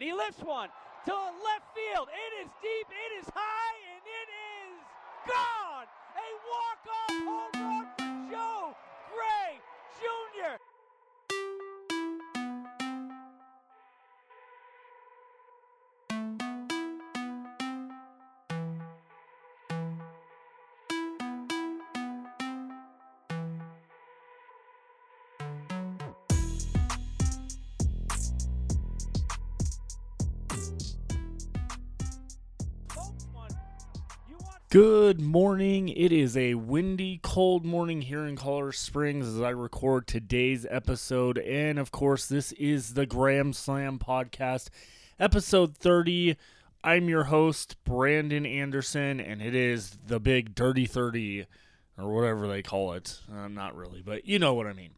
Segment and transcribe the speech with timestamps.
[0.00, 0.70] And he lifts one
[1.04, 2.08] to left field.
[2.08, 4.80] It is deep, it is high, and it is
[5.28, 5.84] gone!
[6.16, 8.74] A walk-off home run for Joe
[9.12, 9.60] Gray
[10.00, 10.56] Jr.
[34.70, 35.88] Good morning.
[35.88, 41.38] It is a windy, cold morning here in Colorado Springs as I record today's episode.
[41.38, 44.68] And of course, this is the Graham Slam Podcast,
[45.18, 46.36] episode 30.
[46.84, 51.46] I'm your host, Brandon Anderson, and it is the big Dirty 30,
[51.98, 53.18] or whatever they call it.
[53.28, 54.90] Uh, not really, but you know what I mean.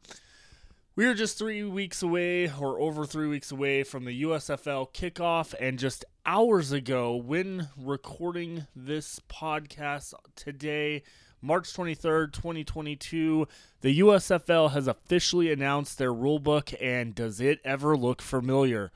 [0.95, 5.55] We are just three weeks away, or over three weeks away, from the USFL kickoff.
[5.59, 11.03] And just hours ago, when recording this podcast today,
[11.41, 13.49] March 23rd, 2022,
[13.81, 16.75] the USFL has officially announced their rulebook.
[16.79, 18.93] And does it ever look familiar?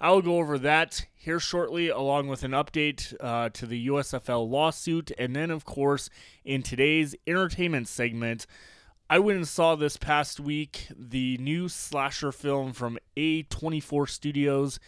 [0.00, 4.48] I will go over that here shortly, along with an update uh, to the USFL
[4.48, 5.12] lawsuit.
[5.18, 6.08] And then, of course,
[6.42, 8.46] in today's entertainment segment,
[9.08, 14.80] I went and saw this past week the new slasher film from A24 Studios.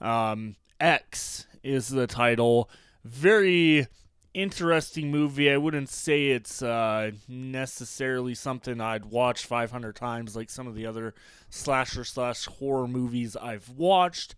[0.00, 2.68] Um, X is the title.
[3.04, 3.86] Very
[4.34, 5.50] interesting movie.
[5.50, 10.86] I wouldn't say it's uh, necessarily something I'd watch 500 times like some of the
[10.86, 11.14] other
[11.48, 14.34] slasher slash horror movies I've watched,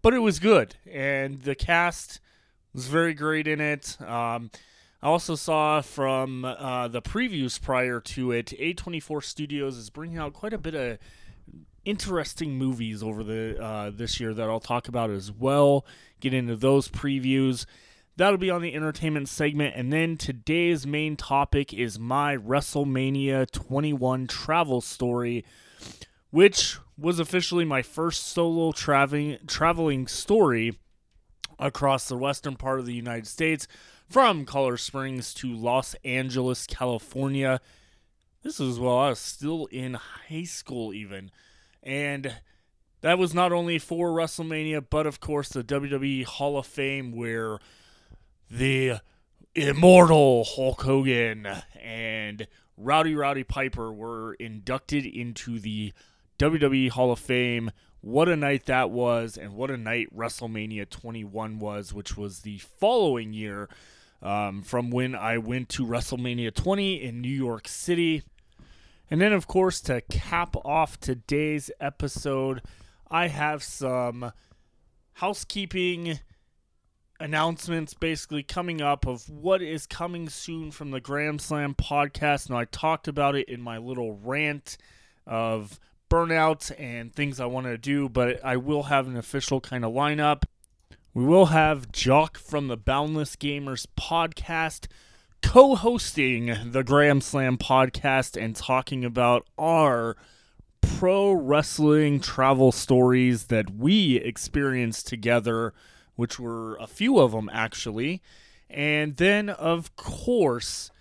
[0.00, 0.76] but it was good.
[0.88, 2.20] And the cast
[2.72, 4.00] was very great in it.
[4.00, 4.50] Um,
[5.02, 10.34] I also saw from uh, the previews prior to it, A24 Studios is bringing out
[10.34, 10.98] quite a bit of
[11.86, 15.86] interesting movies over the uh, this year that I'll talk about as well.
[16.20, 17.64] Get into those previews.
[18.16, 24.26] That'll be on the entertainment segment, and then today's main topic is my WrestleMania 21
[24.26, 25.46] travel story,
[26.30, 30.78] which was officially my first solo traveling traveling story
[31.58, 33.66] across the western part of the United States
[34.10, 37.60] from Colorado Springs to Los Angeles, California.
[38.42, 41.30] This is while I was still in high school, even.
[41.80, 42.34] And
[43.02, 47.60] that was not only for WrestleMania, but of course the WWE Hall of Fame, where
[48.50, 48.94] the
[49.54, 51.46] immortal Hulk Hogan
[51.80, 55.92] and Rowdy Roddy Piper were inducted into the
[56.40, 57.70] WWE Hall of Fame.
[58.00, 62.58] What a night that was, and what a night WrestleMania 21 was, which was the
[62.58, 63.68] following year
[64.22, 68.22] um, from when I went to WrestleMania 20 in New York City.
[69.10, 72.62] And then, of course, to cap off today's episode,
[73.10, 74.32] I have some
[75.14, 76.20] housekeeping
[77.18, 82.48] announcements basically coming up of what is coming soon from the Graham Slam podcast.
[82.48, 84.78] Now, I talked about it in my little rant
[85.26, 85.78] of
[86.10, 89.92] burnout and things I want to do, but I will have an official kind of
[89.92, 90.44] lineup.
[91.12, 94.86] We will have Jock from the Boundless Gamers podcast
[95.42, 100.16] co hosting the Graham Slam podcast and talking about our
[100.80, 105.74] pro wrestling travel stories that we experienced together,
[106.14, 108.22] which were a few of them actually.
[108.68, 110.92] And then, of course,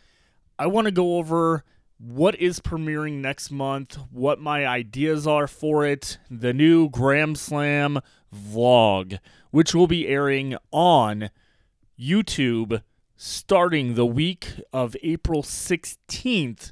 [0.58, 1.64] I want to go over
[2.00, 8.00] what is premiering next month, what my ideas are for it, the new Graham Slam
[8.36, 9.20] vlog,
[9.52, 11.30] which will be airing on
[12.00, 12.82] YouTube
[13.16, 16.72] starting the week of April 16th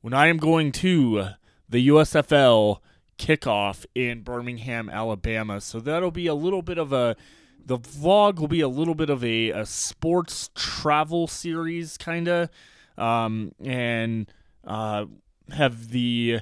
[0.00, 1.30] when I am going to
[1.68, 2.78] the USFL
[3.18, 5.60] kickoff in Birmingham, Alabama.
[5.60, 7.16] So that'll be a little bit of a
[7.64, 12.48] the vlog will be a little bit of a, a sports travel series kind of
[12.96, 14.32] um, and
[14.66, 15.04] uh,
[15.52, 16.40] have the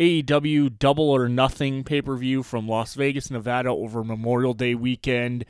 [0.00, 5.44] AEW Double or Nothing pay per view from Las Vegas, Nevada over Memorial Day weekend.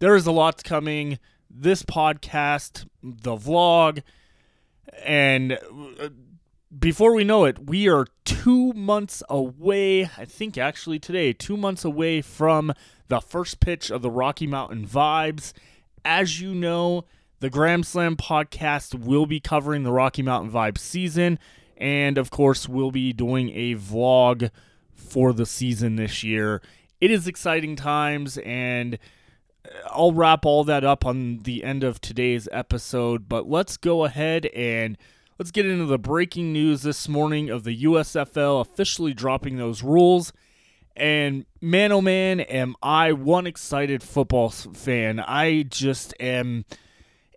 [0.00, 1.18] There is a lot coming.
[1.48, 4.02] This podcast, the vlog,
[5.04, 6.08] and uh,
[6.76, 10.04] before we know it, we are two months away.
[10.04, 12.72] I think actually today, two months away from
[13.08, 15.52] the first pitch of the Rocky Mountain Vibes.
[16.04, 17.04] As you know,
[17.40, 21.38] the Graham Slam podcast will be covering the Rocky Mountain Vibes season.
[21.80, 24.50] And of course, we'll be doing a vlog
[24.92, 26.60] for the season this year.
[27.00, 28.98] It is exciting times, and
[29.86, 33.28] I'll wrap all that up on the end of today's episode.
[33.28, 34.98] But let's go ahead and
[35.38, 40.34] let's get into the breaking news this morning of the USFL officially dropping those rules.
[40.94, 45.20] And man, oh man, am I one excited football fan.
[45.20, 46.66] I just am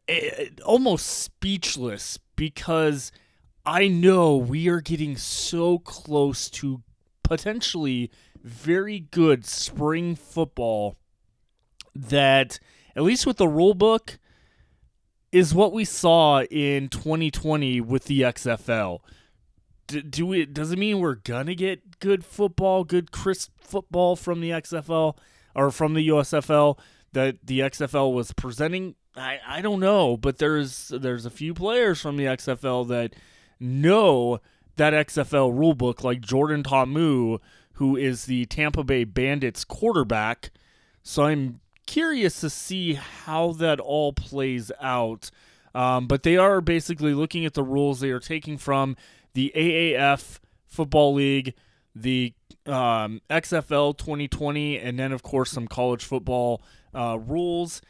[0.10, 3.12] eh, almost speechless because
[3.65, 6.83] I know we are getting so close to
[7.24, 8.12] potentially
[8.44, 10.98] very good spring football
[11.95, 12.60] that,
[12.95, 14.19] at least with the rule book,
[15.31, 19.00] is what we saw in 2020 with the XFL.
[19.88, 20.45] D- do we?
[20.45, 25.18] Does it mean we're gonna get good football, good crisp football from the XFL
[25.56, 26.77] or from the USFL
[27.13, 28.95] that the XFL was presenting?
[29.15, 33.15] I, I don't know, but there's there's a few players from the XFL that
[33.63, 34.39] know
[34.75, 37.39] that XFL rulebook, like Jordan Ta'amu,
[37.74, 40.51] who is the Tampa Bay Bandits quarterback.
[41.01, 45.31] So I'm curious to see how that all plays out.
[45.75, 48.95] Um, but they are basically looking at the rules they are taking from
[49.33, 51.56] the AAF Football League,
[51.95, 52.33] the
[52.65, 56.62] um, XFL 2020, and then, of course, some college football
[56.94, 57.81] uh, rules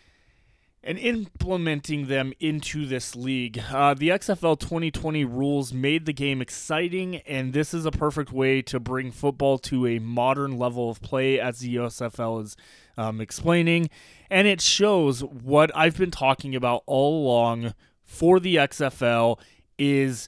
[0.83, 3.61] and implementing them into this league.
[3.71, 8.61] Uh, the XFL 2020 rules made the game exciting, and this is a perfect way
[8.61, 12.57] to bring football to a modern level of play, as the USFL is
[12.97, 13.89] um, explaining.
[14.29, 19.39] And it shows what I've been talking about all along for the XFL
[19.77, 20.27] is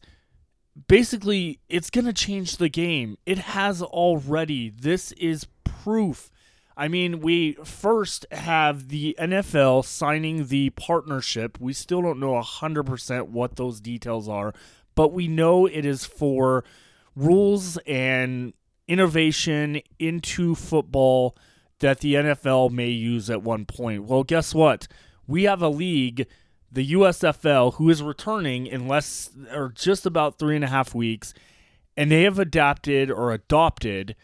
[0.88, 3.18] basically it's going to change the game.
[3.25, 4.69] It has already.
[4.69, 6.31] This is proof
[6.77, 11.57] I mean, we first have the NFL signing the partnership.
[11.60, 14.54] We still don't know 100% what those details are,
[14.94, 16.66] but we know it is for
[17.16, 18.54] rules and
[18.88, 21.36] innovation into football
[21.80, 24.04] that the NFL may use at one point.
[24.04, 24.88] Well, guess what?
[25.28, 26.28] We have a league,
[26.71, 31.33] the USFL, who is returning in less or just about three and a half weeks,
[31.95, 34.16] and they have adapted or adopted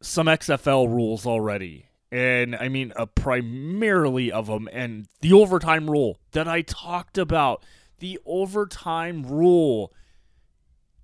[0.00, 1.86] some XFL rules already.
[2.12, 7.62] And I mean, a primarily of them, and the overtime rule that I talked about,
[8.00, 9.92] the overtime rule,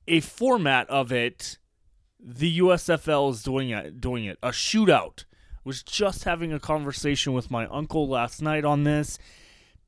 [0.08, 1.58] a format of it,
[2.18, 4.00] the USFL is doing it.
[4.00, 4.38] Doing it.
[4.42, 5.24] A shootout.
[5.62, 9.18] Was just having a conversation with my uncle last night on this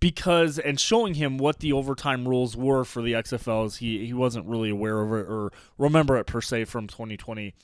[0.00, 3.78] because and showing him what the overtime rules were for the XFLs.
[3.78, 7.54] He he wasn't really aware of it or remember it per se from 2020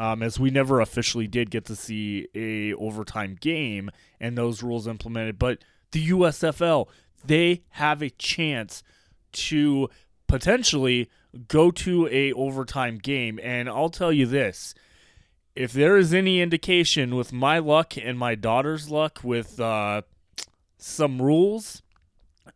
[0.00, 4.88] um, as we never officially did get to see a overtime game and those rules
[4.88, 5.38] implemented.
[5.38, 5.58] But
[5.92, 6.88] the USFL,
[7.22, 8.82] they have a chance
[9.32, 9.90] to
[10.26, 11.10] potentially
[11.48, 13.38] go to a overtime game.
[13.42, 14.74] And I'll tell you this.
[15.54, 20.00] If there is any indication with my luck and my daughter's luck with uh,
[20.78, 21.82] some rules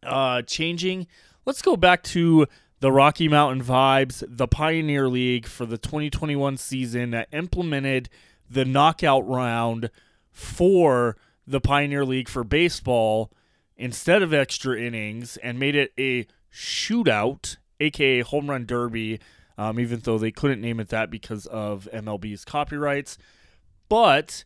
[0.02, 1.08] uh, changing,
[1.44, 2.47] let's go back to
[2.84, 8.10] the Rocky Mountain Vibes, the Pioneer League for the 2021 season that implemented
[8.50, 9.88] the knockout round
[10.31, 11.16] for
[11.46, 13.32] the Pioneer League for baseball
[13.78, 19.19] instead of extra innings and made it a shootout, aka home run derby,
[19.56, 23.16] um, even though they couldn't name it that because of MLB's copyrights.
[23.88, 24.44] But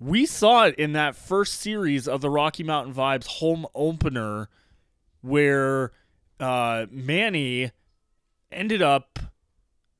[0.00, 4.48] we saw it in that first series of the Rocky Mountain Vibes home opener
[5.20, 5.92] where
[6.40, 7.72] uh, Manny
[8.50, 9.18] ended up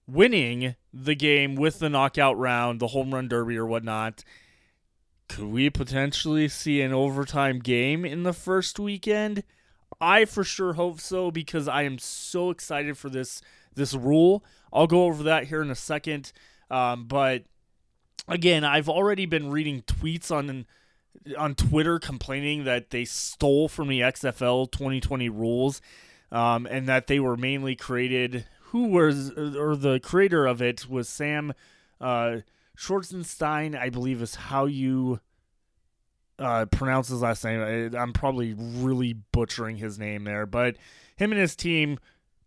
[0.06, 4.24] winning the game with the knockout round, the home run derby or whatnot.
[5.28, 9.44] Could we potentially see an overtime game in the first weekend?
[10.00, 13.42] I for sure hope so because I am so excited for this
[13.74, 14.44] this rule.
[14.72, 16.32] I'll go over that here in a second.
[16.70, 17.44] Um, but
[18.26, 20.66] again, I've already been reading tweets on
[21.36, 25.82] on Twitter complaining that they stole from the XFL 2020 rules
[26.30, 28.46] um, and that they were mainly created.
[28.70, 31.54] Who was or the creator of it was Sam
[32.00, 32.38] uh,
[32.76, 35.20] Schwarzenstein, I believe is how you
[36.38, 37.60] uh, pronounce his last name.
[37.60, 40.76] I, I'm probably really butchering his name there, but
[41.16, 41.98] him and his team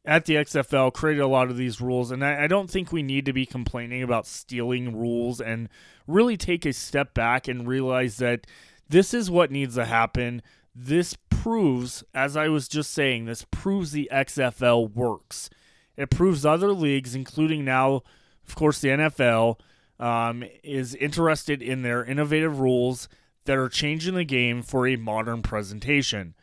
[0.05, 3.03] at the XFL created a lot of these rules, and I, I, don't think we
[3.03, 5.69] need to be complaining about stealing rules and
[6.07, 8.47] really take a step back and realize that
[8.89, 10.41] this is what needs to happen.
[10.73, 15.49] This proves, as I was just saying, this proves the XFL works.
[15.97, 18.03] It proves other leagues, including now,
[18.47, 19.59] of course, the NFL,
[19.99, 23.09] um, is interested in their innovative rules
[23.45, 26.35] that are changing the game for a modern presentation.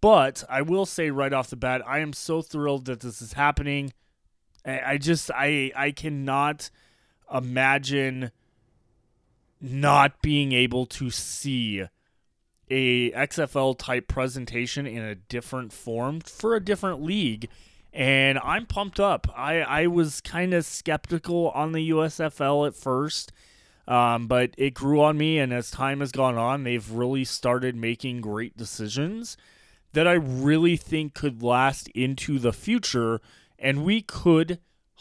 [0.00, 3.34] But I will say right off the bat, I am so thrilled that this is
[3.34, 3.92] happening.
[4.66, 6.70] I just I I cannot
[7.32, 8.32] imagine
[9.60, 11.84] not being able to see
[12.70, 17.48] a XFL type presentation in a different form for a different league.
[17.92, 19.28] And I'm pumped up.
[19.36, 23.32] I, I was kind of skeptical on the USFL at first.
[23.86, 27.76] Um, but it grew on me, and as time has gone on, they've really started
[27.76, 29.36] making great decisions
[29.94, 33.20] that I really think could last into the future,
[33.58, 34.58] and we could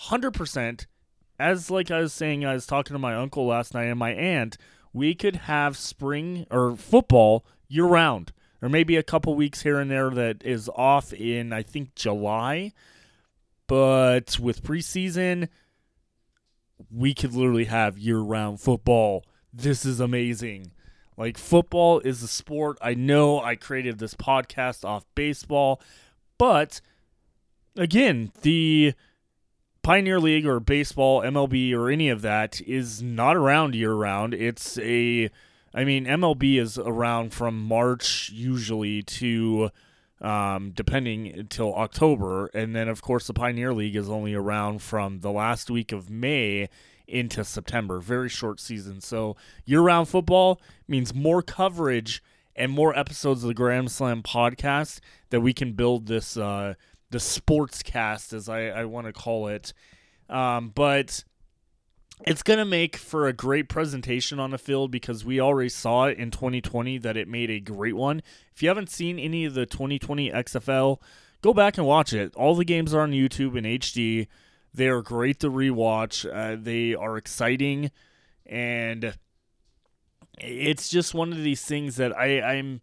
[0.08, 0.86] 100%,
[1.40, 4.12] as like I was saying, I was talking to my uncle last night and my
[4.12, 4.58] aunt,
[4.94, 8.32] we could have spring or football year round.
[8.62, 12.72] Or maybe a couple weeks here and there that is off in, I think, July.
[13.68, 15.50] But with preseason,
[16.90, 19.26] we could literally have year round football.
[19.52, 20.72] This is amazing.
[21.18, 22.78] Like, football is a sport.
[22.82, 25.82] I know I created this podcast off baseball,
[26.38, 26.80] but
[27.76, 28.94] again, the
[29.84, 34.34] Pioneer League or baseball, MLB, or any of that is not around year round.
[34.34, 35.30] It's a,
[35.74, 39.72] I mean, MLB is around from March usually to,
[40.22, 42.48] um, depending until October.
[42.54, 46.10] And then, of course, the Pioneer League is only around from the last week of
[46.10, 46.70] May
[47.06, 48.00] into September.
[48.00, 49.02] Very short season.
[49.02, 49.36] So
[49.66, 52.24] year round football means more coverage
[52.56, 56.76] and more episodes of the Grand Slam podcast that we can build this uh,
[57.14, 59.72] the sports cast as I, I want to call it.
[60.30, 61.24] Um, but
[62.26, 66.06] it's going to make for a great presentation on the field because we already saw
[66.06, 68.22] it in 2020 that it made a great one.
[68.54, 70.98] If you haven't seen any of the 2020 XFL,
[71.42, 72.36] go back and watch it.
[72.36, 74.28] All the games are on YouTube in HD.
[74.74, 76.26] They are great to rewatch.
[76.26, 77.92] Uh, they are exciting,
[78.44, 79.16] and
[80.40, 82.82] it's just one of these things that I, I'm.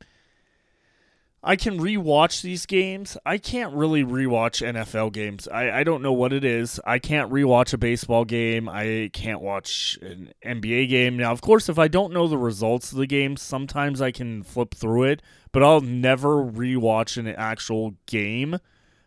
[1.43, 3.17] I can rewatch these games.
[3.25, 5.49] I can't really rewatch NFL games.
[5.49, 6.79] I, I don't know what it is.
[6.85, 8.69] I can't rewatch a baseball game.
[8.69, 11.17] I can't watch an NBA game.
[11.17, 14.43] Now, of course, if I don't know the results of the game, sometimes I can
[14.43, 18.59] flip through it, but I'll never rewatch an actual game.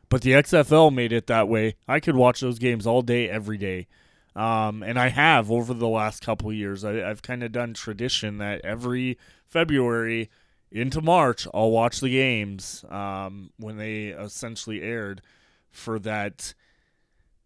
[0.09, 1.75] But the XFL made it that way.
[1.87, 3.87] I could watch those games all day, every day.
[4.35, 6.83] Um, and I have over the last couple years.
[6.83, 10.31] I, I've kind of done tradition that every February–
[10.73, 15.21] into March, I'll watch the games um, when they essentially aired
[15.69, 16.53] for that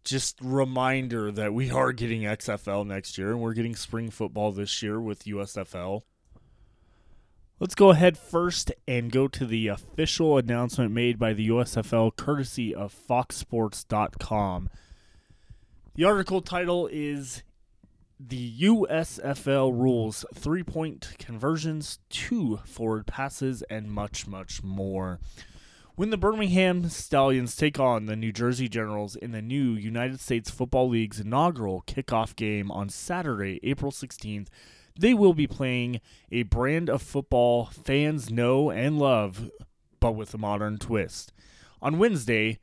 [0.06, 4.82] just reminder that we are getting XFL next year and we're getting spring football this
[4.82, 6.04] year with USFL.
[7.60, 12.74] Let's go ahead first and go to the official announcement made by the USFL courtesy
[12.74, 14.70] of foxsports.com.
[15.96, 17.44] The article title is
[18.20, 25.20] the USFL rules three point conversions, two forward passes, and much, much more.
[25.96, 30.50] When the Birmingham Stallions take on the New Jersey Generals in the new United States
[30.50, 34.48] Football League's inaugural kickoff game on Saturday, April 16th,
[35.00, 39.50] they will be playing a brand of football fans know and love,
[40.00, 41.34] but with a modern twist.
[41.82, 42.60] On Wednesday,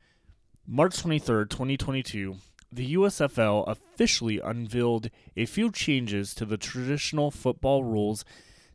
[0.67, 2.37] March 23rd, 2022,
[2.75, 8.25] the USFL officially unveiled a few changes to the traditional football rules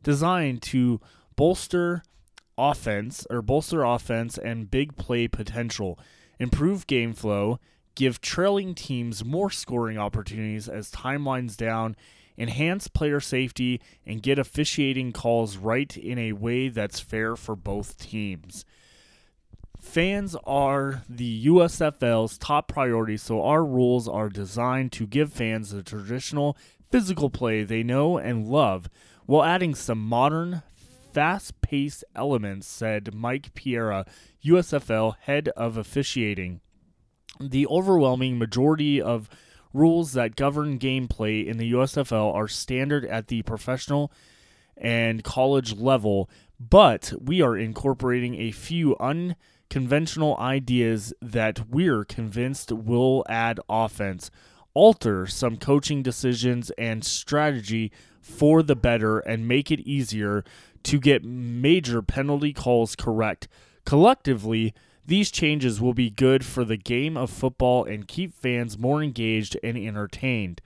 [0.03, 1.01] designed to
[1.37, 2.03] bolster
[2.57, 5.99] offense or bolster offense and big play potential,
[6.39, 7.59] improve game flow,
[7.95, 11.95] give trailing teams more scoring opportunities as time winds down,
[12.39, 17.99] enhance player safety, and get officiating calls right in a way that's fair for both
[17.99, 18.65] teams.
[19.81, 25.83] Fans are the USFL's top priority, so our rules are designed to give fans the
[25.83, 26.57] traditional
[26.91, 28.91] physical play they know and love
[29.25, 30.63] while adding some modern,
[31.13, 34.05] fast paced elements, said Mike Pereira,
[34.45, 36.61] USFL head of officiating.
[37.41, 39.31] The overwhelming majority of
[39.73, 44.13] rules that govern gameplay in the USFL are standard at the professional
[44.77, 49.37] and college level, but we are incorporating a few un
[49.71, 54.31] conventional ideas that we're convinced will add offense,
[54.75, 60.45] alter some coaching decisions and strategy for the better, and make it easier
[60.83, 63.49] to get major penalty calls correct.
[63.87, 64.75] Collectively,
[65.07, 69.57] these changes will be good for the game of football and keep fans more engaged
[69.63, 70.61] and entertained.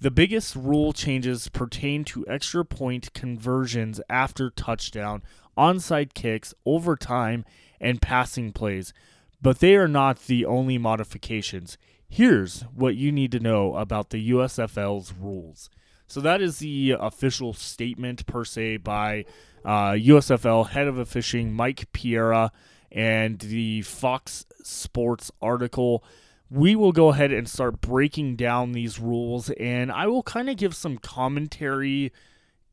[0.00, 5.22] The biggest rule changes pertain to extra point conversions after touchdown,
[5.56, 7.44] onside kicks, overtime,
[7.80, 8.92] and passing plays,
[9.40, 11.78] but they are not the only modifications.
[12.08, 15.68] Here's what you need to know about the USFL's rules.
[16.06, 19.26] So that is the official statement per se by
[19.64, 22.50] uh, USFL head of fishing Mike Pereira
[22.90, 26.02] and the Fox Sports article.
[26.50, 30.56] We will go ahead and start breaking down these rules, and I will kind of
[30.56, 32.10] give some commentary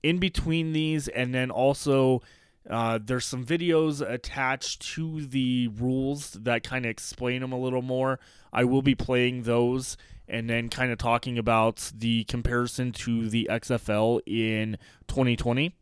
[0.01, 2.21] in between these, and then also
[2.69, 7.81] uh, there's some videos attached to the rules that kind of explain them a little
[7.81, 8.19] more.
[8.51, 13.47] I will be playing those and then kind of talking about the comparison to the
[13.51, 15.75] XFL in 2020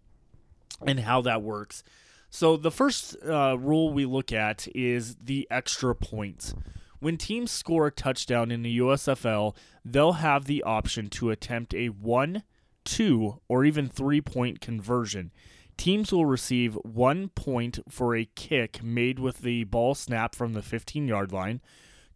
[0.86, 1.84] and how that works.
[2.30, 6.56] So, the first uh, rule we look at is the extra points.
[7.00, 11.90] When teams score a touchdown in the USFL, they'll have the option to attempt a
[11.90, 12.44] one,
[12.84, 15.32] two, or even three point conversion.
[15.78, 20.62] Teams will receive one point for a kick made with the ball snap from the
[20.62, 21.62] 15 yard line,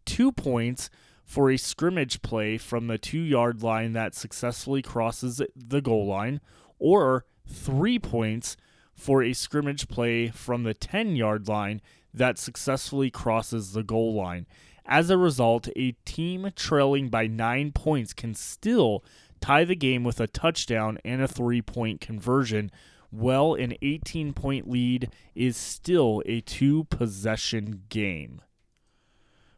[0.05, 0.89] two points
[1.25, 6.39] for a scrimmage play from the two yard line that successfully crosses the goal line,
[6.79, 8.55] or three points
[8.93, 11.81] for a scrimmage play from the 10 yard line
[12.13, 14.45] that successfully crosses the goal line.
[14.85, 19.03] As a result, a team trailing by nine points can still
[19.41, 22.71] tie the game with a touchdown and a three point conversion.
[23.11, 28.41] Well, an 18 point lead is still a two possession game.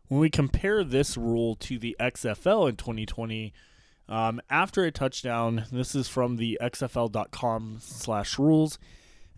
[0.08, 3.54] When we compare this rule to the XFL in 2020,
[4.08, 8.80] um, after a touchdown, this is from the xfl.com slash rules.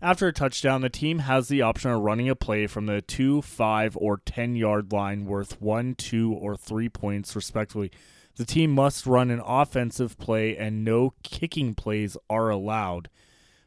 [0.00, 3.42] After a touchdown, the team has the option of running a play from the 2,
[3.42, 7.92] 5, or 10 yard line worth 1, 2, or 3 points, respectively.
[8.36, 13.10] The team must run an offensive play, and no kicking plays are allowed.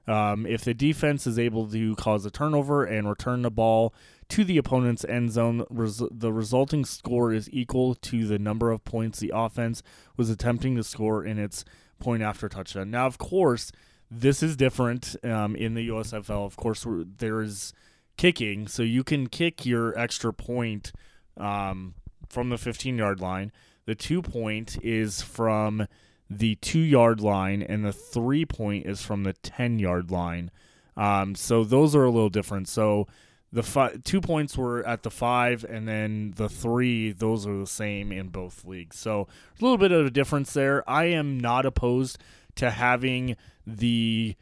[0.07, 3.93] Um, if the defense is able to cause a turnover and return the ball
[4.29, 8.83] to the opponent's end zone, res- the resulting score is equal to the number of
[8.83, 9.81] points the offense
[10.15, 11.65] was attempting to score in its
[11.99, 12.91] point after touchdown.
[12.91, 13.71] Now, of course,
[14.11, 16.45] this is different um, in the USFL.
[16.45, 17.73] Of course, there is
[18.17, 20.91] kicking, so you can kick your extra point
[21.37, 21.95] um,
[22.29, 23.51] from the 15 yard line.
[23.85, 25.87] The two point is from
[26.29, 30.51] the two yard line, and the three point is from the 10 yard line.
[30.97, 32.67] Um, so those are a little different.
[32.67, 33.07] So
[33.51, 37.67] the fi- two points were at the five, and then the three, those are the
[37.67, 38.97] same in both leagues.
[38.97, 39.27] So
[39.59, 40.87] a little bit of a difference there.
[40.89, 42.17] I am not opposed
[42.55, 43.35] to having
[43.67, 44.35] the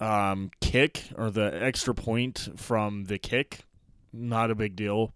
[0.00, 3.64] um, kick or the extra point from the kick.
[4.12, 5.12] Not a big deal.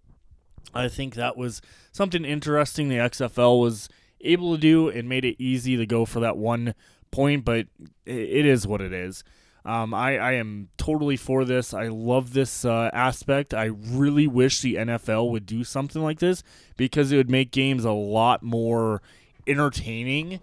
[0.75, 1.61] I think that was
[1.93, 3.89] something interesting the XFL was
[4.23, 6.75] able to do and made it easy to go for that one
[7.11, 7.67] point, but
[8.07, 9.25] it is what it is.
[9.65, 11.73] Um, I, I am totally for this.
[11.73, 13.55] I love this uh, aspect.
[13.55, 16.43] I really wish the NFL would do something like this
[16.77, 19.03] because it would make games a lot more
[19.47, 20.41] entertaining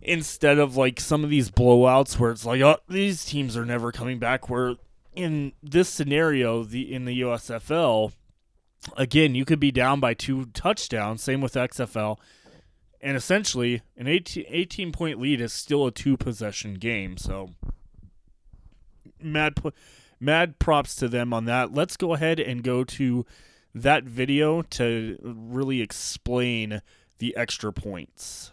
[0.00, 3.92] instead of like some of these blowouts where it's like, oh, these teams are never
[3.92, 4.48] coming back.
[4.48, 4.76] Where
[5.14, 8.12] in this scenario, the in the USFL,
[8.96, 11.22] again, you could be down by two touchdowns.
[11.22, 12.16] Same with XFL
[13.00, 17.50] and essentially an 18, 18 point lead is still a two possession game so
[19.20, 19.54] mad
[20.20, 21.72] mad props to them on that.
[21.72, 23.24] Let's go ahead and go to
[23.74, 26.82] that video to really explain
[27.18, 28.50] the extra points.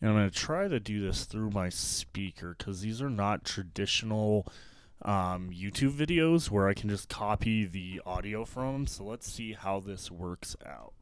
[0.00, 3.44] And i'm going to try to do this through my speaker because these are not
[3.44, 4.46] traditional
[5.02, 9.80] um, youtube videos where i can just copy the audio from so let's see how
[9.80, 10.92] this works out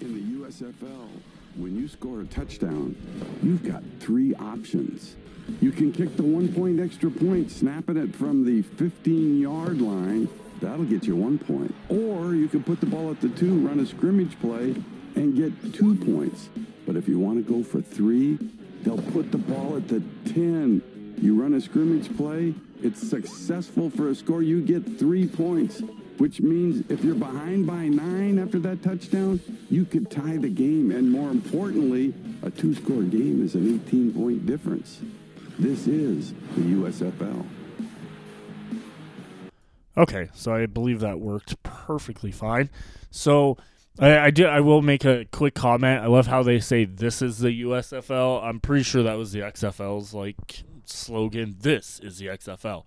[0.00, 1.08] In the USFL,
[1.56, 2.94] when you score a touchdown,
[3.42, 5.16] you've got three options.
[5.62, 10.28] You can kick the one point extra point, snapping it from the 15 yard line.
[10.60, 11.74] That'll get you one point.
[11.88, 14.74] Or you can put the ball at the two, run a scrimmage play,
[15.14, 16.50] and get two points.
[16.86, 18.38] But if you want to go for three,
[18.82, 21.16] they'll put the ball at the 10.
[21.22, 25.80] You run a scrimmage play, it's successful for a score, you get three points
[26.18, 30.90] which means if you're behind by nine after that touchdown, you could tie the game.
[30.90, 35.00] And more importantly, a two score game is an 18 point difference.
[35.58, 37.46] This is the USFL.
[39.98, 42.68] Okay, so I believe that worked perfectly fine.
[43.10, 43.56] So
[43.98, 44.46] I, I do.
[44.46, 46.02] I will make a quick comment.
[46.02, 48.42] I love how they say this is the USFL.
[48.44, 51.56] I'm pretty sure that was the XFL's like slogan.
[51.60, 52.84] This is the XFL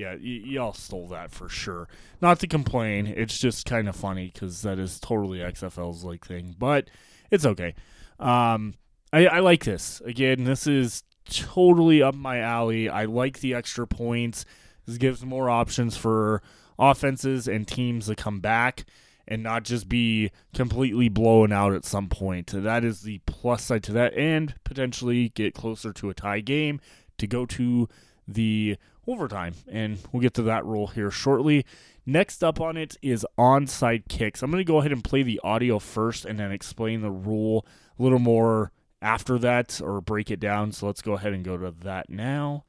[0.00, 1.86] yeah, y- y'all stole that for sure.
[2.22, 6.56] Not to complain, it's just kind of funny because that is totally XFL's like thing,
[6.58, 6.88] but
[7.30, 7.74] it's okay.
[8.18, 8.74] Um,
[9.12, 10.00] I, I like this.
[10.06, 12.88] Again, this is totally up my alley.
[12.88, 14.46] I like the extra points.
[14.86, 16.42] This gives more options for
[16.78, 18.86] offenses and teams to come back
[19.28, 22.52] and not just be completely blown out at some point.
[22.54, 26.80] That is the plus side to that, and potentially get closer to a tie game
[27.18, 27.86] to go to
[28.34, 29.54] the overtime.
[29.70, 31.64] And we'll get to that rule here shortly.
[32.06, 34.42] Next up on it is onside kicks.
[34.42, 37.66] I'm going to go ahead and play the audio first and then explain the rule
[37.98, 40.72] a little more after that or break it down.
[40.72, 42.64] So let's go ahead and go to that now.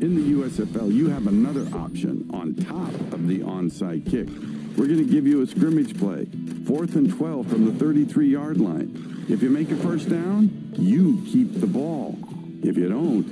[0.00, 4.28] In the USFL, you have another option on top of the onside kick.
[4.76, 6.26] We're going to give you a scrimmage play,
[6.66, 9.13] fourth and 12 from the 33 yard line.
[9.26, 12.18] If you make a first down, you keep the ball.
[12.62, 13.24] If you don't,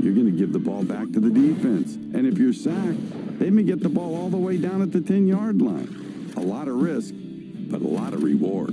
[0.00, 1.94] you're going to give the ball back to the defense.
[1.94, 5.00] And if you're sacked, they may get the ball all the way down at the
[5.00, 6.32] 10 yard line.
[6.36, 8.70] A lot of risk, but a lot of reward.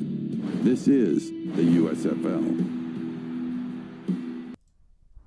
[0.63, 2.77] This is the USFL.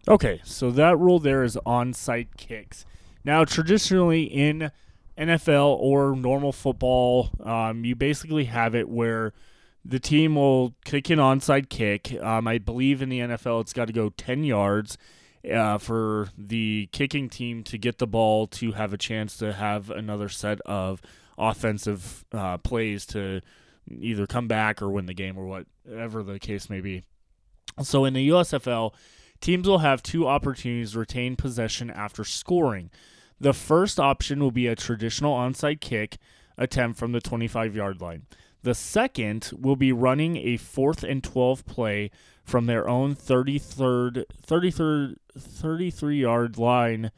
[0.07, 2.85] Okay, so that rule there is onside kicks.
[3.25, 4.71] Now, traditionally in
[5.19, 9.35] NFL or normal football, um, you basically have it where
[9.85, 12.15] the team will kick an onside kick.
[12.21, 14.99] Um, I believe in the NFL, it's got to go 10 yards
[15.51, 19.91] uh, for the kicking team to get the ball to have a chance to have
[19.91, 21.01] another set of
[21.39, 23.41] offensive uh, plays to
[23.91, 27.03] either come back or win the game or whatever the case may be.
[27.83, 28.93] So in the USFL,
[29.41, 32.91] teams will have two opportunities to retain possession after scoring.
[33.41, 36.19] The first option will be a traditional onside kick
[36.59, 38.27] attempt from the 25 yard line.
[38.63, 42.11] The second will be running a fourth and 12 play
[42.45, 47.11] from their own 33rd, 33rd, 33 yard line.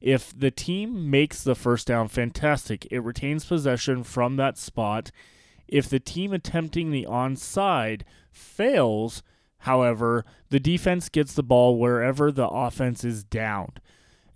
[0.00, 2.86] If the team makes the first down, fantastic.
[2.90, 5.10] It retains possession from that spot.
[5.68, 9.22] If the team attempting the onside fails,
[9.58, 13.80] however, the defense gets the ball wherever the offense is downed.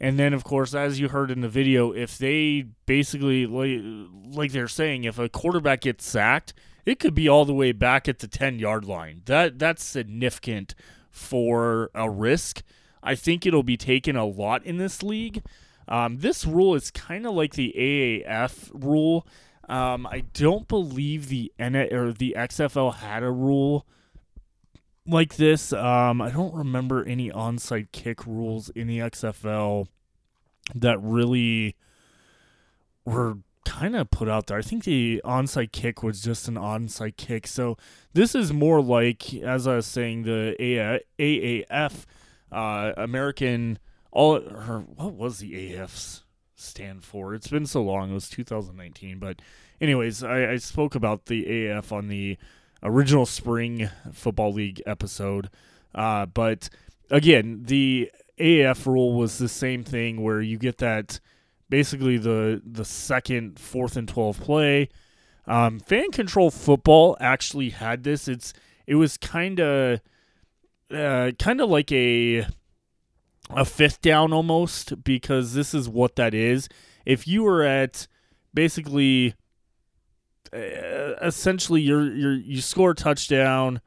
[0.05, 4.69] And then, of course, as you heard in the video, if they basically, like, they're
[4.69, 6.53] saying, if a quarterback gets sacked,
[6.85, 9.23] it could be all the way back at the 10 yard line.
[9.25, 10.75] That That's significant
[11.11, 12.63] for a risk.
[13.03, 15.43] I think it'll be taken a lot in this league.
[15.89, 19.27] Um, this rule is kind of like the AAF rule.
[19.71, 23.87] Um, I don't believe the N or the XFL had a rule
[25.07, 25.73] like this.
[25.73, 29.87] Um, I don't remember any onside kick rules in the XFL
[30.75, 31.77] that really
[33.05, 34.59] were kind of put out there.
[34.59, 37.47] I think the onside kick was just an onside kick.
[37.47, 37.77] So
[38.13, 40.55] this is more like, as I was saying, the
[41.19, 42.05] AAF,
[42.53, 43.79] uh, American
[44.13, 44.37] all.
[44.37, 46.23] Or what was the AAFs
[46.55, 47.35] stand for?
[47.35, 48.11] It's been so long.
[48.11, 49.43] It was 2019, but
[49.81, 52.39] anyways, I, I spoke about the AF on the
[52.83, 55.51] original spring football league episode.
[55.95, 56.69] Uh, but
[57.11, 61.21] again, the AF rule was the same thing where you get that
[61.69, 64.89] basically the the second fourth and twelve play.
[65.47, 68.29] Um, fan control football actually had this.
[68.29, 68.53] It's
[68.87, 70.01] it was kind of
[70.93, 72.47] uh, kind of like a
[73.51, 76.69] a fifth down almost because this is what that is.
[77.05, 78.07] If you were at
[78.53, 79.35] basically
[80.53, 83.81] uh, essentially you're you you score a touchdown,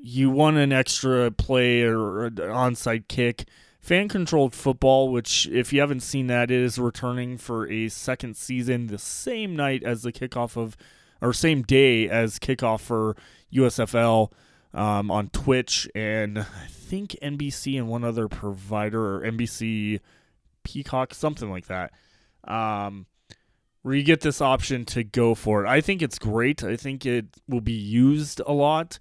[0.00, 3.46] you won an extra play or an onside kick.
[3.80, 8.88] Fan controlled football, which if you haven't seen that, is returning for a second season
[8.88, 10.76] the same night as the kickoff of,
[11.20, 13.16] or same day as kickoff for
[13.52, 14.32] USFL
[14.74, 20.00] um, on Twitch and I think NBC and one other provider or NBC
[20.64, 21.92] Peacock, something like that.
[22.44, 23.06] Um,
[23.82, 25.68] where you get this option to go for it.
[25.68, 26.64] I think it's great.
[26.64, 28.98] I think it will be used a lot.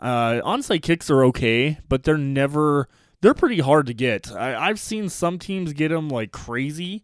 [0.00, 2.88] Uh, onside kicks are okay, but they're never.
[3.22, 4.30] They're pretty hard to get.
[4.30, 7.02] I, I've seen some teams get them like crazy,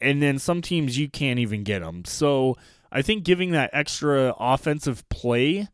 [0.00, 2.04] and then some teams you can't even get them.
[2.04, 2.56] So
[2.90, 5.68] I think giving that extra offensive play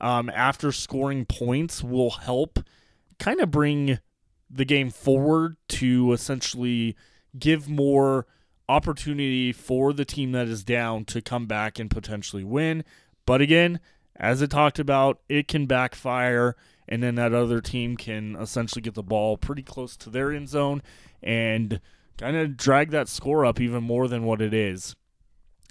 [0.00, 2.60] um, after scoring points will help
[3.18, 3.98] kind of bring
[4.50, 6.96] the game forward to essentially
[7.38, 8.26] give more
[8.68, 12.84] opportunity for the team that is down to come back and potentially win.
[13.26, 13.80] But again,
[14.18, 16.56] as it talked about, it can backfire,
[16.88, 20.48] and then that other team can essentially get the ball pretty close to their end
[20.48, 20.82] zone
[21.22, 21.80] and
[22.16, 24.96] kind of drag that score up even more than what it is.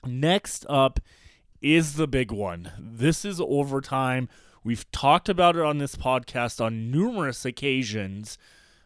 [0.05, 0.99] Next up
[1.61, 2.71] is the big one.
[2.79, 4.29] This is overtime.
[4.63, 8.37] We've talked about it on this podcast on numerous occasions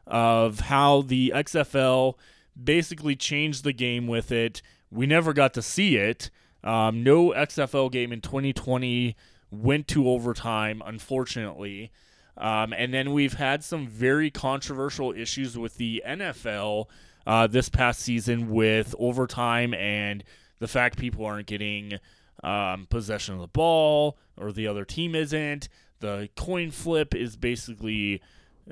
[0.08, 2.16] of how the XFL
[2.62, 4.62] basically changed the game with it.
[4.90, 6.30] We never got to see it.
[6.64, 9.16] Um, no XFL game in 2020
[9.52, 11.92] went to overtime, unfortunately.
[12.38, 16.86] Um, and then we've had some very controversial issues with the NFL
[17.28, 20.24] uh, this past season with overtime and
[20.60, 22.00] the fact people aren't getting
[22.44, 25.68] um, possession of the ball or the other team isn't.
[26.00, 28.22] The coin flip is basically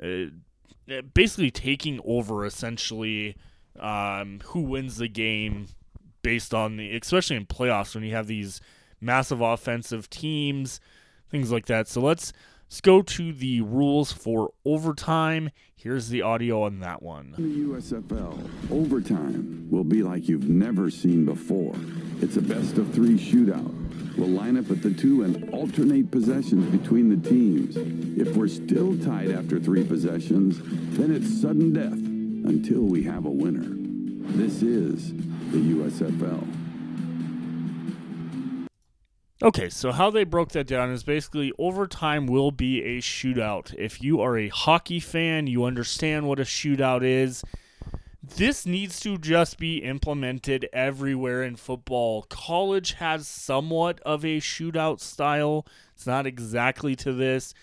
[0.02, 0.26] uh,
[1.14, 3.36] basically taking over essentially
[3.78, 5.68] um, who wins the game
[6.22, 8.60] based on the, especially in playoffs when you have these
[9.00, 10.80] massive offensive teams,
[11.30, 11.88] things like that.
[11.88, 12.32] So let's
[12.70, 15.50] Let's go to the rules for overtime.
[15.74, 17.34] Here's the audio on that one.
[17.36, 21.74] In the USFL, overtime will be like you've never seen before.
[22.22, 24.16] It's a best of three shootout.
[24.16, 27.76] We'll line up at the two and alternate possessions between the teams.
[27.76, 30.60] If we're still tied after three possessions,
[30.96, 33.66] then it's sudden death until we have a winner.
[34.36, 35.12] This is
[35.50, 36.59] the USFL.
[39.42, 43.74] Okay, so how they broke that down is basically overtime will be a shootout.
[43.78, 47.42] If you are a hockey fan, you understand what a shootout is.
[48.22, 52.24] This needs to just be implemented everywhere in football.
[52.24, 55.66] College has somewhat of a shootout style.
[55.94, 57.54] It's not exactly to this,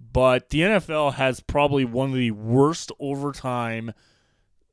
[0.00, 3.92] but the NFL has probably one of the worst overtime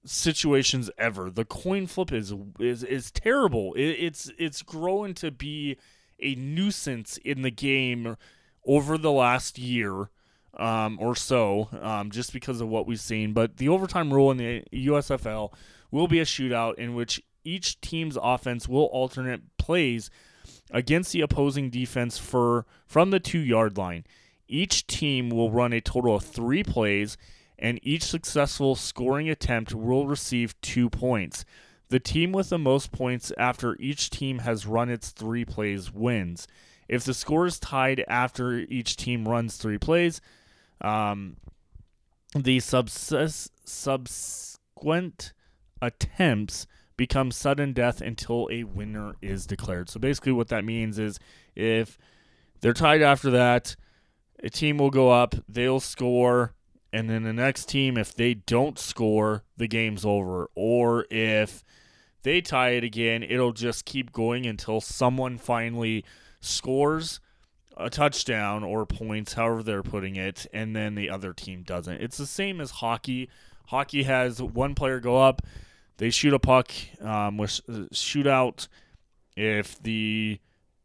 [0.06, 1.30] situations ever.
[1.30, 3.74] The coin flip is is is terrible.
[3.74, 5.78] It, it's it's growing to be
[6.20, 8.18] a nuisance in the game
[8.66, 10.10] over the last year
[10.58, 13.34] um, or so, um, just because of what we've seen.
[13.34, 15.54] But the overtime rule in the USFL
[15.92, 20.10] will be a shootout in which each team's offense will alternate plays
[20.72, 24.06] against the opposing defense for from the two yard line.
[24.48, 27.18] Each team will run a total of three plays,
[27.58, 31.46] and each successful scoring attempt will receive two points.
[31.96, 36.46] The team with the most points after each team has run its three plays wins.
[36.90, 40.20] If the score is tied after each team runs three plays,
[40.82, 41.38] um,
[42.36, 45.32] the subs- subsequent
[45.82, 49.90] attempts become sudden death until a winner is declared.
[49.90, 51.18] So basically, what that means is
[51.56, 51.98] if
[52.60, 53.78] they're tied after that,
[54.44, 56.56] a team will go up, they'll score,
[56.92, 60.50] and then the next team, if they don't score, the game's over.
[60.56, 61.64] Or if
[62.26, 66.04] they tie it again, it'll just keep going until someone finally
[66.42, 67.20] scores
[67.78, 72.02] a touchdown or points, however they're putting it, and then the other team doesn't.
[72.02, 73.30] It's the same as hockey.
[73.68, 75.44] Hockey has one player go up,
[75.98, 77.62] they shoot a puck um, with
[77.94, 78.68] shootout.
[79.38, 80.40] If the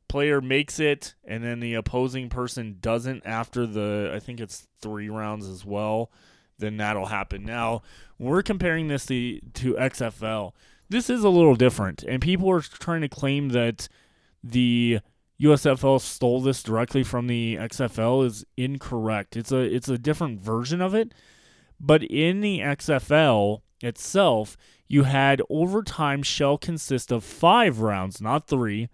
[0.08, 5.08] player makes it and then the opposing person doesn't after the, I think it's three
[5.08, 6.10] rounds as well,
[6.58, 7.44] then that'll happen.
[7.44, 7.80] Now,
[8.18, 10.52] we're comparing this to, to XFL,
[10.90, 13.88] this is a little different, and people are trying to claim that
[14.42, 14.98] the
[15.40, 19.36] USFL stole this directly from the XFL is incorrect.
[19.36, 21.14] It's a it's a different version of it,
[21.78, 24.56] but in the XFL itself,
[24.88, 28.88] you had overtime shall consist of five rounds, not three,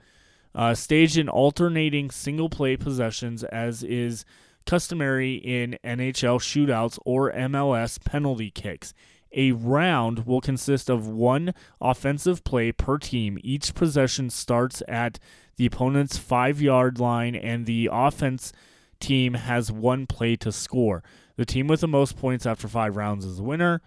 [0.55, 4.25] uh, staged in alternating single play possessions, as is
[4.67, 8.93] customary in NHL shootouts or MLS penalty kicks.
[9.37, 13.39] A round will consist of one offensive play per team.
[13.43, 15.19] Each possession starts at
[15.57, 18.53] the opponent's five yard line, and the offense
[18.99, 21.05] team has one play to score.
[21.37, 23.83] The team with the most points after five rounds is the winner.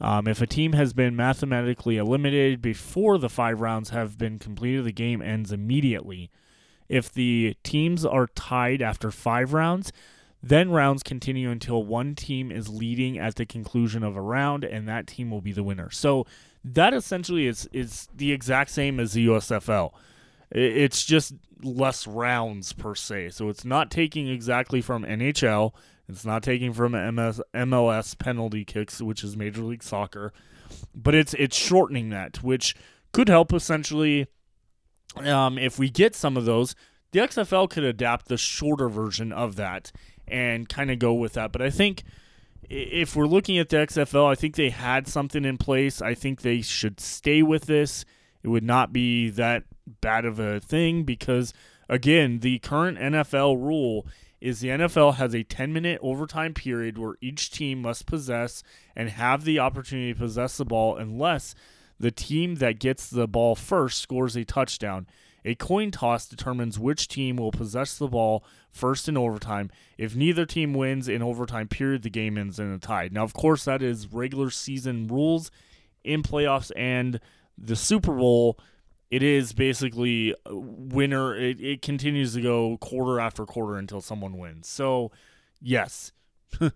[0.00, 4.84] Um, if a team has been mathematically eliminated before the five rounds have been completed,
[4.84, 6.30] the game ends immediately.
[6.88, 9.92] If the teams are tied after five rounds,
[10.46, 14.86] then rounds continue until one team is leading at the conclusion of a round, and
[14.86, 15.90] that team will be the winner.
[15.90, 16.26] So
[16.62, 19.92] that essentially is is the exact same as the USFL.
[20.50, 23.30] It's just less rounds per se.
[23.30, 25.72] So it's not taking exactly from NHL.
[26.08, 30.34] It's not taking from MS, MLS penalty kicks, which is Major League Soccer,
[30.94, 32.76] but it's it's shortening that, which
[33.12, 34.26] could help essentially.
[35.16, 36.74] Um, if we get some of those,
[37.12, 39.92] the XFL could adapt the shorter version of that
[40.28, 41.52] and kind of go with that.
[41.52, 42.02] But I think
[42.68, 46.00] if we're looking at the XFL, I think they had something in place.
[46.00, 48.04] I think they should stay with this.
[48.42, 49.64] It would not be that
[50.00, 51.52] bad of a thing because,
[51.88, 54.06] again, the current NFL rule
[54.40, 58.62] is the NFL has a 10 minute overtime period where each team must possess
[58.94, 61.54] and have the opportunity to possess the ball unless
[61.98, 65.06] the team that gets the ball first scores a touchdown.
[65.44, 69.70] A coin toss determines which team will possess the ball first in overtime.
[69.98, 73.10] If neither team wins in overtime period, the game ends in a tie.
[73.12, 75.50] Now, of course, that is regular season rules
[76.02, 77.20] in playoffs and
[77.58, 78.58] the Super Bowl
[79.14, 81.36] it is basically winner.
[81.36, 84.66] It, it continues to go quarter after quarter until someone wins.
[84.66, 85.12] So,
[85.60, 86.10] yes,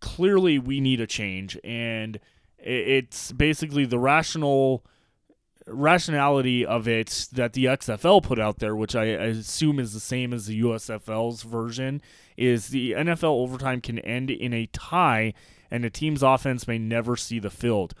[0.00, 2.20] clearly we need a change, and
[2.58, 4.82] it's basically the rational
[5.70, 10.32] rationality of it that the XFL put out there, which I, assume is the same
[10.32, 12.02] as the USFL's version,
[12.36, 15.34] is the NFL overtime can end in a tie,
[15.70, 17.94] and a team's offense may never see the field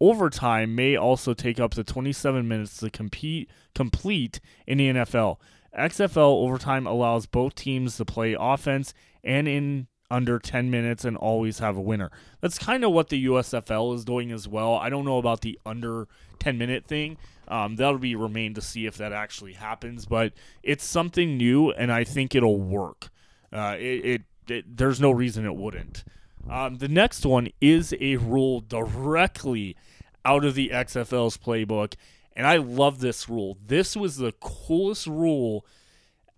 [0.00, 5.38] overtime may also take up to 27 minutes to compete complete in the NFL.
[5.78, 11.58] XFL overtime allows both teams to play offense and in under 10 minutes and always
[11.58, 12.08] have a winner.
[12.40, 14.74] That's kind of what the USFL is doing as well.
[14.74, 16.06] I don't know about the under
[16.38, 17.16] 10 minute thing.
[17.48, 21.90] Um, that'll be remain to see if that actually happens, but it's something new and
[21.90, 23.08] I think it'll work.
[23.52, 26.04] Uh, it, it, it, there's no reason it wouldn't.
[26.48, 29.76] Um, the next one is a rule directly
[30.24, 31.94] out of the XFL's playbook,
[32.36, 33.58] and I love this rule.
[33.66, 35.66] This was the coolest rule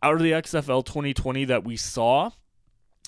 [0.03, 2.31] out of the XFL 2020 that we saw.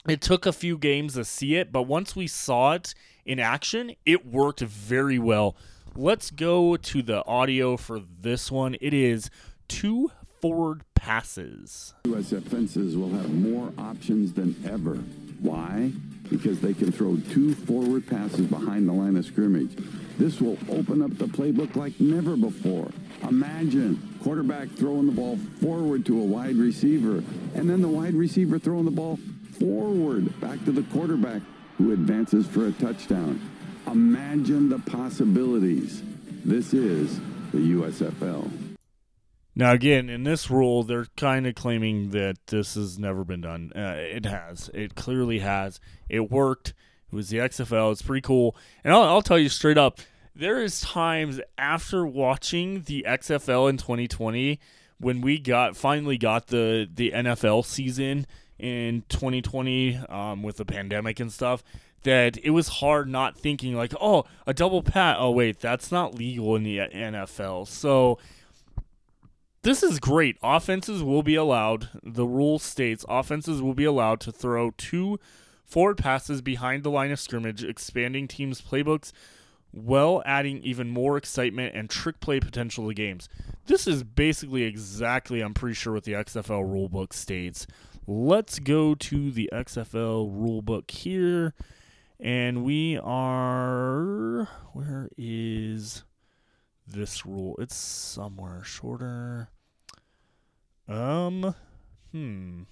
[0.07, 3.95] It took a few games to see it, but once we saw it in action,
[4.07, 5.57] it worked very well.
[5.97, 8.77] Let's go to the audio for this one.
[8.81, 9.31] It is
[9.67, 11.95] two forward passes.
[12.05, 14.95] USF offenses will have more options than ever.
[15.41, 15.93] Why?
[16.31, 19.77] Because they can throw two forward passes behind the line of scrimmage.
[20.19, 22.91] This will open up the playbook like never before.
[23.29, 27.23] Imagine quarterback throwing the ball forward to a wide receiver,
[27.55, 29.19] and then the wide receiver throwing the ball
[29.59, 31.43] forward back to the quarterback
[31.77, 33.41] who advances for a touchdown.
[33.87, 36.03] Imagine the possibilities.
[36.45, 37.21] This is
[37.53, 38.51] the USFL.
[39.55, 43.73] Now, again, in this rule, they're kind of claiming that this has never been done.
[43.75, 44.71] Uh, it has.
[44.73, 45.81] It clearly has.
[46.09, 46.75] It worked.
[47.11, 47.91] It was the XFL.
[47.91, 48.55] It's pretty cool.
[48.85, 49.99] And I'll, I'll tell you straight up,
[50.35, 54.61] there is times after watching the XFL in 2020
[55.01, 58.27] when we got finally got the the NFL season
[58.59, 61.63] in 2020 um, with the pandemic and stuff
[62.03, 65.17] that it was hard not thinking like, oh, a double pat.
[65.19, 67.67] Oh wait, that's not legal in the NFL.
[67.67, 68.19] So
[69.63, 70.37] this is great.
[70.43, 71.89] Offenses will be allowed.
[72.03, 75.19] The rule states offenses will be allowed to throw two
[75.65, 79.13] forward passes behind the line of scrimmage, expanding teams' playbooks
[79.71, 83.29] while adding even more excitement and trick play potential to games.
[83.67, 87.67] This is basically exactly, I'm pretty sure, what the XFL rulebook states.
[88.11, 91.53] Let's go to the XFL rulebook here.
[92.19, 94.49] And we are.
[94.73, 96.05] Where is
[96.87, 97.55] this rule?
[97.59, 99.51] It's somewhere shorter.
[100.89, 101.55] Um,
[102.11, 102.63] hmm.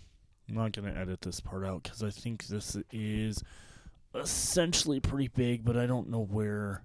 [0.49, 3.45] I'm not going to edit this part out because I think this is
[4.15, 6.83] essentially pretty big, but I don't know where.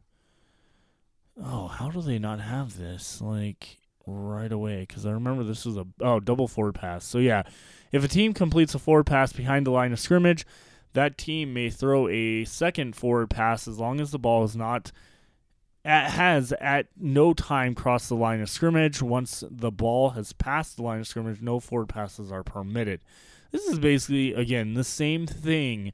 [1.41, 3.21] Oh, how do they not have this?
[3.21, 7.05] Like, right away because I remember this was a oh double forward pass.
[7.05, 7.43] So yeah,
[7.91, 10.45] if a team completes a forward pass behind the line of scrimmage,
[10.93, 14.91] that team may throw a second forward pass as long as the ball is not
[15.83, 19.01] at, has at no time crossed the line of scrimmage.
[19.01, 23.01] Once the ball has passed the line of scrimmage, no forward passes are permitted.
[23.51, 25.93] This is basically again the same thing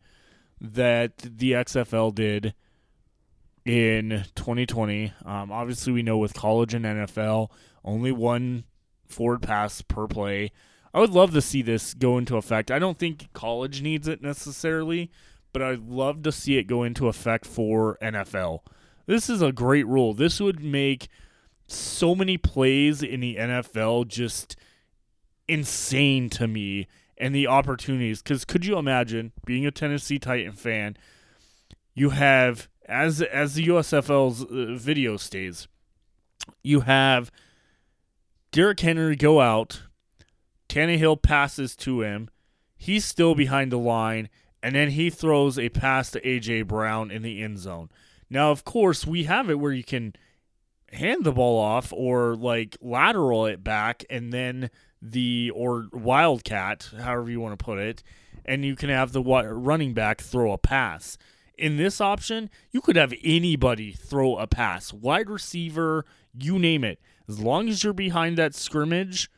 [0.59, 2.53] that the XFL did
[3.65, 5.13] in 2020.
[5.25, 7.49] Um, obviously, we know with college and NFL,
[7.87, 8.65] only one
[9.07, 10.51] forward pass per play.
[10.93, 12.69] I would love to see this go into effect.
[12.69, 15.11] I don't think college needs it necessarily,
[15.53, 18.59] but I'd love to see it go into effect for NFL.
[19.05, 20.13] This is a great rule.
[20.13, 21.07] This would make
[21.67, 24.55] so many plays in the NFL just
[25.47, 28.21] insane to me and the opportunities.
[28.21, 30.97] Because could you imagine being a Tennessee Titan fan?
[31.93, 35.67] You have as as the USFL's uh, video stays,
[36.63, 37.31] you have
[38.51, 39.83] Derrick Henry go out,
[40.69, 42.29] Tannehill passes to him,
[42.77, 44.29] he's still behind the line,
[44.63, 47.89] and then he throws a pass to AJ Brown in the end zone.
[48.29, 50.13] Now, of course, we have it where you can
[50.91, 54.69] hand the ball off or like lateral it back and then
[55.01, 58.03] the or wildcat, however you want to put it,
[58.45, 61.17] and you can have the running back throw a pass
[61.57, 66.05] in this option, you could have anybody throw a pass, wide receiver,
[66.37, 66.99] you name it.
[67.27, 69.29] As long as you're behind that scrimmage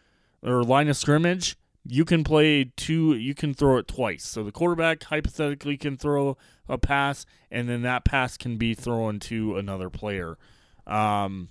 [0.43, 4.25] or line of scrimmage, you can play two, you can throw it twice.
[4.25, 9.19] So the quarterback hypothetically can throw a pass, and then that pass can be thrown
[9.21, 10.38] to another player.
[10.86, 11.49] Um,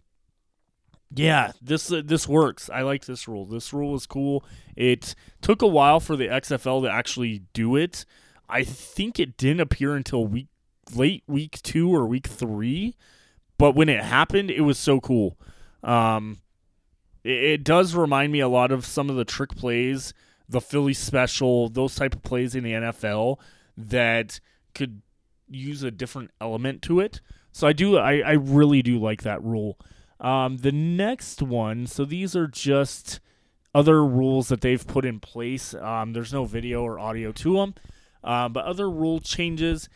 [1.15, 2.69] yeah, this uh, this works.
[2.69, 3.47] I like this rule.
[3.47, 4.45] This rule is cool.
[4.77, 8.05] It took a while for the XFL to actually do it.
[8.49, 10.49] I think it didn't appear until week
[10.95, 12.95] late week two or week three,
[13.57, 15.39] but when it happened, it was so cool.
[15.83, 16.39] Um,
[17.25, 20.13] it, it does remind me a lot of some of the trick plays,
[20.49, 23.39] the Philly special, those type of plays in the NFL
[23.77, 24.41] that
[24.75, 25.03] could
[25.49, 27.21] use a different element to it.
[27.53, 29.79] So I do, I, I really do like that rule.
[30.21, 33.21] Um, the next one, so these are just
[33.75, 35.75] other rules that they've put in place.
[35.75, 37.75] Um, there's no video or audio to them,
[38.25, 39.89] um, but other rule changes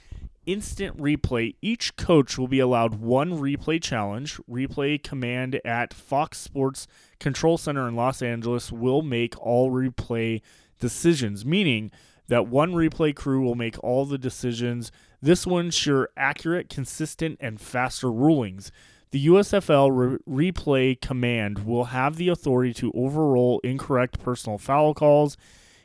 [0.47, 4.38] instant replay, each coach will be allowed one replay challenge.
[4.51, 6.86] Replay command at Fox Sports
[7.18, 10.40] Control Center in Los Angeles will make all replay
[10.80, 11.90] decisions, meaning
[12.28, 14.90] that one replay crew will make all the decisions.
[15.20, 18.72] This will ensure accurate, consistent, and faster rulings.
[19.12, 25.36] The USFL re- replay command will have the authority to overrule incorrect personal foul calls,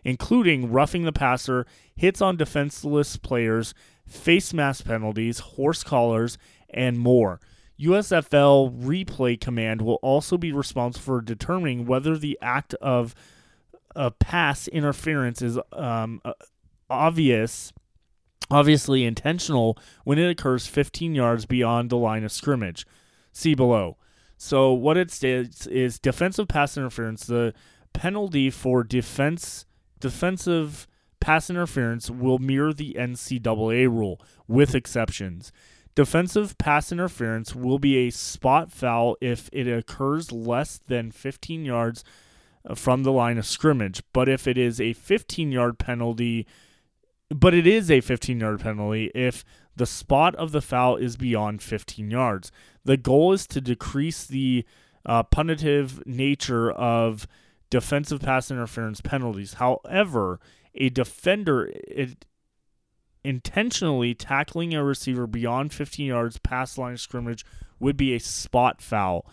[0.06, 3.74] including roughing the passer, hits on defenseless players,
[4.08, 6.38] face mask penalties, horse collars,
[6.70, 7.40] and more.
[7.80, 13.14] USFL replay command will also be responsible for determining whether the act of
[13.96, 16.34] a pass interference is um, uh,
[16.90, 17.72] obvious,
[18.50, 22.86] obviously intentional when it occurs 15 yards beyond the line of scrimmage.
[23.32, 23.98] See below.
[24.38, 27.26] So what it states is defensive pass interference.
[27.26, 27.54] The
[27.94, 29.66] penalty for defense
[30.00, 30.88] defensive
[31.20, 35.52] pass interference will mirror the NCAA rule, with exceptions.
[35.96, 42.04] Defensive pass interference will be a spot foul if it occurs less than 15 yards
[42.70, 44.04] uh, from the line of scrimmage.
[44.14, 46.46] But if it is a 15 yard penalty,
[47.30, 49.44] but it is a 15 yard penalty if
[49.76, 52.52] the spot of the foul is beyond 15 yards.
[52.84, 54.66] The goal is to decrease the
[55.06, 57.28] uh, punitive nature of
[57.70, 59.56] defensive pass interference penalties.
[59.56, 60.40] However,
[60.78, 61.72] a defender
[63.24, 67.46] intentionally tackling a receiver beyond 15 yards past line of scrimmage
[67.80, 69.30] would be a spot foul.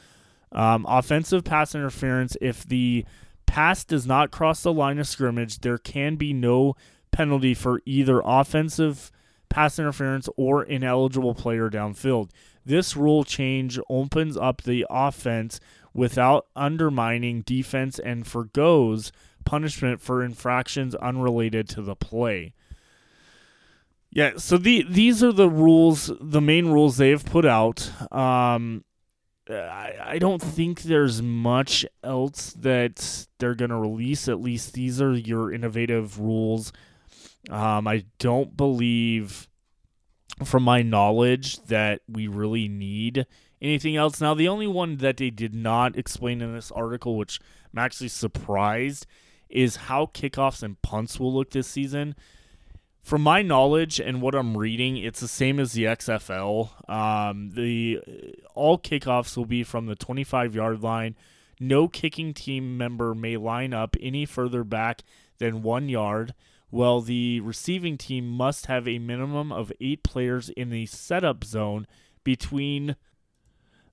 [0.51, 3.05] Um, offensive pass interference, if the
[3.47, 6.75] pass does not cross the line of scrimmage, there can be no
[7.13, 9.13] penalty for either offensive
[9.49, 12.31] pass interference or ineligible player downfield.
[12.65, 15.61] This rule change opens up the offense
[15.93, 19.13] without undermining defense and forgoes
[19.45, 22.55] punishment for infractions unrelated to the play.
[24.11, 27.91] Yeah, so the these are the rules, the main rules they have put out.
[28.13, 28.85] Um,
[29.51, 34.29] I, I don't think there's much else that they're going to release.
[34.29, 36.73] At least these are your innovative rules.
[37.51, 39.49] Um, I don't believe,
[40.45, 43.27] from my knowledge, that we really need
[43.61, 44.21] anything else.
[44.21, 47.41] Now, the only one that they did not explain in this article, which
[47.73, 49.07] I'm actually surprised,
[49.55, 52.15] is how kickoffs and punts will look this season.
[53.03, 56.91] From my knowledge and what I'm reading, it's the same as the XFL.
[56.91, 58.01] Um, the
[58.55, 61.15] all kickoffs will be from the 25 yard line.
[61.61, 65.03] No kicking team member may line up any further back
[65.39, 66.35] than one yard.
[66.71, 71.87] While the receiving team must have a minimum of eight players in the setup zone
[72.25, 72.97] between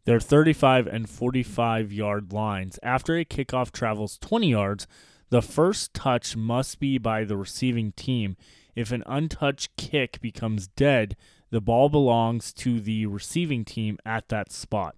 [0.05, 2.79] their 35 and 45 yard lines.
[2.81, 4.87] After a kickoff travels 20 yards,
[5.31, 8.35] the first touch must be by the receiving team.
[8.75, 11.15] If an untouched kick becomes dead,
[11.49, 14.95] the ball belongs to the receiving team at that spot.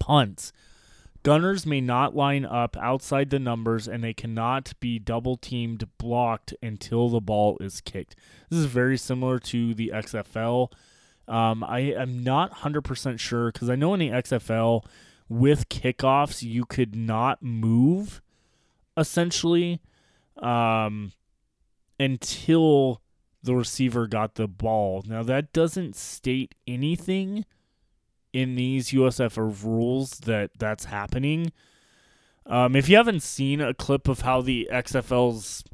[0.00, 0.52] Punts.
[1.22, 6.52] Gunners may not line up outside the numbers and they cannot be double teamed blocked
[6.60, 8.16] until the ball is kicked.
[8.50, 10.72] This is very similar to the XFL.
[11.28, 14.84] Um, I am not 100% sure because I know in the XFL
[15.28, 18.22] with kickoffs, you could not move
[18.96, 19.80] essentially.
[20.38, 21.12] Um,
[21.98, 23.00] until
[23.42, 25.04] the receiver got the ball.
[25.06, 27.44] Now, that doesn't state anything
[28.32, 31.52] in these USF rules that that's happening.
[32.44, 35.64] Um, if you haven't seen a clip of how the XFL's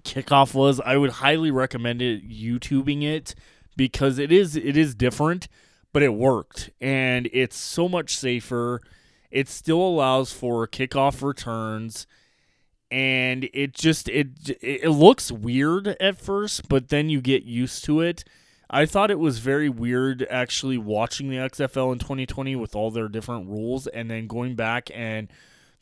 [0.00, 3.34] kickoff was, I would highly recommend it YouTubing it
[3.76, 5.48] because it is it is different,
[5.92, 8.80] but it worked and it's so much safer.
[9.30, 12.06] It still allows for kickoff returns
[12.92, 14.28] and it just it
[14.60, 18.22] it looks weird at first, but then you get used to it.
[18.68, 23.08] I thought it was very weird actually watching the XFL in 2020 with all their
[23.08, 25.28] different rules, and then going back and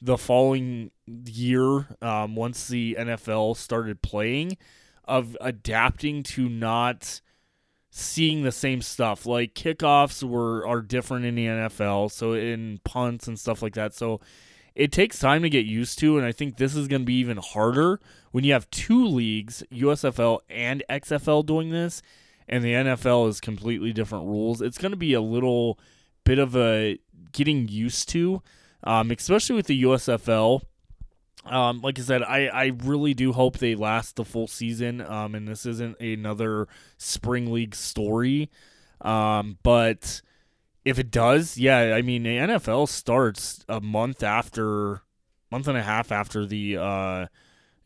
[0.00, 0.92] the following
[1.26, 4.56] year, um, once the NFL started playing,
[5.04, 7.20] of adapting to not
[7.90, 9.26] seeing the same stuff.
[9.26, 13.94] Like kickoffs were are different in the NFL, so in punts and stuff like that.
[13.94, 14.20] So
[14.74, 17.14] it takes time to get used to, and I think this is going to be
[17.14, 18.00] even harder
[18.30, 22.02] when you have two leagues, USFL and XFL, doing this,
[22.48, 24.60] and the NFL is completely different rules.
[24.62, 25.78] It's going to be a little
[26.24, 26.98] bit of a
[27.32, 28.42] getting used to,
[28.84, 30.62] um, especially with the USFL.
[31.46, 35.34] Um, like I said, I, I really do hope they last the full season, um,
[35.34, 36.68] and this isn't another
[36.98, 38.50] spring league story.
[39.00, 40.20] Um, but
[40.84, 45.02] if it does, yeah, I mean the NFL starts a month after,
[45.50, 47.26] month and a half after the uh,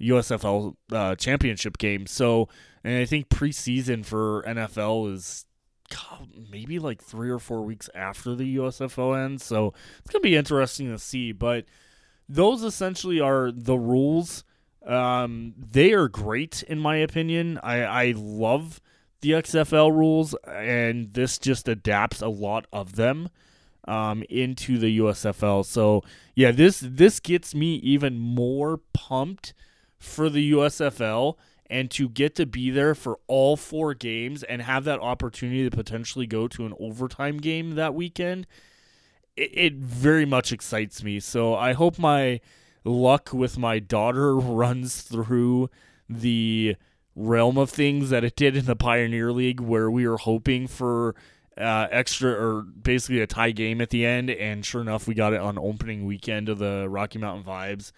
[0.01, 2.07] USFL uh, championship game.
[2.07, 2.49] So,
[2.83, 5.47] and I think preseason for NFL is
[5.91, 9.45] God, maybe like three or four weeks after the USFL ends.
[9.45, 11.33] So it's gonna be interesting to see.
[11.33, 11.65] But
[12.29, 14.45] those essentially are the rules.
[14.87, 17.59] Um, they are great in my opinion.
[17.63, 18.81] I I love
[19.25, 23.31] the XFL rules, and this just adapts a lot of them
[23.89, 25.65] um, into the USFL.
[25.65, 26.03] So
[26.35, 29.55] yeah, this this gets me even more pumped
[29.99, 31.37] for the USFL
[31.71, 35.75] and to get to be there for all four games and have that opportunity to
[35.75, 38.47] potentially go to an overtime game that weekend.
[39.39, 41.19] It, it very much excites me.
[41.19, 42.41] So I hope my
[42.85, 45.71] luck with my daughter runs through
[46.11, 46.77] the
[47.17, 51.15] realm of things that it did in the Pioneer League, where we were hoping for
[51.57, 55.33] uh, extra or basically a tie game at the end, and sure enough, we got
[55.33, 57.93] it on opening weekend of the Rocky Mountain Vibes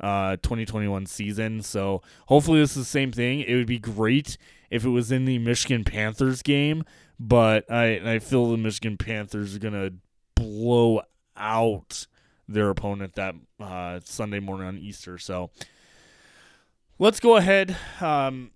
[0.00, 1.62] uh, 2021 season.
[1.62, 3.40] So hopefully, this is the same thing.
[3.40, 4.38] It would be great
[4.70, 6.84] if it was in the Michigan Panthers game,
[7.20, 9.90] but I I feel the Michigan Panthers are gonna
[10.34, 11.02] blow
[11.36, 12.06] out
[12.48, 15.18] their opponent that uh, Sunday morning on Easter.
[15.18, 15.50] So
[16.98, 17.76] let's go ahead.
[18.00, 18.51] Um,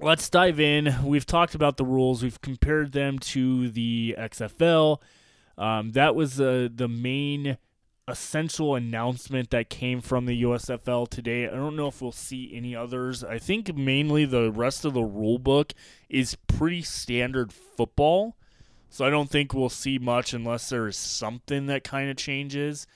[0.00, 0.94] let's dive in.
[1.04, 2.22] We've talked about the rules.
[2.22, 4.98] We've compared them to the XFL.
[5.56, 7.58] Um, that was the the main
[8.06, 11.46] essential announcement that came from the USFL today.
[11.46, 13.24] I don't know if we'll see any others.
[13.24, 15.72] I think mainly the rest of the rule book
[16.10, 18.36] is pretty standard football.
[18.90, 22.86] So I don't think we'll see much unless there's something that kind of changes.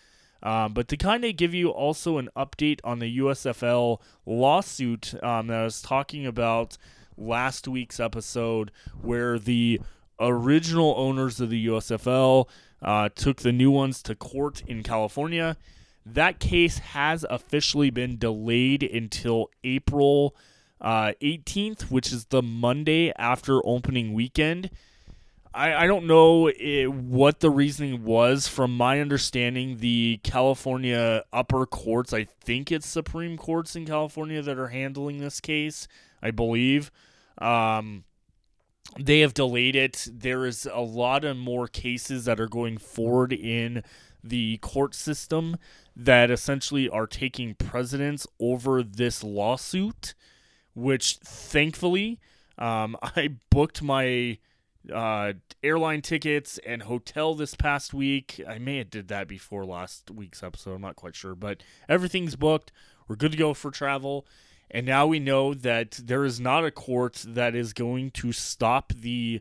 [0.42, 5.48] Um, but to kind of give you also an update on the USFL lawsuit um,
[5.48, 6.78] that I was talking about
[7.16, 8.70] last week's episode,
[9.02, 9.80] where the
[10.20, 12.48] original owners of the USFL
[12.82, 15.56] uh, took the new ones to court in California.
[16.06, 20.34] That case has officially been delayed until April
[20.80, 24.70] uh, 18th, which is the Monday after opening weekend.
[25.58, 28.46] I, I don't know it, what the reasoning was.
[28.46, 34.56] From my understanding, the California upper courts, I think it's Supreme Courts in California that
[34.56, 35.88] are handling this case,
[36.22, 36.92] I believe.
[37.38, 38.04] Um,
[39.00, 40.06] they have delayed it.
[40.12, 43.82] There is a lot of more cases that are going forward in
[44.22, 45.56] the court system
[45.96, 50.14] that essentially are taking precedence over this lawsuit,
[50.74, 52.20] which thankfully
[52.58, 54.38] um, I booked my
[54.92, 58.40] uh, airline tickets and hotel this past week.
[58.46, 60.74] I may have did that before last week's episode.
[60.74, 62.72] I'm not quite sure, but everything's booked.
[63.06, 64.26] We're good to go for travel.
[64.70, 68.92] And now we know that there is not a court that is going to stop
[68.92, 69.40] the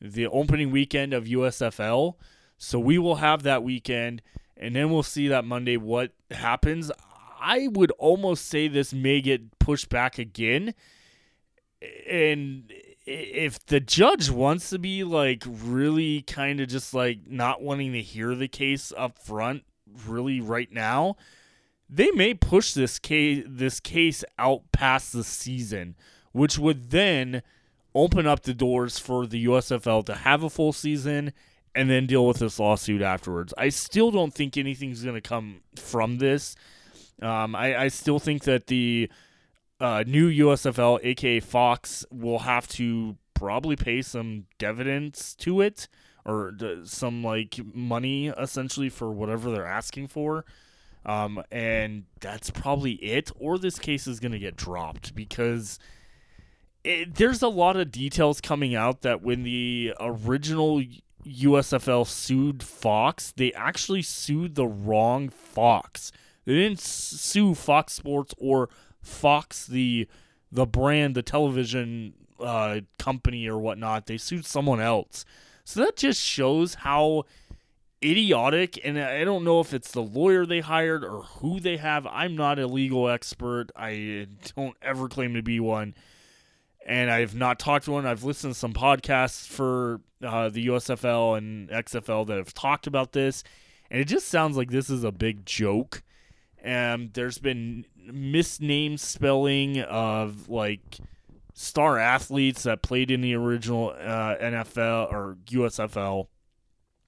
[0.00, 2.16] the opening weekend of USFL.
[2.58, 4.20] So we will have that weekend
[4.56, 6.90] and then we'll see that Monday what happens.
[7.40, 10.74] I would almost say this may get pushed back again.
[12.08, 12.72] And
[13.06, 18.02] if the judge wants to be like really kind of just like not wanting to
[18.02, 19.64] hear the case up front
[20.06, 21.16] really right now,
[21.88, 25.96] they may push this case this case out past the season,
[26.32, 27.42] which would then
[27.94, 31.32] open up the doors for the USFL to have a full season
[31.74, 33.52] and then deal with this lawsuit afterwards.
[33.58, 36.56] I still don't think anything's going to come from this.
[37.20, 39.10] Um, I, I still think that the
[39.84, 45.88] uh, new USFL, aka Fox, will have to probably pay some dividends to it
[46.24, 46.54] or
[46.84, 50.46] some like money essentially for whatever they're asking for.
[51.04, 53.30] Um, and that's probably it.
[53.38, 55.78] Or this case is going to get dropped because
[56.82, 60.82] it, there's a lot of details coming out that when the original
[61.26, 66.10] USFL sued Fox, they actually sued the wrong Fox.
[66.46, 68.70] They didn't sue Fox Sports or
[69.04, 70.08] Fox the
[70.50, 74.06] the brand, the television uh, company or whatnot.
[74.06, 75.24] They sued someone else.
[75.64, 77.24] So that just shows how
[78.04, 82.06] idiotic and I don't know if it's the lawyer they hired or who they have.
[82.06, 83.70] I'm not a legal expert.
[83.74, 85.94] I don't ever claim to be one.
[86.86, 88.04] And I've not talked to one.
[88.04, 93.12] I've listened to some podcasts for uh, the USFL and XFL that have talked about
[93.12, 93.42] this.
[93.90, 96.02] And it just sounds like this is a big joke.
[96.62, 100.98] And there's been misnamed spelling of like
[101.54, 106.26] star athletes that played in the original uh, NFL or USFL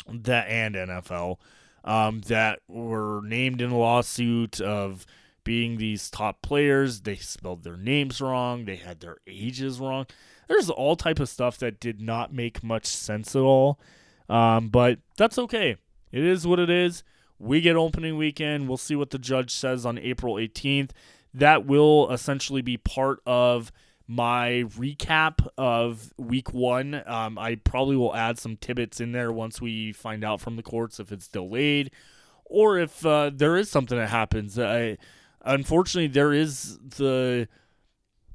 [0.08, 1.36] that and NFL
[1.84, 5.06] um, that were named in a lawsuit of
[5.44, 7.02] being these top players.
[7.02, 8.64] They spelled their names wrong.
[8.64, 10.06] They had their ages wrong.
[10.48, 13.80] There's all type of stuff that did not make much sense at all.
[14.28, 15.76] Um, but that's okay.
[16.12, 17.04] It is what it is.
[17.38, 18.68] We get opening weekend.
[18.68, 20.90] We'll see what the judge says on April 18th.
[21.34, 23.70] that will essentially be part of
[24.08, 27.02] my recap of week one.
[27.06, 30.62] Um, I probably will add some tidbits in there once we find out from the
[30.62, 31.90] courts if it's delayed
[32.44, 34.58] or if uh, there is something that happens.
[34.58, 34.96] I,
[35.44, 37.48] unfortunately, there is the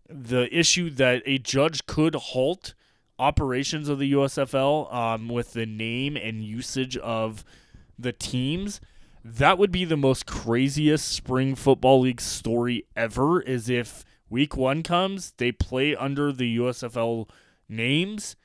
[0.10, 2.74] the issue that a judge could halt
[3.18, 7.46] operations of the USFL um, with the name and usage of
[7.98, 8.82] the teams.
[9.24, 13.42] That would be the most craziest spring football league story ever.
[13.42, 17.30] Is if week one comes, they play under the USFL
[17.70, 18.36] names,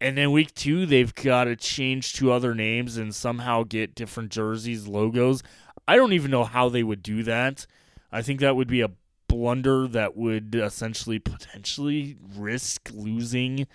[0.00, 4.30] and then week two they've got to change to other names and somehow get different
[4.30, 5.42] jerseys, logos.
[5.86, 7.66] I don't even know how they would do that.
[8.10, 8.90] I think that would be a
[9.28, 13.66] blunder that would essentially potentially risk losing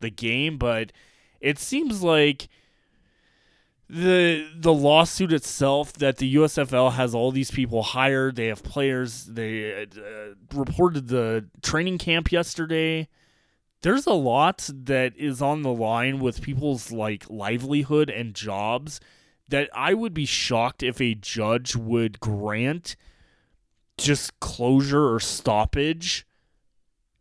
[0.00, 0.92] the game, but
[1.40, 2.48] it seems like
[3.88, 8.36] the the lawsuit itself that the USFL has all these people hired.
[8.36, 9.24] They have players.
[9.24, 9.86] They uh,
[10.52, 13.08] reported the training camp yesterday.
[13.82, 19.00] There's a lot that is on the line with people's like livelihood and jobs
[19.48, 22.96] that I would be shocked if a judge would grant
[23.96, 26.26] just closure or stoppage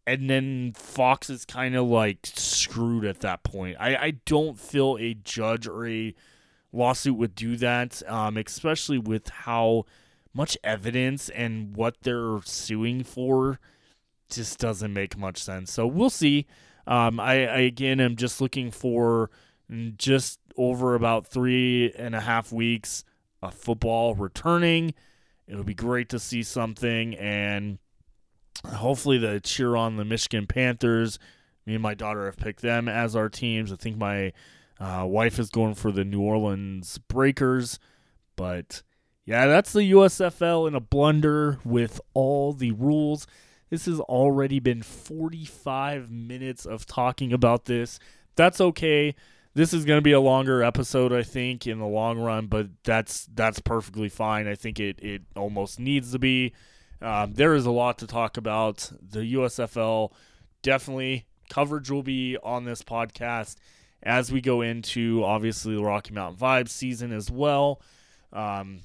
[0.08, 3.76] and then Fox is kind of like screwed at that point.
[3.78, 6.16] I, I don't feel a judge or a
[6.78, 9.86] lawsuit would do that, um, especially with how
[10.34, 13.60] much evidence and what they're suing for
[14.30, 15.72] just doesn't make much sense.
[15.72, 16.46] So we'll see.
[16.86, 19.30] Um, I, I again am just looking for
[19.98, 23.04] just over about three and a half weeks
[23.42, 24.94] of football returning.
[25.48, 27.80] It'll be great to see something and
[28.66, 31.20] hopefully the cheer on the Michigan Panthers.
[31.66, 33.72] Me and my daughter have picked them as our teams.
[33.72, 34.34] I think my
[34.80, 37.80] uh, wife is going for the New Orleans Breakers,
[38.36, 38.84] but
[39.26, 43.28] yeah, that's the USFL in a blunder with all the rules.
[43.70, 48.00] This has already been 45 minutes of talking about this.
[48.36, 49.16] That's okay.
[49.54, 52.68] This is going to be a longer episode, I think, in the long run, but
[52.84, 54.48] that's that's perfectly fine.
[54.48, 56.54] I think it it almost needs to be.
[57.02, 58.92] Um, there is a lot to talk about.
[59.02, 60.12] The USFL
[60.62, 63.56] definitely coverage will be on this podcast
[64.04, 67.82] as we go into obviously the Rocky Mountain Vibes season as well.
[68.32, 68.82] Um,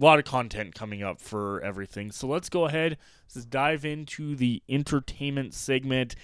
[0.00, 2.10] a lot of content coming up for everything.
[2.10, 2.98] So let's go ahead,
[3.34, 6.16] let's dive into the entertainment segment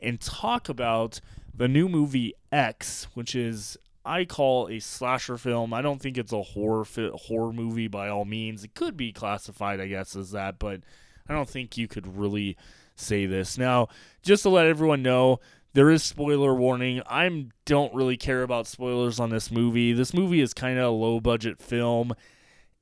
[0.00, 1.20] and talk about
[1.54, 5.74] the new movie X, which is I call a slasher film.
[5.74, 8.62] I don't think it's a horror fi- horror movie by all means.
[8.62, 10.82] It could be classified, I guess, as that, but
[11.28, 12.56] I don't think you could really
[12.94, 13.58] say this.
[13.58, 13.88] Now,
[14.22, 15.40] just to let everyone know,
[15.76, 17.02] there is spoiler warning.
[17.06, 19.92] I don't really care about spoilers on this movie.
[19.92, 22.14] This movie is kind of a low budget film.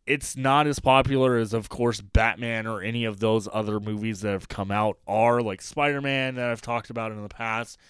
[0.07, 4.31] It's not as popular as, of course, Batman or any of those other movies that
[4.31, 7.81] have come out are, like Spider Man that I've talked about in the past.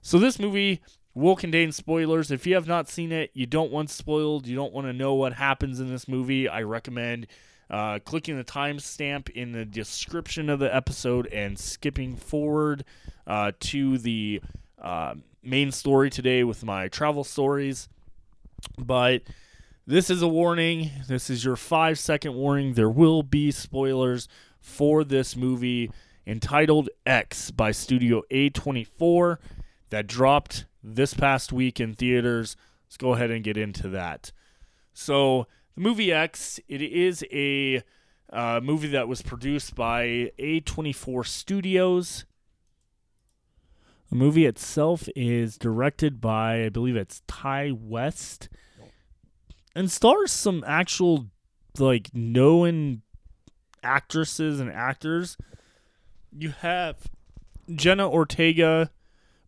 [0.00, 0.80] So this movie
[1.12, 2.30] will contain spoilers.
[2.30, 5.12] If you have not seen it, you don't want spoiled, you don't want to know
[5.12, 7.26] what happens in this movie, I recommend
[7.70, 12.84] uh, clicking the timestamp in the description of the episode and skipping forward
[13.26, 14.40] uh, to the
[14.80, 17.88] uh, main story today with my travel stories.
[18.78, 19.22] But
[19.86, 20.90] this is a warning.
[21.08, 22.74] This is your five second warning.
[22.74, 24.28] There will be spoilers
[24.60, 25.90] for this movie
[26.26, 29.38] entitled X by Studio A24
[29.90, 32.56] that dropped this past week in theaters.
[32.86, 34.32] Let's go ahead and get into that.
[34.92, 37.82] So, the movie X, it is a
[38.32, 42.24] uh, movie that was produced by A24 Studios.
[44.10, 48.48] The movie itself is directed by, I believe it's Ti West,
[49.74, 51.26] and stars some actual,
[51.78, 53.02] like, known
[53.82, 55.36] actresses and actors.
[56.30, 57.08] You have
[57.74, 58.90] Jenna Ortega,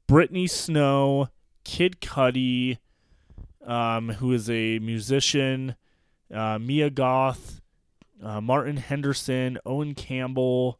[0.06, 1.28] Brittany Snow,
[1.64, 2.78] Kid Cudi,
[3.64, 5.76] um, who is a musician,
[6.32, 7.60] uh, Mia Goth,
[8.22, 10.78] uh, Martin Henderson, Owen Campbell,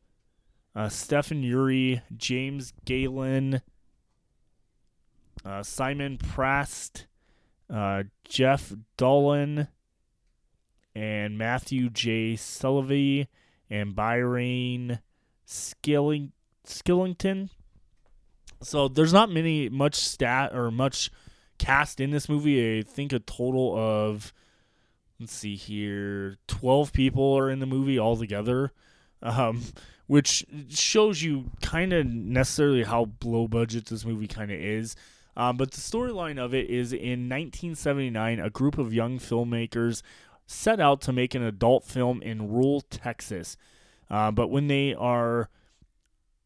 [0.74, 3.62] uh, Stephen Ure, James Gaylyn,
[5.44, 7.06] uh, Simon Prast,
[7.70, 9.68] uh, Geoff Dolan,
[10.94, 12.36] and Matthew J.
[12.36, 13.26] Sullivan,
[13.68, 15.00] and Byron
[15.44, 16.32] Skilling-
[16.64, 17.50] Skillington.
[18.62, 21.10] So there's not many much stat or much
[21.58, 22.78] cast in this movie.
[22.78, 24.32] I think a total of
[25.20, 28.72] let's see here, twelve people are in the movie altogether,
[29.22, 29.62] um,
[30.06, 34.96] which shows you kind of necessarily how low budget this movie kind of is.
[35.36, 40.00] Um, but the storyline of it is in 1979, a group of young filmmakers
[40.46, 43.56] set out to make an adult film in rural Texas.
[44.08, 45.50] Uh, but when they are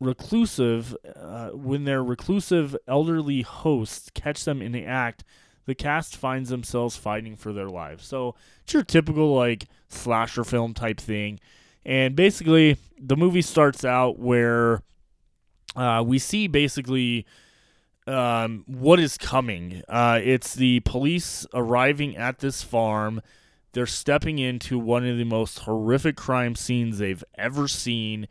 [0.00, 5.22] reclusive, uh, when their reclusive elderly hosts catch them in the act,
[5.66, 8.06] the cast finds themselves fighting for their lives.
[8.06, 11.40] So it's your typical like slasher film type thing.
[11.84, 14.82] And basically, the movie starts out where
[15.76, 17.26] uh, we see basically
[18.06, 19.82] um, what is coming.
[19.88, 23.22] Uh, it's the police arriving at this farm.
[23.72, 28.26] They're stepping into one of the most horrific crime scenes they've ever seen.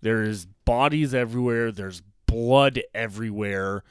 [0.00, 3.82] There's bodies everywhere, there's blood everywhere.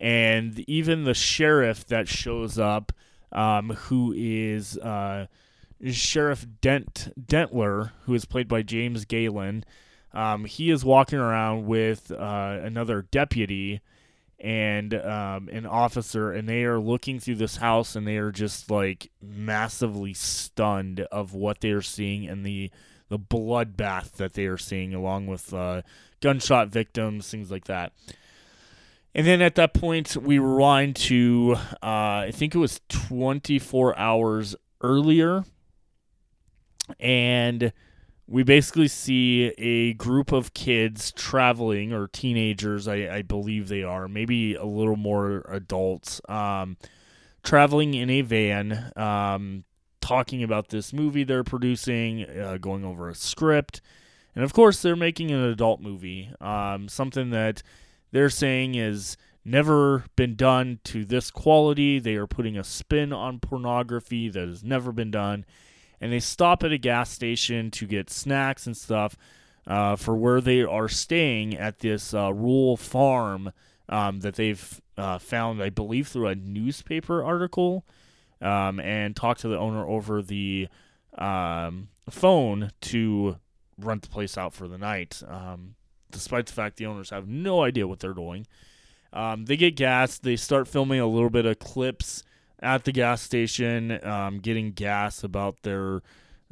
[0.00, 2.92] And even the sheriff that shows up,
[3.32, 5.26] um, who is uh,
[5.90, 9.62] Sheriff Dent Dentler, who is played by James Gaylyn,
[10.12, 13.80] um, he is walking around with uh, another deputy
[14.38, 18.70] and um, an officer, and they are looking through this house, and they are just
[18.70, 22.70] like massively stunned of what they are seeing and the
[23.10, 25.82] the bloodbath that they are seeing, along with uh,
[26.20, 27.92] gunshot victims, things like that.
[29.14, 34.54] And then at that point, we rewind to uh, I think it was 24 hours
[34.82, 35.44] earlier,
[36.98, 37.72] and
[38.30, 44.06] we basically see a group of kids traveling or teenagers I, I believe they are
[44.06, 46.76] maybe a little more adults um,
[47.42, 49.64] traveling in a van um,
[50.00, 53.80] talking about this movie they're producing uh, going over a script.
[54.36, 57.64] And of course they're making an adult movie um, something that
[58.12, 63.38] they're saying is never been done to this quality they are putting a spin on
[63.38, 65.44] pornography that has never been done
[66.00, 69.16] and they stop at a gas station to get snacks and stuff
[69.66, 73.52] uh, for where they are staying at this uh, rural farm
[73.88, 77.84] um, that they've uh, found, I believe, through a newspaper article,
[78.40, 80.68] um, and talk to the owner over the
[81.18, 83.36] um, phone to
[83.78, 85.22] rent the place out for the night.
[85.26, 85.74] Um,
[86.10, 88.46] despite the fact the owners have no idea what they're doing,
[89.12, 90.18] um, they get gas.
[90.18, 92.22] They start filming a little bit of clips
[92.62, 96.02] at the gas station, um, getting gas about their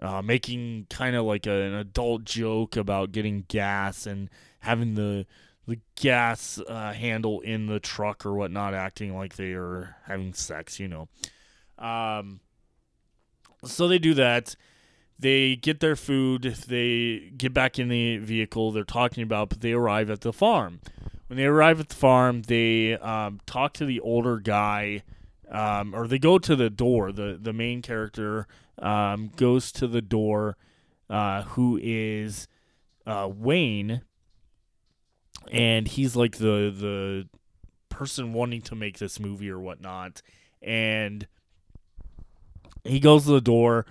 [0.00, 4.30] uh, making kind of like a, an adult joke about getting gas and
[4.60, 5.26] having the
[5.66, 10.80] the gas uh, handle in the truck or whatnot, acting like they are having sex,
[10.80, 11.08] you know.
[11.78, 12.40] Um,
[13.64, 14.56] so they do that.
[15.18, 16.42] They get their food.
[16.42, 18.70] They get back in the vehicle.
[18.72, 20.80] They're talking about, but they arrive at the farm.
[21.26, 25.02] When they arrive at the farm, they um, talk to the older guy
[25.50, 27.12] um, or they go to the door.
[27.12, 28.46] the The main character
[28.78, 30.56] um, goes to the door,
[31.08, 32.48] uh, who is
[33.06, 34.02] uh, Wayne,
[35.50, 37.28] and he's like the the
[37.88, 40.22] person wanting to make this movie or whatnot,
[40.62, 41.26] and
[42.84, 43.86] he goes to the door.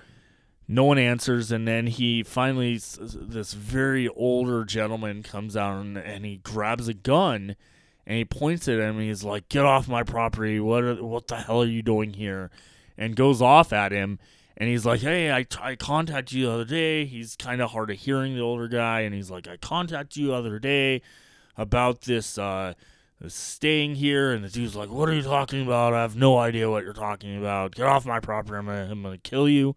[0.68, 6.26] No one answers, and then he finally, this very older gentleman comes out and, and
[6.26, 7.56] he grabs a gun
[8.08, 10.60] and he points it at him he's like, "Get off my property!
[10.62, 12.50] What what the hell are you doing here?"
[12.98, 14.18] And goes off at him.
[14.56, 17.92] And he's like, "Hey, I, I contacted you the other day." He's kind of hard
[17.92, 21.02] of hearing, the older guy, and he's like, "I contacted you the other day
[21.58, 22.74] about this uh,
[23.28, 25.94] staying here." And the dude's like, "What are you talking about?
[25.94, 27.76] I have no idea what you're talking about.
[27.76, 28.58] Get off my property!
[28.58, 29.76] I'm gonna, I'm gonna kill you."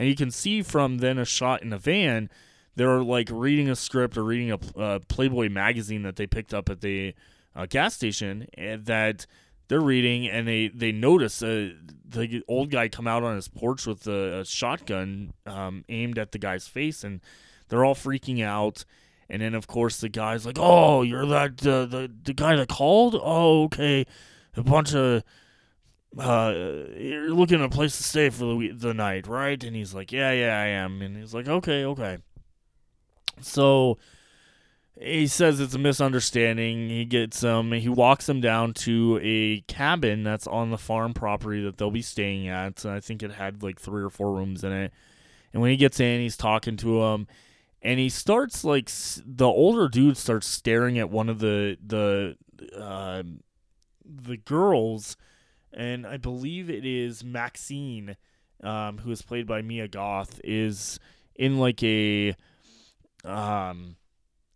[0.00, 2.30] And you can see from then a shot in a van,
[2.74, 6.70] they're like reading a script or reading a uh, Playboy magazine that they picked up
[6.70, 7.14] at the
[7.54, 9.26] uh, gas station and that
[9.68, 11.72] they're reading and they they notice uh,
[12.08, 16.32] the old guy come out on his porch with a, a shotgun um, aimed at
[16.32, 17.20] the guy's face and
[17.68, 18.86] they're all freaking out.
[19.28, 22.68] And then of course the guy's like oh you're that uh, the the guy that
[22.70, 23.14] called?
[23.22, 24.06] Oh okay.
[24.56, 25.24] A bunch of
[26.18, 26.52] uh,
[26.96, 30.10] you're looking at a place to stay for the the night right and he's like
[30.10, 32.18] yeah yeah I am and he's like okay okay
[33.40, 33.98] so
[35.00, 36.90] he says it's a misunderstanding.
[36.90, 41.62] He gets um he walks them down to a cabin that's on the farm property
[41.64, 42.84] that they'll be staying at.
[42.84, 44.92] I think it had like three or four rooms in it.
[45.52, 47.26] And when he gets in, he's talking to him
[47.82, 48.90] and he starts like
[49.24, 52.36] the older dude starts staring at one of the the
[52.78, 53.22] uh,
[54.04, 55.16] the girls
[55.72, 58.16] and I believe it is Maxine
[58.62, 60.98] um, who is played by Mia Goth is
[61.34, 62.34] in like a
[63.24, 63.96] um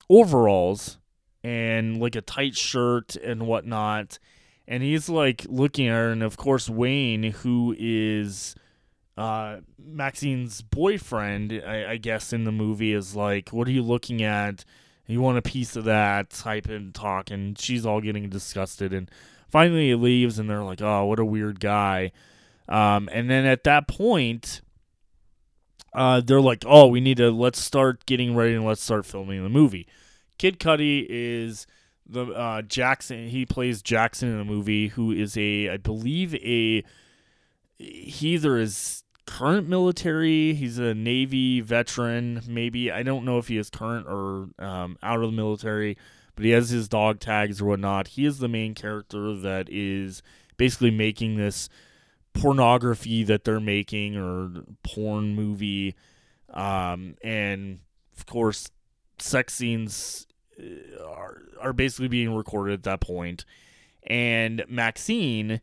[0.09, 0.99] overalls
[1.43, 4.19] and like a tight shirt and whatnot.
[4.67, 8.55] And he's like looking at her, and of course, Wayne, who is
[9.17, 14.23] uh, Maxine's boyfriend, I, I guess, in the movie, is like, What are you looking
[14.23, 14.65] at?
[15.07, 18.95] You want a piece of that type and talk, and she's all getting disgusted.
[18.95, 19.11] And
[19.55, 22.11] finally, he leaves, and they're like, Oh, what a weird guy.
[22.69, 24.63] Um, and then at that point,
[25.93, 29.43] uh, they're like, oh, we need to let's start getting ready and let's start filming
[29.45, 29.87] the movie.
[30.39, 31.69] Kid Cudi is
[32.05, 33.29] the uh, Jackson.
[33.29, 36.83] He plays Jackson in the movie, who is a, I believe, a
[37.79, 40.55] he either is current military.
[40.55, 42.91] He's a Navy veteran, maybe.
[42.91, 45.97] I don't know if he is current or um, out of the military,
[46.35, 48.09] but he has his dog tags or whatnot.
[48.09, 50.23] He is the main character that is
[50.57, 51.69] basically making this
[52.33, 55.95] pornography that they're making or porn movie.
[56.53, 57.81] Um, and
[58.17, 58.71] of course,
[59.19, 60.27] sex scenes
[60.59, 63.45] uh, are, are basically being recorded at that point.
[64.07, 65.61] And Maxine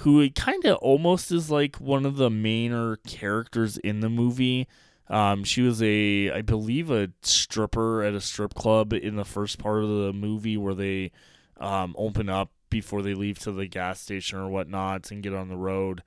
[0.00, 4.66] who kind of almost is like one of the mainer characters in the movie.
[5.10, 9.58] Um, she was a, I believe, a stripper at a strip club in the first
[9.58, 11.10] part of the movie where they
[11.58, 15.48] um, open up before they leave to the gas station or whatnot and get on
[15.48, 16.04] the road.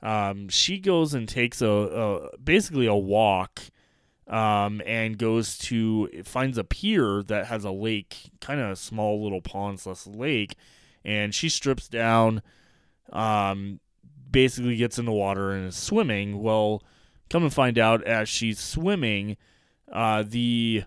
[0.00, 3.62] Um, she goes and takes a, a basically a walk
[4.28, 9.22] um, and goes to finds a pier that has a lake, kind of a small
[9.22, 10.54] little pond slash lake,
[11.04, 12.42] and she strips down
[13.12, 13.80] um,
[14.30, 16.40] basically gets in the water and is swimming.
[16.40, 16.82] Well,
[17.30, 19.36] come and find out as she's swimming,
[19.90, 20.84] uh, the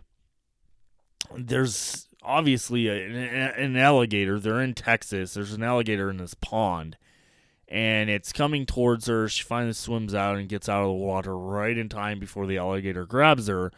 [1.36, 4.40] there's obviously a, an, an alligator.
[4.40, 5.34] They're in Texas.
[5.34, 6.98] There's an alligator in this pond,
[7.68, 9.28] and it's coming towards her.
[9.30, 12.58] She finally swims out and gets out of the water right in time before the
[12.58, 13.72] alligator grabs her.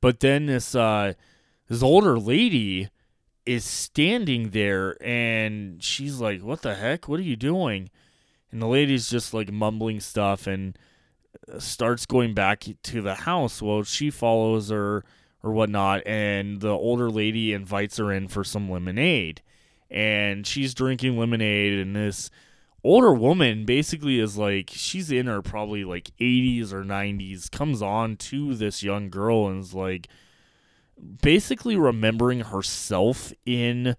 [0.00, 1.14] But then this uh,
[1.68, 2.88] this older lady
[3.48, 7.08] is standing there and she's like, What the heck?
[7.08, 7.90] What are you doing?
[8.50, 10.78] And the lady's just like mumbling stuff and
[11.58, 13.62] starts going back to the house.
[13.62, 15.04] Well, she follows her
[15.42, 19.40] or whatnot, and the older lady invites her in for some lemonade.
[19.90, 22.30] And she's drinking lemonade, and this
[22.84, 28.16] older woman basically is like, she's in her probably like 80s or 90s, comes on
[28.16, 30.08] to this young girl and is like,
[31.22, 33.96] basically remembering herself in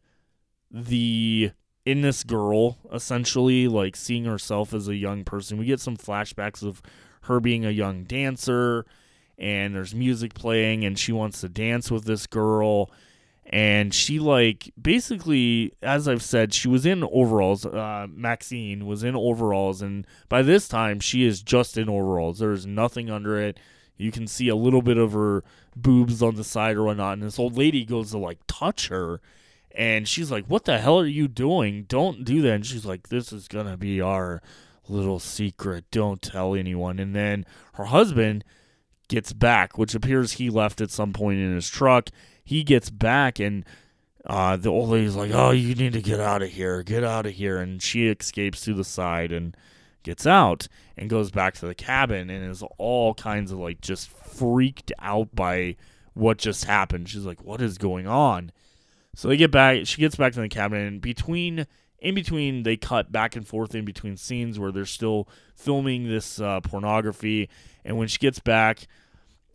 [0.72, 1.52] the
[1.86, 6.62] in this girl essentially like seeing herself as a young person we get some flashbacks
[6.62, 6.82] of
[7.30, 8.86] her being a young dancer
[9.38, 12.92] and there's music playing and she wants to dance with this girl
[13.46, 19.16] and she like basically as i've said she was in overalls uh, maxine was in
[19.16, 23.58] overalls and by this time she is just in overalls there's nothing under it
[24.00, 25.44] you can see a little bit of her
[25.76, 27.14] boobs on the side or whatnot.
[27.14, 29.22] And this old lady goes to like touch her.
[29.76, 31.84] And she's like, What the hell are you doing?
[31.84, 32.54] Don't do that.
[32.54, 34.42] And she's like, This is to be our
[34.90, 35.86] little secret.
[35.92, 37.00] Don't tell anyone.
[37.00, 38.44] And then her husband
[39.08, 42.10] gets back, which appears he left at some point in his truck.
[42.44, 43.66] He gets back and
[44.26, 46.84] uh, the old lady's like, "Oh, you need to get out of here.
[46.84, 49.56] Get out of here." And she escapes to the side and
[50.04, 50.68] gets out
[50.98, 55.34] and goes back to the cabin and is all kinds of like just freaked out
[55.36, 55.78] by
[56.14, 57.10] what just happened.
[57.10, 58.52] She's like, "What is going on?"
[59.16, 59.88] So they get back.
[59.88, 61.66] She gets back to the cabin, and between
[62.02, 66.40] in between, they cut back and forth in between scenes where they're still filming this
[66.40, 67.50] uh, pornography.
[67.84, 68.88] And when she gets back,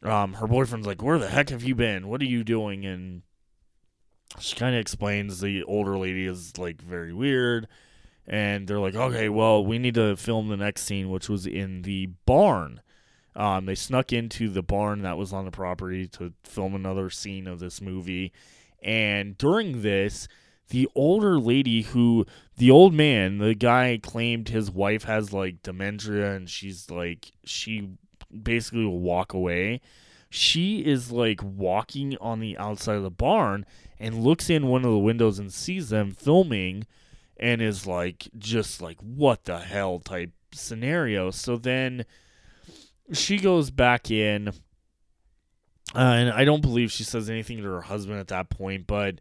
[0.02, 2.08] um, her boyfriend's like, "Where the heck have you been?
[2.08, 3.22] What are you doing?" And
[4.38, 7.68] she kind of explains the older lady is like very weird
[8.26, 11.82] and they're like, okay, well, we need to film the next scene, which was in
[11.82, 12.80] the barn.
[13.36, 17.46] Um, they snuck into the barn that was on the property to film another scene
[17.46, 18.32] of this movie.
[18.82, 20.28] And during this,
[20.70, 26.34] the older lady who, the old man, the guy claimed his wife has like dementia
[26.34, 27.90] and she's like, she
[28.42, 29.80] basically will walk away.
[30.30, 33.66] She is like walking on the outside of the barn
[34.00, 36.86] and looks in one of the windows and sees them filming
[37.36, 41.30] and is like just like what the hell type scenario.
[41.30, 42.04] So then
[43.12, 44.52] she goes back in, uh,
[45.98, 49.20] and I don't believe she says anything to her husband at that point, but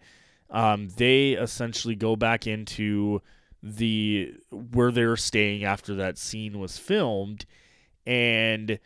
[0.54, 3.22] um, they essentially go back into
[3.62, 7.46] the where they're staying after that scene was filmed,
[8.06, 8.80] and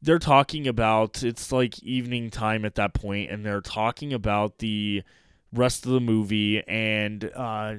[0.00, 5.02] they're talking about it's like evening time at that point, and they're talking about the
[5.52, 7.30] rest of the movie and.
[7.34, 7.74] Uh,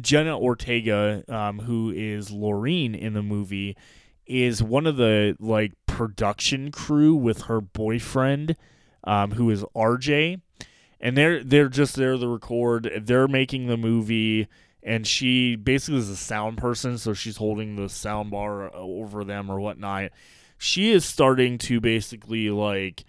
[0.00, 3.76] Jenna Ortega, um, who is Laureen in the movie,
[4.26, 8.56] is one of the like production crew with her boyfriend,
[9.04, 10.40] um, who is RJ,
[11.02, 12.90] and they're they're just there to record.
[13.02, 14.48] They're making the movie,
[14.82, 19.24] and she basically is a sound person, so she's holding the sound bar uh, over
[19.24, 20.10] them or whatnot.
[20.56, 23.04] She is starting to basically like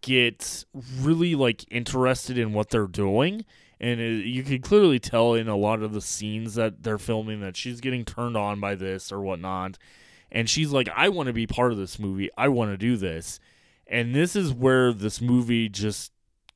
[0.00, 0.64] get
[1.00, 3.44] really like interested in what they're doing
[3.80, 7.40] and it, you can clearly tell in a lot of the scenes that they're filming
[7.40, 9.78] that she's getting turned on by this or whatnot
[10.34, 12.28] and she's like, I want to be part of this movie.
[12.36, 13.38] I want to do this.
[13.86, 16.10] And this is where this movie just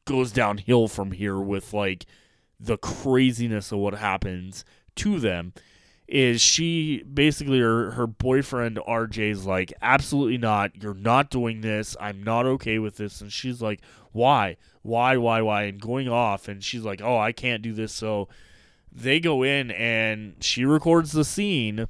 [0.09, 2.07] goes downhill from here with like
[2.59, 4.65] the craziness of what happens
[4.97, 5.53] to them
[6.09, 10.83] is she basically her, her boyfriend RJ's like absolutely not.
[10.83, 11.97] You're not doing this.
[12.01, 13.21] I'm not okay with this.
[13.21, 13.81] And she's like
[14.13, 14.57] why?
[14.83, 15.65] Why why why?
[15.65, 17.93] And going off and she's like oh I can't do this.
[17.93, 18.29] So
[18.91, 21.87] they go in and she records the scene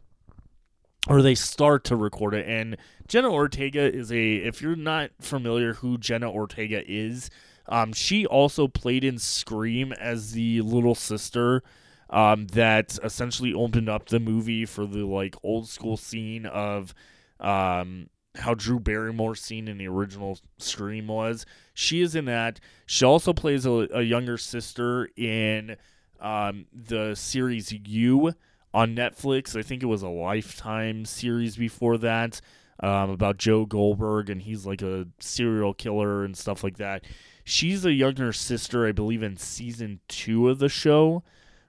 [1.08, 2.46] or they start to record it.
[2.46, 7.30] And Jenna Ortega is a if you're not familiar who Jenna Ortega is
[7.68, 11.62] um, she also played in Scream as the little sister
[12.10, 16.94] um, that essentially opened up the movie for the like old school scene of
[17.40, 21.44] um, how Drew Barrymore's scene in the original Scream was.
[21.74, 22.60] She is in that.
[22.86, 25.76] She also plays a, a younger sister in
[26.20, 28.32] um, the series You
[28.72, 29.56] on Netflix.
[29.56, 32.40] I think it was a Lifetime series before that
[32.80, 37.04] um, about Joe Goldberg, and he's like a serial killer and stuff like that.
[37.48, 41.22] She's a younger sister, I believe, in season two of the show.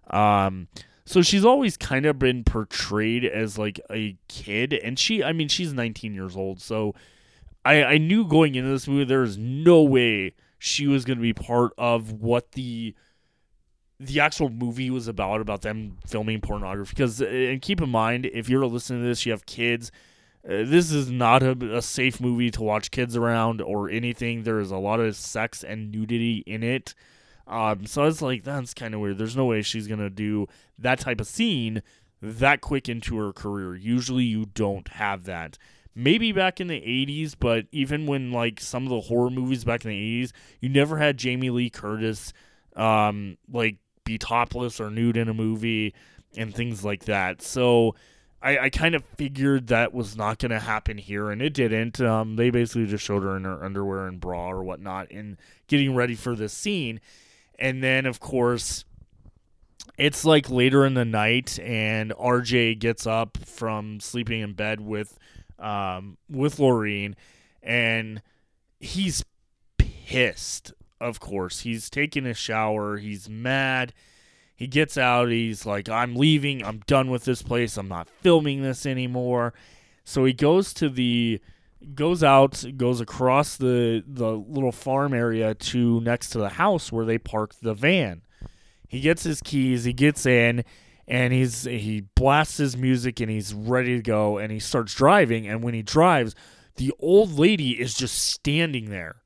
[0.10, 0.68] Um,
[1.06, 5.48] so she's always kind of been portrayed as like a kid, and she, I mean,
[5.48, 6.62] she's 19 years old.
[6.62, 6.96] So
[7.64, 11.22] I, I knew going into this movie there was no way she was going to
[11.24, 12.94] be part of what the
[14.02, 16.92] the actual movie was about about them filming pornography.
[16.96, 19.92] Because and keep in mind, if you're listening to this, you have kids.
[20.46, 24.44] Uh, this is not a, a safe movie to watch kids around or anything.
[24.44, 26.94] There is a lot of sex and nudity in it.
[27.48, 29.18] Um, so it's like, that's kind of weird.
[29.18, 31.82] There's no way she's gonna do that type of scene
[32.22, 33.76] that quick into her career.
[33.76, 35.58] Usually, you don't have that.
[35.96, 39.84] Maybe back in the 80s, but even when like some of the horror movies back
[39.84, 40.32] in the 80s,
[40.62, 42.34] you never had Jamie Lee Curtis
[42.76, 45.94] um, like be topless or nude in a movie
[46.38, 47.42] and things like that.
[47.42, 47.96] So
[48.42, 52.00] I, I kind of figured that was not going to happen here, and it didn't.
[52.00, 55.38] Um, they basically just showed her in her underwear and bra or whatnot and
[55.68, 57.02] getting ready for this scene.
[57.58, 58.86] And then, of course,
[59.98, 65.20] it's like later in the night, and RJ gets up from sleeping in bed with
[65.60, 67.18] um, with Lorraine,
[67.62, 68.22] and
[68.80, 69.26] he's
[69.78, 70.74] pissed.
[71.02, 72.98] Of course, he's taking a shower.
[72.98, 73.94] He's mad.
[74.60, 75.30] He gets out.
[75.30, 76.66] He's like, "I'm leaving.
[76.66, 77.78] I'm done with this place.
[77.78, 79.54] I'm not filming this anymore."
[80.04, 81.40] So he goes to the
[81.96, 87.06] goes out, goes across the the little farm area to next to the house where
[87.06, 88.22] they parked the van.
[88.86, 90.66] He gets his keys, he gets in,
[91.08, 95.48] and he's he blasts his music and he's ready to go and he starts driving
[95.48, 96.36] and when he drives,
[96.76, 99.19] the old lady is just standing there.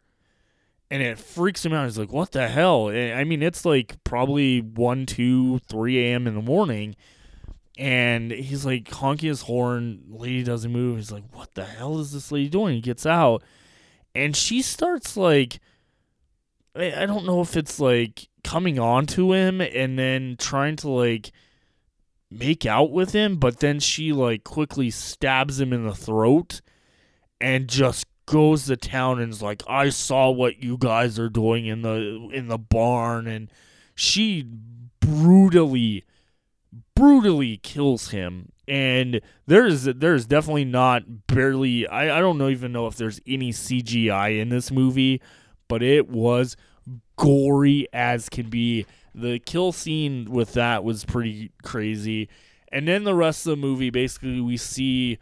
[0.92, 1.86] And it freaks him out.
[1.86, 6.28] He's like, "What the hell?" Eh, I mean, it's like probably 1, 2, 3 a.m.
[6.28, 6.96] in the morning
[7.78, 10.04] and he's like honking his horn.
[10.10, 10.98] Lady doesn't move.
[10.98, 13.42] He's like, "What the hell is this lady doing?" He gets out,
[14.14, 15.60] and she starts like,
[16.76, 21.32] I don't know if it's like coming on to him and then trying to like
[22.32, 26.62] make out with him, but then she like quickly stabs him in the throat
[27.40, 31.66] and just goes to town and is like, "I saw what you guys are doing
[31.66, 33.50] in the in the barn," and
[33.96, 34.46] she
[35.00, 36.06] brutally
[36.96, 42.88] brutally kills him and there's there's definitely not barely I, I don't know even know
[42.88, 45.22] if there's any CGI in this movie,
[45.68, 46.56] but it was
[47.18, 48.86] gory as can be.
[49.16, 52.30] The kill scene with that was pretty crazy.
[52.72, 55.20] And then the rest of the movie basically we see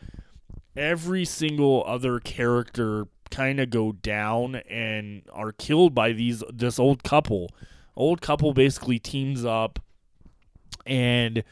[0.75, 7.03] every single other character kind of go down and are killed by these this old
[7.03, 7.49] couple.
[7.95, 9.79] Old couple basically teams up
[10.85, 11.43] and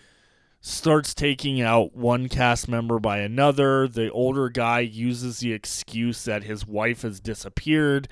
[0.62, 3.88] starts taking out one cast member by another.
[3.88, 8.08] The older guy uses the excuse that his wife has disappeared,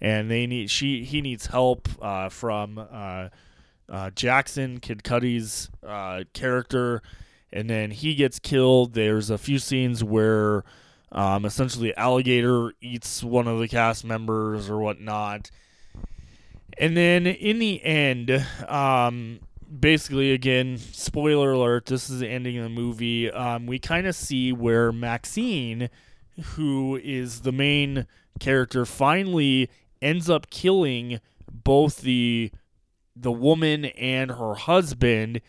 [0.00, 3.28] and they need she he needs help uh, from uh,
[3.88, 7.02] uh, Jackson Kid Cudi's uh, character,
[7.52, 8.94] and then he gets killed.
[8.94, 10.64] There's a few scenes where
[11.10, 15.50] um, essentially alligator eats one of the cast members or whatnot.
[16.78, 19.40] And then in the end, um,
[19.78, 23.30] basically, again, spoiler alert, this is the ending of the movie.
[23.30, 25.90] Um, we kind of see where Maxine,
[26.54, 28.06] who is the main
[28.40, 29.68] character, finally
[30.00, 31.20] ends up killing
[31.52, 32.50] both the
[33.14, 35.42] the woman and her husband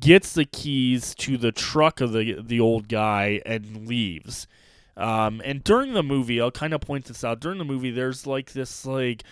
[0.00, 4.46] gets the keys to the truck of the the old guy and leaves.
[4.96, 7.40] Um, and during the movie, I'll kind of point this out.
[7.40, 9.24] During the movie, there's like this like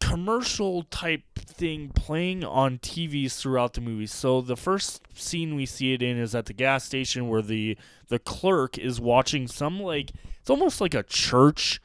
[0.00, 4.06] commercial type thing playing on TVs throughout the movie.
[4.06, 7.76] So the first scene we see it in is at the gas station where the
[8.08, 10.10] the clerk is watching some like
[10.40, 11.80] it's almost like a church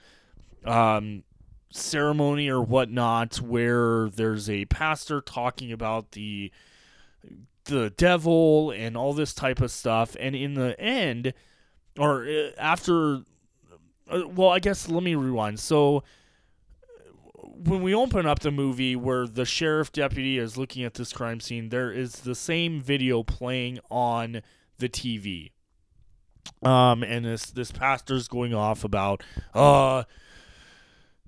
[0.63, 1.23] um
[1.71, 6.51] ceremony or whatnot where there's a pastor talking about the
[7.65, 10.15] the devil and all this type of stuff.
[10.19, 11.33] And in the end
[11.97, 13.21] or uh, after
[14.09, 15.59] uh, well i guess let me rewind.
[15.59, 16.03] So
[17.41, 21.39] when we open up the movie where the sheriff deputy is looking at this crime
[21.39, 24.41] scene there is the same video playing on
[24.77, 25.51] the tv
[26.63, 30.03] um and this this pastor's going off about uh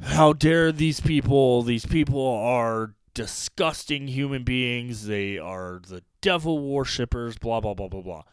[0.02, 5.08] how dare these people these people are disgusting human beings.
[5.08, 8.24] They are the devil worshippers blah blah blah blah blah.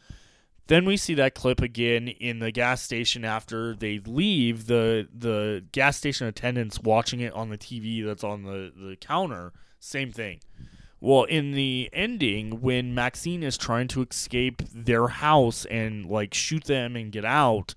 [0.67, 5.65] Then we see that clip again in the gas station after they leave the the
[5.73, 10.41] gas station attendants watching it on the TV that's on the the counter same thing.
[11.01, 16.65] Well in the ending when Maxine is trying to escape their house and like shoot
[16.65, 17.75] them and get out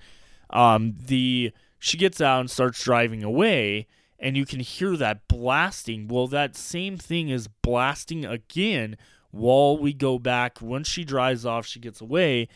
[0.50, 3.86] um the she gets out and starts driving away
[4.18, 6.08] and you can hear that blasting.
[6.08, 8.96] Well that same thing is blasting again
[9.32, 10.62] while we go back.
[10.62, 12.48] Once she drives off she gets away.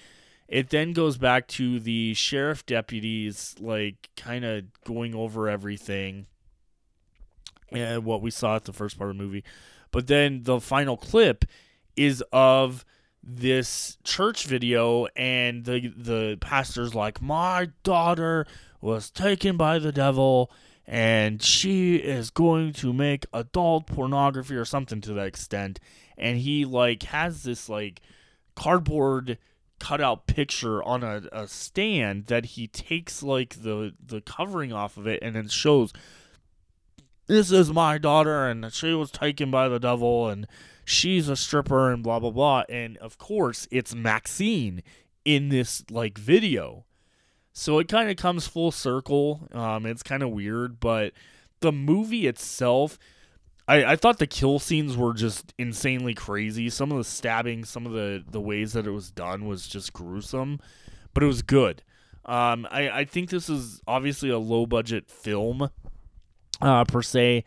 [0.48, 6.26] It then goes back to the sheriff deputies like kind of going over everything
[7.72, 9.46] and what we saw at the first part of the movie.
[9.92, 11.46] But then the final clip
[11.96, 12.86] is of
[13.24, 18.48] this church video and the the pastor's like my daughter
[18.82, 20.52] was taken by the devil
[20.92, 25.80] and she is going to make adult pornography or something to that extent.
[26.18, 28.02] And he like has this like
[28.58, 29.38] cardboard
[29.80, 35.08] cutout picture on a, a stand that he takes like the the covering off of
[35.08, 35.94] it and then shows
[37.26, 40.46] this is my daughter and she was taken by the devil and
[40.84, 42.64] she's a stripper and blah blah blah.
[42.68, 44.84] And of course it's Maxine
[45.24, 46.84] in this like video
[47.54, 51.14] so it kind of comes full circle um it's kind of weird but
[51.60, 52.98] the movie itself
[53.68, 56.70] I, I thought the kill scenes were just insanely crazy.
[56.70, 59.94] Some of the stabbing, some of the, the ways that it was done was just
[59.94, 60.60] gruesome,
[61.14, 61.82] but it was good.
[62.26, 65.70] Um, I, I think this is obviously a low budget film,
[66.62, 67.46] uh, per se.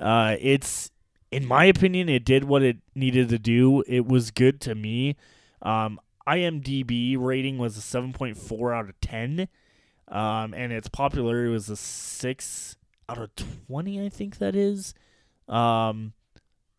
[0.00, 0.90] Uh, it's,
[1.30, 3.82] in my opinion, it did what it needed to do.
[3.86, 5.16] It was good to me.
[5.60, 9.48] Um, IMDb rating was a 7.4 out of 10.
[10.08, 12.76] Um, and its popularity was a 6
[13.08, 13.30] out of
[13.66, 14.94] 20, I think that is
[15.48, 16.12] um,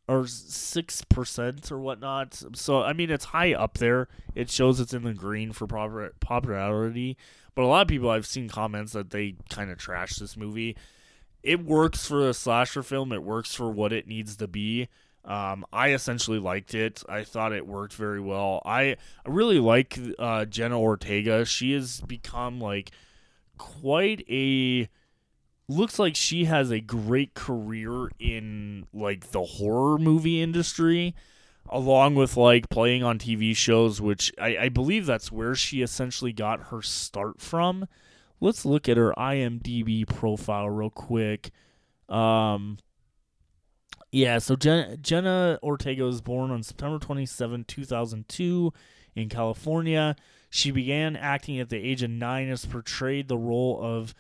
[0.07, 2.41] or six percent or whatnot.
[2.53, 4.07] So I mean, it's high up there.
[4.35, 7.17] It shows it's in the green for proper popularity.
[7.55, 10.77] But a lot of people I've seen comments that they kind of trash this movie.
[11.43, 13.11] It works for a slasher film.
[13.11, 14.89] It works for what it needs to be.
[15.27, 17.03] Um, I essentially liked it.
[17.09, 18.61] I thought it worked very well.
[18.65, 18.81] I,
[19.25, 21.43] I really like uh, Jenna Ortega.
[21.43, 22.91] She has become like
[23.57, 24.87] quite a
[25.67, 31.13] looks like she has a great career in like the horror movie industry
[31.69, 36.31] along with like playing on tv shows which I, I, believe that's where she essentially
[36.31, 37.87] got her start from
[38.39, 41.51] let's look at her imdb profile real quick
[42.07, 42.77] um
[44.11, 48.73] yeah so jenna, jenna ortega was born on september 27 2002
[49.15, 50.15] in california
[50.49, 54.13] she began acting at the age of nine as portrayed the role of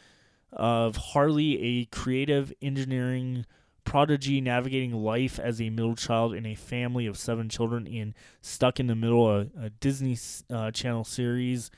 [0.51, 3.45] of Harley, a creative engineering
[3.83, 8.79] prodigy navigating life as a middle child in a family of seven children in Stuck
[8.79, 10.17] in the Middle, a, a Disney
[10.49, 11.71] uh, Channel series.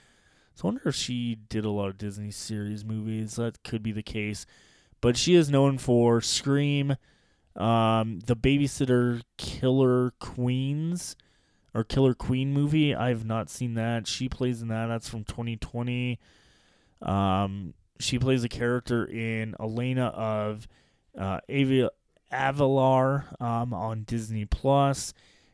[0.55, 3.35] So I wonder if she did a lot of Disney series movies.
[3.35, 4.45] That could be the case.
[5.01, 6.95] But she is known for Scream,
[7.55, 11.15] um, the Babysitter Killer Queens,
[11.73, 12.95] or Killer Queen movie.
[12.95, 14.07] I have not seen that.
[14.07, 14.87] She plays in that.
[14.87, 16.19] That's from 2020.
[17.01, 20.67] Um, she plays a character in Elena of
[21.17, 21.89] uh, Avi-
[22.31, 25.13] Avalor um, on Disney Plus,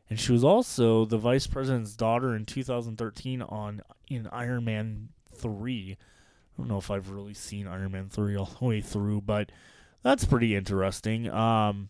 [0.09, 5.97] and she was also the vice president's daughter in 2013 on in Iron Man three.
[5.99, 9.51] I don't know if I've really seen Iron Man three all the way through, but
[10.05, 11.29] that's pretty interesting.
[11.31, 11.89] Um,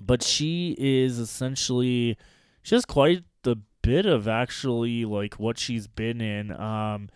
[0.00, 2.16] but she is essentially
[2.62, 6.50] she has quite the bit of actually like what she's been in.
[6.50, 7.10] Um,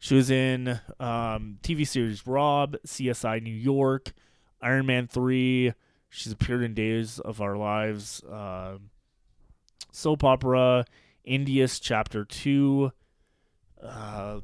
[0.00, 4.12] she was in um, TV series Rob, CSI New York,
[4.60, 5.72] Iron Man 3.
[6.08, 8.78] She's appeared in Days of Our Lives, uh,
[9.92, 10.84] soap opera,
[11.22, 12.90] Insidious Chapter 2.
[13.80, 14.40] Uh,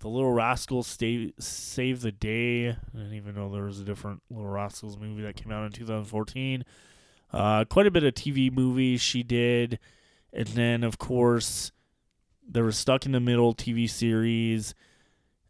[0.00, 2.68] The Little Rascals stay, Save the Day.
[2.68, 5.72] I didn't even know there was a different Little Rascals movie that came out in
[5.72, 6.64] 2014.
[7.32, 9.78] Uh, quite a bit of TV movies she did.
[10.32, 11.72] And then, of course,
[12.48, 14.74] there was Stuck in the Middle TV series.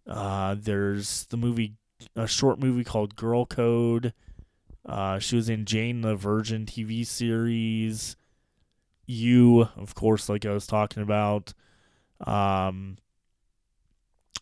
[0.07, 1.75] Uh, there's the movie,
[2.17, 4.15] a short movie called Girl Code.
[4.87, 8.17] Uh, she was in Jane the Virgin TV series.
[9.05, 11.53] You, of course, like I was talking about.
[12.27, 12.97] Um,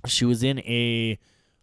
[0.07, 1.19] she was in a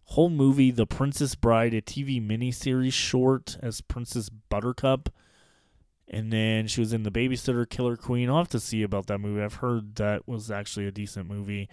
[0.06, 5.10] whole movie, The Princess Bride, a TV miniseries short as Princess Buttercup.
[6.08, 8.30] And then she was in The Babysitter Killer Queen.
[8.30, 9.42] I'll have to see about that movie.
[9.42, 11.70] I've heard that was actually a decent movie.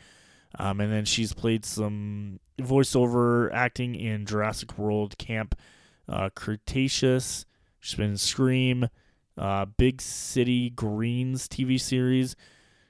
[0.59, 5.55] Um, and then she's played some voiceover acting in Jurassic World Camp
[6.09, 7.45] uh, Cretaceous.
[7.78, 8.89] She's been in Scream,
[9.37, 12.37] uh, Big City Greens TV series.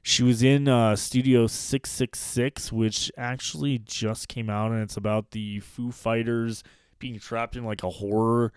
[0.02, 5.60] She was in uh, Studio 666, which actually just came out, and it's about the
[5.60, 6.62] Foo Fighters
[6.98, 8.52] being trapped in like a horror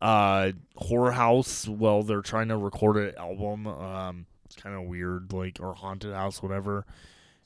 [0.00, 3.66] uh, horror house while they're trying to record an album.
[3.66, 6.84] Um, it's kind of weird, like or haunted house, whatever.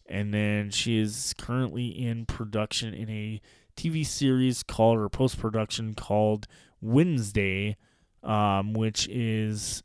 [0.06, 3.40] And then she is currently in production in a
[3.76, 6.46] TV series called or post production called
[6.80, 7.76] Wednesday,
[8.22, 9.82] um, which is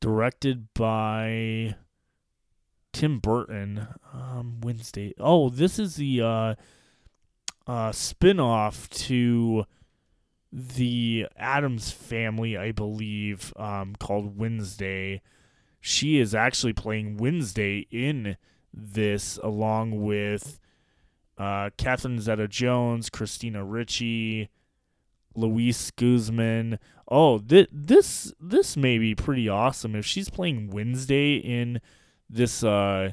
[0.00, 1.76] directed by
[2.92, 3.88] Tim Burton.
[4.12, 5.14] Um, Wednesday.
[5.18, 6.54] Oh, this is the uh,
[7.66, 9.64] uh, spin off to
[10.52, 15.22] the Addams family, I believe, um, called Wednesday.
[15.80, 18.36] She is actually playing Wednesday in
[18.74, 20.58] this, along with
[21.38, 24.50] uh, Catherine Zeta Jones, Christina Ricci,
[25.34, 26.78] Luis Guzman.
[27.08, 31.80] Oh, th- this this may be pretty awesome if she's playing Wednesday in
[32.32, 33.10] this uh,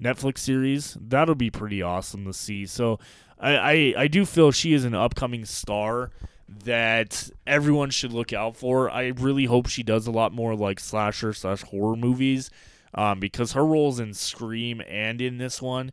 [0.00, 0.96] Netflix series.
[1.00, 2.66] That'll be pretty awesome to see.
[2.66, 2.98] So
[3.38, 6.10] I, I I do feel she is an upcoming star
[6.48, 8.90] that everyone should look out for.
[8.90, 12.50] I really hope she does a lot more like slasher slash horror movies,
[12.94, 15.90] um, because her roles in Scream and in this one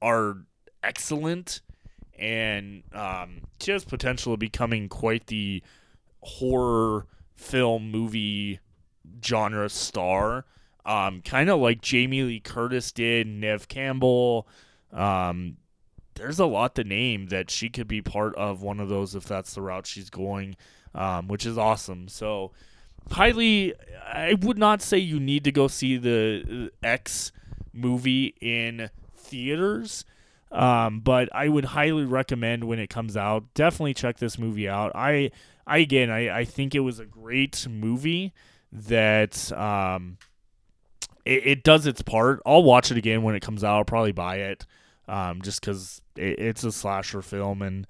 [0.00, 0.38] are
[0.82, 1.60] excellent,
[2.18, 5.62] and um, she has potential of becoming quite the
[6.20, 7.06] horror
[7.36, 8.60] film movie
[9.24, 10.44] genre star.
[10.84, 14.48] Um, kind of like Jamie Lee Curtis did, Neve Campbell.
[14.92, 15.56] Um,
[16.14, 19.24] there's a lot to name that she could be part of one of those if
[19.24, 20.56] that's the route she's going,
[20.94, 22.08] um, which is awesome.
[22.08, 22.52] So,
[23.10, 27.32] highly, I would not say you need to go see the uh, X
[27.72, 30.04] movie in theaters.
[30.50, 33.54] Um, but I would highly recommend when it comes out.
[33.54, 34.92] Definitely check this movie out.
[34.94, 35.30] I,
[35.66, 38.34] I again, I, I think it was a great movie
[38.70, 40.18] that um,
[41.24, 42.40] it, it does its part.
[42.44, 43.76] I'll watch it again when it comes out.
[43.76, 44.66] I'll probably buy it
[45.08, 47.86] um, just because it, it's a slasher film and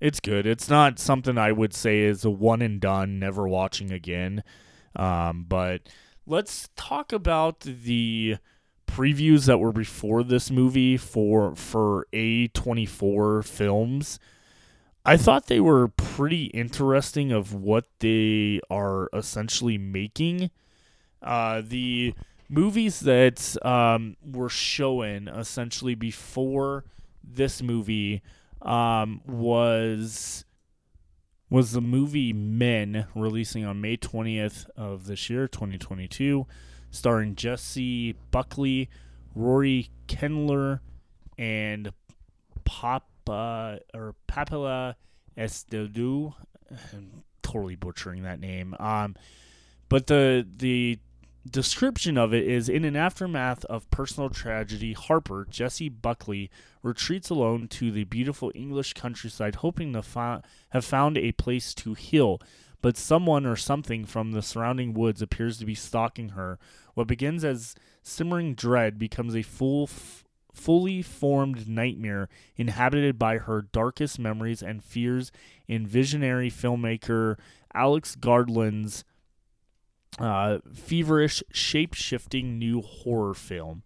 [0.00, 0.46] it's good.
[0.46, 4.42] It's not something I would say is a one and done, never watching again.
[4.96, 5.82] Um, but
[6.26, 8.38] let's talk about the
[8.86, 14.18] previews that were before this movie for for A24 films.
[15.04, 20.50] I thought they were pretty interesting of what they are essentially making.
[21.22, 22.14] Uh, the
[22.50, 26.84] movies that um, were showing essentially before
[27.22, 28.22] this movie
[28.60, 30.44] um, was
[31.48, 36.46] was the movie Men releasing on May 20th of this year, 2022,
[36.92, 38.88] starring Jessie Buckley,
[39.34, 40.78] Rory Kendler,
[41.36, 41.92] and
[42.64, 44.94] Papa or Papilla
[45.36, 46.34] Estudillo.
[46.92, 48.76] I'm totally butchering that name.
[48.78, 49.16] Um,
[49.88, 51.00] but the the
[51.48, 56.50] description of it is in an aftermath of personal tragedy, Harper, Jessie Buckley,
[56.82, 61.94] retreats alone to the beautiful English countryside, hoping to fi- have found a place to
[61.94, 62.40] heal.
[62.82, 66.58] But someone or something from the surrounding woods appears to be stalking her.
[66.94, 73.62] What begins as simmering dread becomes a full, f- fully formed nightmare inhabited by her
[73.62, 75.30] darkest memories and fears
[75.68, 77.38] in visionary filmmaker
[77.74, 79.04] Alex Garland's
[80.20, 83.82] uh, feverish, shape shifting new horror film.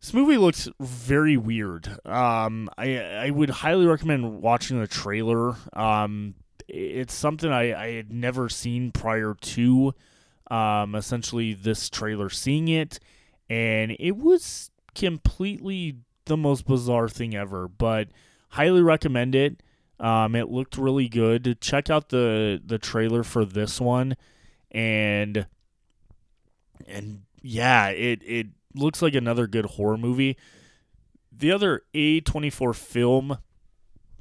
[0.00, 1.88] This movie looks very weird.
[2.06, 5.56] Um, I I would highly recommend watching the trailer.
[5.74, 6.34] Um,
[6.68, 9.94] it's something I, I had never seen prior to
[10.50, 12.98] um, essentially this trailer seeing it,
[13.50, 17.68] and it was completely the most bizarre thing ever.
[17.68, 18.08] But
[18.50, 19.62] highly recommend it.
[19.98, 21.60] Um, it looked really good.
[21.60, 24.16] Check out the the trailer for this one
[24.70, 25.46] and
[26.86, 30.36] and yeah, it it looks like another good horror movie.
[31.32, 33.38] the other A24 film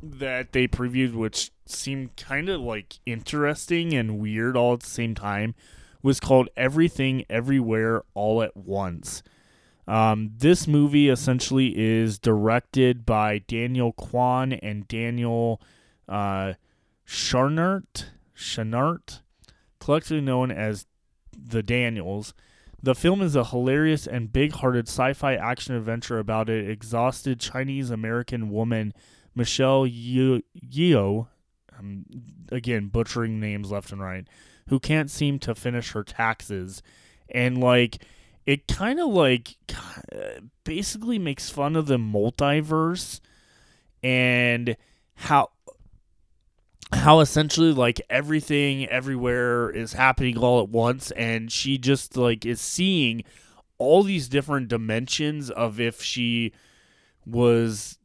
[0.02, 5.14] that they previewed, which seemed kind of like interesting and weird all at the same
[5.16, 5.54] time,
[6.02, 9.22] was called Everything Everywhere All at Once.
[9.88, 15.60] Um, this movie essentially is directed by Daniel Kwan and Daniel
[16.08, 16.54] uh,
[17.06, 18.06] Scharnert,
[18.36, 19.22] Scharnert,
[19.80, 20.86] collectively known as
[21.38, 22.34] the Daniels.
[22.82, 27.40] The film is a hilarious and big hearted sci fi action adventure about an exhausted
[27.40, 28.94] Chinese American woman,
[29.36, 31.28] Michelle Yeoh,
[31.78, 32.06] I'm um,
[32.52, 34.28] again butchering names left and right,
[34.68, 36.82] who can't seem to finish her taxes.
[37.30, 38.04] And like,
[38.46, 39.58] it kind of like
[40.64, 43.20] basically makes fun of the multiverse
[44.02, 44.76] and
[45.16, 45.50] how
[46.92, 52.60] how essentially like everything everywhere is happening all at once and she just like is
[52.60, 53.24] seeing
[53.78, 56.52] all these different dimensions of if she
[57.26, 57.98] was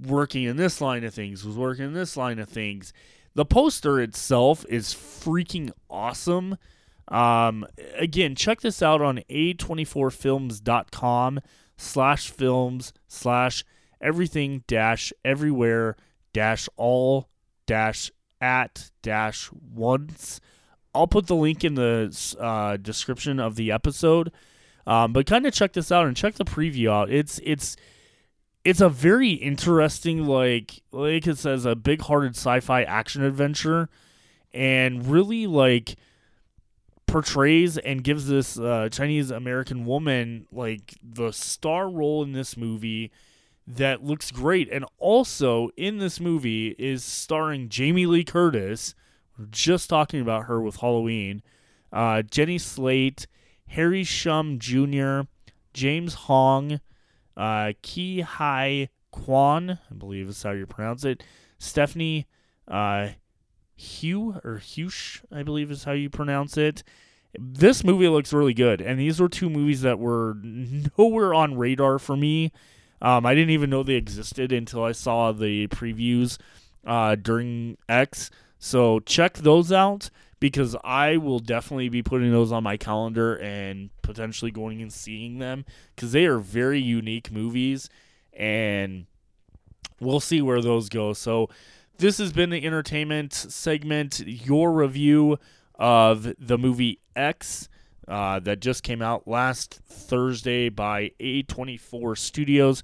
[0.00, 2.92] working in this line of things was working in this line of things.
[3.34, 6.56] The poster itself is freaking awesome.
[7.08, 7.66] Um
[7.98, 11.40] again check this out on a24films.com
[11.76, 13.64] slash films slash
[14.00, 15.96] everything dash everywhere
[16.32, 17.28] dash all
[17.66, 18.10] dash
[18.40, 20.40] at dash once.
[20.94, 24.30] I'll put the link in the uh, description of the episode.
[24.86, 27.10] Um, but kind of check this out and check the preview out.
[27.10, 27.76] It's it's
[28.64, 33.88] it's a very interesting like like it says a big-hearted sci-fi action adventure
[34.52, 35.96] and really like
[37.06, 43.10] portrays and gives this uh, Chinese American woman like the star role in this movie
[43.66, 44.68] that looks great.
[44.70, 48.94] And also in this movie is starring Jamie Lee Curtis.
[49.38, 51.42] We're just talking about her with Halloween.
[51.92, 53.26] Uh, Jenny Slate,
[53.68, 55.22] Harry Shum Jr.,
[55.72, 56.80] James Hong,
[57.36, 61.22] uh, Ke Huy Quan, I believe is how you pronounce it.
[61.58, 62.26] Stephanie
[62.68, 63.10] uh,
[63.76, 66.82] Hugh or Hush, I believe is how you pronounce it.
[67.36, 71.98] This movie looks really good, and these were two movies that were nowhere on radar
[71.98, 72.52] for me
[73.04, 76.38] um, I didn't even know they existed until I saw the previews
[76.86, 78.30] uh, during X.
[78.58, 80.08] So check those out
[80.40, 85.38] because I will definitely be putting those on my calendar and potentially going and seeing
[85.38, 87.90] them because they are very unique movies
[88.32, 89.04] and
[90.00, 91.12] we'll see where those go.
[91.12, 91.50] So
[91.98, 95.38] this has been the entertainment segment, your review
[95.74, 97.68] of the movie X.
[98.06, 102.82] Uh, that just came out last Thursday by A24 Studios.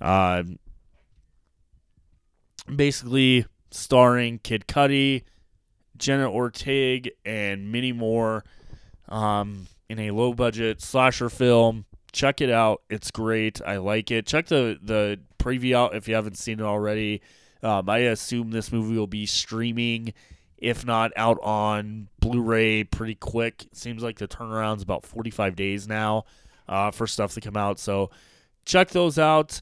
[0.00, 0.44] Uh,
[2.74, 5.24] basically, starring Kid Cudi,
[5.96, 8.44] Jenna Ortega, and many more
[9.08, 11.84] um, in a low budget slasher film.
[12.12, 12.82] Check it out.
[12.88, 13.60] It's great.
[13.64, 14.26] I like it.
[14.26, 17.22] Check the, the preview out if you haven't seen it already.
[17.62, 20.14] Um, I assume this movie will be streaming
[20.60, 23.64] if not out on Blu-ray pretty quick.
[23.64, 26.24] It seems like the turnaround's about 45 days now
[26.68, 27.78] uh, for stuff to come out.
[27.78, 28.10] So
[28.64, 29.60] check those out.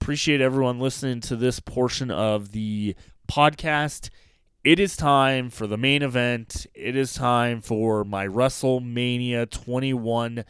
[0.00, 2.94] Appreciate everyone listening to this portion of the
[3.28, 4.10] podcast.
[4.64, 6.66] It is time for the main event.
[6.74, 10.44] It is time for my WrestleMania 21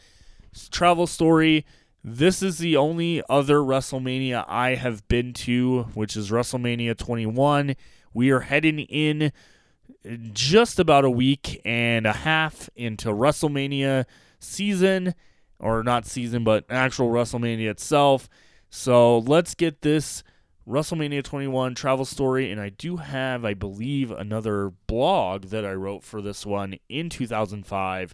[0.71, 1.65] travel story.
[2.03, 7.75] This is the only other WrestleMania I have been to, which is WrestleMania 21.
[8.13, 9.31] We are heading in
[10.31, 14.05] just about a week and a half into WrestleMania
[14.39, 15.13] season,
[15.59, 18.29] or not season, but actual WrestleMania itself.
[18.69, 20.23] So let's get this
[20.67, 22.51] WrestleMania 21 travel story.
[22.51, 27.09] And I do have, I believe, another blog that I wrote for this one in
[27.09, 28.13] 2005.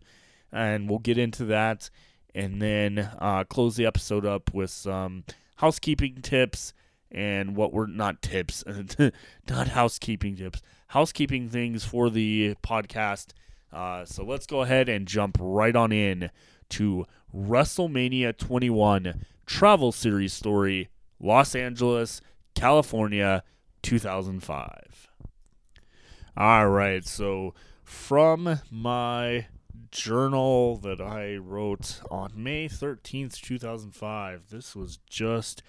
[0.52, 1.90] And we'll get into that
[2.34, 5.24] and then uh, close the episode up with some
[5.58, 6.74] housekeeping tips
[7.12, 8.64] and what were not tips,
[9.50, 13.34] not housekeeping tips, housekeeping things for the podcast.
[13.72, 16.30] Uh, so let's go ahead and jump right on in
[16.70, 17.06] to
[17.36, 20.90] WrestleMania 21 Travel Series Story,
[21.20, 22.22] Los Angeles,
[22.56, 23.44] California,
[23.84, 25.08] 2005.
[26.38, 27.54] All right, so
[27.84, 29.48] from my
[29.92, 35.62] journal that I wrote on May 13th, 2005, this was just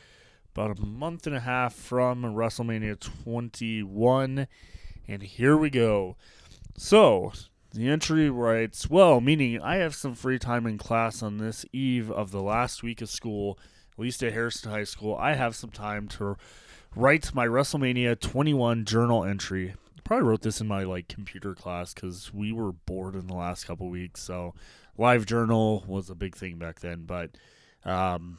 [0.54, 4.48] about a month and a half from WrestleMania 21.
[5.08, 6.16] And here we go.
[6.76, 7.32] So,
[7.72, 12.10] the entry writes, Well, meaning I have some free time in class on this eve
[12.10, 13.58] of the last week of school,
[13.92, 15.14] at least at Harrison High School.
[15.16, 16.36] I have some time to
[16.94, 19.74] write my WrestleMania 21 journal entry.
[20.04, 23.64] Probably wrote this in my like computer class because we were bored in the last
[23.64, 24.22] couple weeks.
[24.22, 24.54] So,
[24.98, 27.04] live journal was a big thing back then.
[27.04, 27.30] But
[27.84, 28.38] um,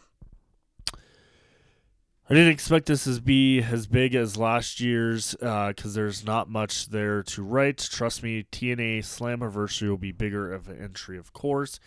[2.29, 6.49] I didn't expect this to be as big as last year's because uh, there's not
[6.49, 7.77] much there to write.
[7.77, 11.79] Trust me, TNA Slammiversary will be bigger of an entry, of course.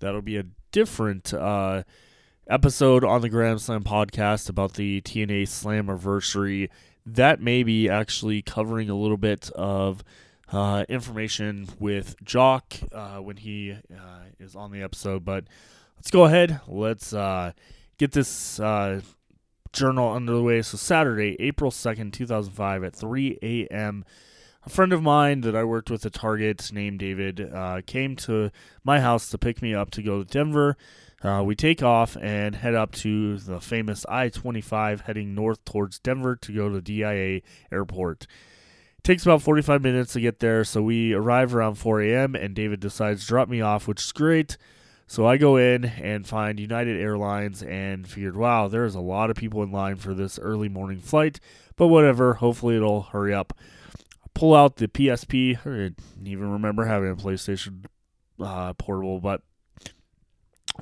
[0.00, 1.84] That'll be a different uh,
[2.46, 6.68] episode on the Grand Slam podcast about the TNA Slammiversary.
[7.06, 10.04] That may be actually covering a little bit of
[10.52, 15.24] uh, information with Jock uh, when he uh, is on the episode.
[15.24, 15.44] But
[15.96, 16.60] let's go ahead.
[16.68, 17.52] Let's uh,
[17.96, 18.60] get this
[19.76, 20.62] journal underway.
[20.62, 24.04] So, Saturday, April 2nd, 2005, at 3 a.m.,
[24.64, 28.50] a friend of mine that I worked with at Target named David uh, came to
[28.82, 30.76] my house to pick me up to go to Denver.
[31.22, 36.00] Uh, we take off and head up to the famous I 25 heading north towards
[36.00, 38.26] Denver to go to DIA Airport.
[39.04, 42.34] Takes about 45 minutes to get there, so we arrive around 4 a.m.
[42.34, 44.56] and David decides to drop me off, which is great.
[45.06, 49.36] So I go in and find United Airlines and figured, wow, there's a lot of
[49.36, 51.38] people in line for this early morning flight,
[51.76, 53.56] but whatever, hopefully it'll hurry up.
[54.34, 55.58] Pull out the PSP.
[55.60, 57.84] I didn't even remember having a PlayStation
[58.40, 59.42] uh, portable, but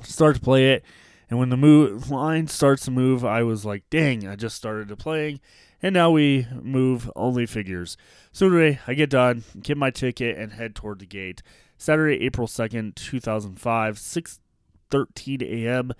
[0.01, 0.83] start to play it.
[1.29, 4.87] And when the move line starts to move, I was like, dang, I just started
[4.89, 5.39] to playing.
[5.81, 7.95] And now we move only figures.
[8.31, 11.41] So today I get done, get my ticket, and head toward the gate.
[11.77, 15.93] Saturday, April 2nd, 2005, 6:13 a.m.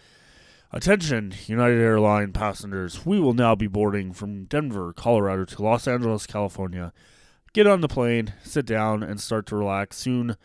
[0.72, 3.06] Attention, United Airline passengers.
[3.06, 6.92] We will now be boarding from Denver, Colorado to Los Angeles, California.
[7.54, 9.98] Get on the plane, sit down, and start to relax.
[9.98, 10.36] Soon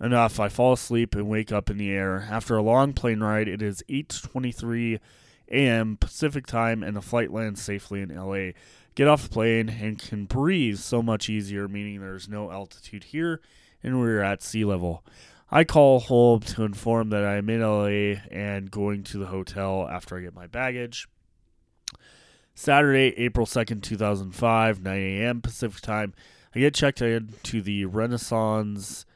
[0.00, 2.26] enough, I fall asleep and wake up in the air.
[2.30, 4.98] After a long plane ride, it is 8:23
[5.50, 5.96] a.m.
[5.96, 8.52] Pacific time, and the flight lands safely in LA.
[8.94, 13.40] Get off the plane and can breathe so much easier, meaning there's no altitude here,
[13.82, 15.04] and we're at sea level.
[15.50, 20.16] I call home to inform that I'm in LA and going to the hotel after
[20.16, 21.08] I get my baggage.
[22.54, 25.40] Saturday, April 2nd, 2005, 9 a.m.
[25.40, 26.14] Pacific time.
[26.54, 29.06] I get checked into the Renaissance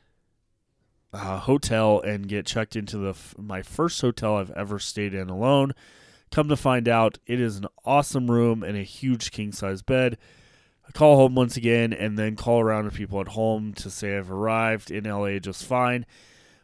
[1.12, 5.72] uh, hotel and get checked into the my first hotel I've ever stayed in alone.
[6.30, 10.18] Come to find out, it is an awesome room and a huge king size bed.
[10.94, 14.30] Call home once again and then call around to people at home to say I've
[14.30, 16.06] arrived in LA just fine.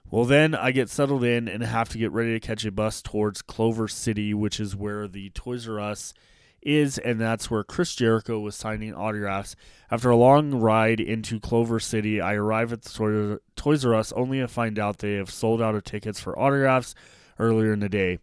[0.09, 3.02] Well, then I get settled in and have to get ready to catch a bus
[3.02, 6.15] towards Culver City, which is where the Toys R Us
[6.62, 9.57] is, and that's where Chris Jericho was signing autographs.
[9.90, 14.39] After a long ride into Culver City, I arrive at the Toys R Us only
[14.39, 16.94] to find out they have sold out of tickets for autographs
[17.39, 18.19] earlier in the day.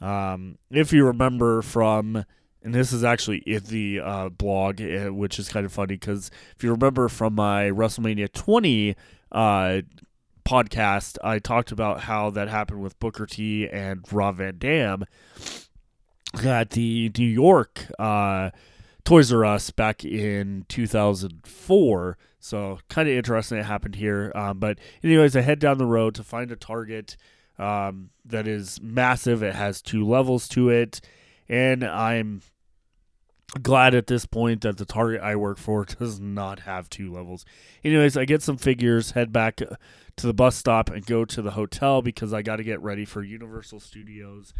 [0.00, 2.24] Um, if you remember from,
[2.66, 6.32] and this is actually in the uh, blog, uh, which is kind of funny because
[6.56, 8.96] if you remember from my WrestleMania 20
[9.30, 9.82] uh,
[10.44, 15.04] podcast, I talked about how that happened with Booker T and Rob Van Dam
[16.44, 18.50] at the New York uh,
[19.04, 22.18] Toys R Us back in 2004.
[22.40, 24.32] So kind of interesting it happened here.
[24.34, 27.16] Um, but anyways, I head down the road to find a Target
[27.60, 29.44] um, that is massive.
[29.44, 31.00] It has two levels to it,
[31.48, 32.42] and I'm
[33.62, 37.44] glad at this point that the Target I work for does not have two levels.
[37.84, 41.52] Anyways, I get some figures, head back to the bus stop, and go to the
[41.52, 44.52] hotel because I got to get ready for Universal Studios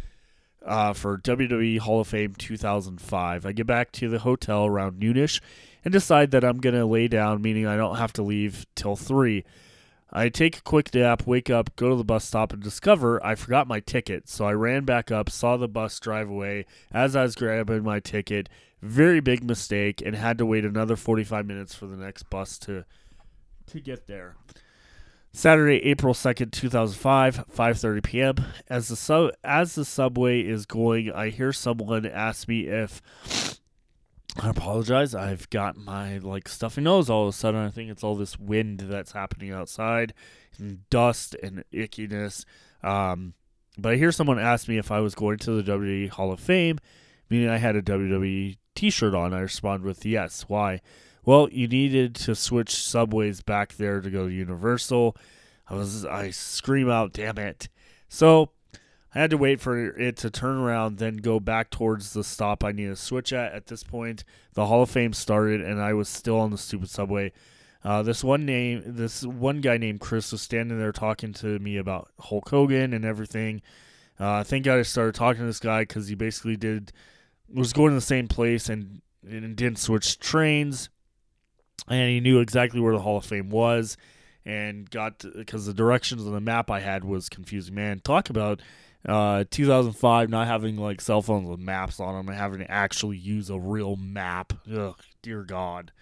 [0.65, 3.45] uh, for WWE Hall of Fame 2005.
[3.45, 5.41] I get back to the hotel around noonish
[5.83, 8.95] and decide that I'm going to lay down, meaning I don't have to leave till
[8.95, 9.43] 3.
[10.11, 13.35] I take a quick nap, wake up, go to the bus stop, and discover I
[13.35, 14.29] forgot my ticket.
[14.29, 17.99] So I ran back up, saw the bus drive away as I was grabbing my
[17.99, 18.47] ticket.
[18.81, 22.85] Very big mistake, and had to wait another 45 minutes for the next bus to
[23.67, 24.35] to get there.
[25.33, 28.35] Saturday, April 2nd, 2005, 5:30 p.m.
[28.69, 33.01] As the sub as the subway is going, I hear someone ask me if
[34.39, 35.15] I apologize.
[35.15, 37.59] I've got my like stuffy nose all of a sudden.
[37.59, 40.13] I think it's all this wind that's happening outside
[40.57, 42.45] and dust and ickiness.
[42.83, 43.33] Um,
[43.77, 46.39] but I hear someone ask me if I was going to the WWE Hall of
[46.39, 46.79] Fame,
[47.29, 49.33] meaning I had a WWE t-shirt on.
[49.33, 50.45] I respond with yes.
[50.47, 50.81] Why?
[51.25, 55.17] Well, you needed to switch subways back there to go to Universal.
[55.67, 57.67] I was I scream out, "Damn it!"
[58.07, 58.51] So
[59.13, 62.63] I had to wait for it to turn around, then go back towards the stop
[62.63, 63.51] I needed to switch at.
[63.53, 64.23] At this point,
[64.53, 67.31] the Hall of Fame started, and I was still on the stupid subway.
[67.83, 71.77] Uh, this one name, this one guy named Chris was standing there talking to me
[71.77, 73.61] about Hulk Hogan and everything.
[74.19, 76.91] Uh, thank God I started talking to this guy because he basically did
[77.53, 80.89] was going to the same place and, and didn't switch trains
[81.87, 83.97] and he knew exactly where the Hall of Fame was,
[84.45, 87.75] and got because the directions on the map I had was confusing.
[87.75, 88.61] Man, talk about
[89.07, 93.15] Uh, 2005, not having like cell phones with maps on them and having to actually
[93.15, 94.51] use a real map.
[94.69, 95.93] Ugh, dear God.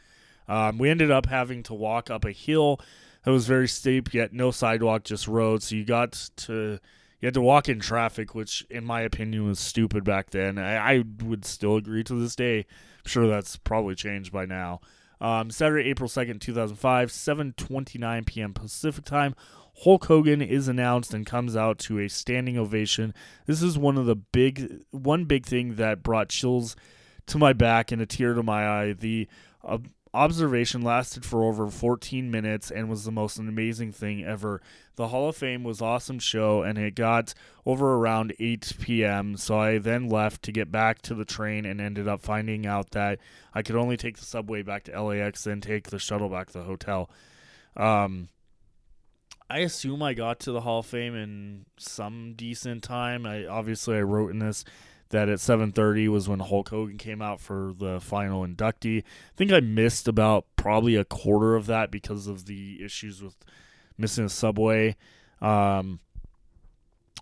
[0.48, 2.80] Um, we ended up having to walk up a hill
[3.24, 5.62] that was very steep, yet no sidewalk, just road.
[5.62, 6.80] So you got to
[7.26, 10.60] you had to walk in traffic, which in my opinion was stupid back then.
[10.60, 12.60] I, I would still agree to this day.
[12.60, 14.80] I'm sure that's probably changed by now.
[15.20, 18.54] Um, Saturday, April 2nd, 2005, 7:29 p.m.
[18.54, 19.34] Pacific time.
[19.84, 23.12] Hulk Hogan is announced and comes out to a standing ovation.
[23.48, 26.76] This is one of the big one big thing that brought chills
[27.26, 28.94] to my back and a tear to my eye.
[28.94, 29.28] The
[29.64, 29.80] uh,
[30.14, 34.62] observation lasted for over 14 minutes and was the most amazing thing ever.
[34.96, 37.34] The Hall of Fame was awesome show and it got
[37.66, 39.38] over around 8 p.m.
[39.38, 42.92] So I then left to get back to the train and ended up finding out
[42.92, 43.20] that
[43.54, 46.60] I could only take the subway back to LAX then take the shuttle back to
[46.60, 47.10] the hotel.
[47.76, 48.30] Um
[49.50, 53.26] I assume I got to the Hall of Fame in some decent time.
[53.26, 54.66] I obviously I wrote in this
[55.10, 59.00] that at 7:30 was when Hulk Hogan came out for the final inductee.
[59.00, 63.36] I think I missed about probably a quarter of that because of the issues with
[63.98, 64.96] missing a subway.
[65.42, 66.00] Um,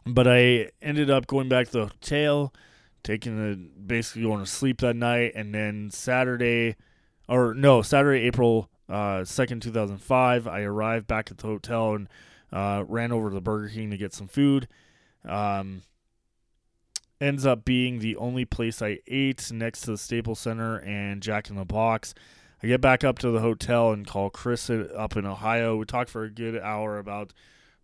[0.05, 2.53] but I ended up going back to the hotel,
[3.03, 6.75] taking the basically going to sleep that night, and then Saturday,
[7.27, 11.95] or no, Saturday, April uh, second, two thousand five, I arrived back at the hotel
[11.95, 12.09] and
[12.51, 14.67] uh, ran over to the Burger King to get some food.
[15.25, 15.83] Um,
[17.21, 21.49] ends up being the only place I ate next to the Staples Center and Jack
[21.49, 22.13] in the Box.
[22.63, 25.75] I get back up to the hotel and call Chris up in Ohio.
[25.75, 27.33] We talk for a good hour about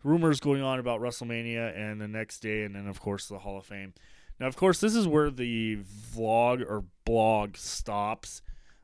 [0.06, 3.58] rumors going on about WrestleMania and the next day, and then, of course, the Hall
[3.58, 3.94] of Fame.
[4.40, 5.80] Now, of course, this is where the
[6.16, 8.42] vlog or blog stops.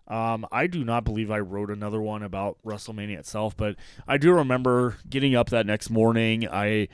[0.09, 4.34] Um, I do not believe I wrote another one about WrestleMania itself, but I do
[4.34, 6.45] remember getting up that next morning.
[6.45, 6.89] I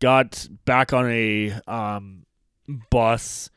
[0.00, 2.26] got back on a um,
[2.90, 3.48] bus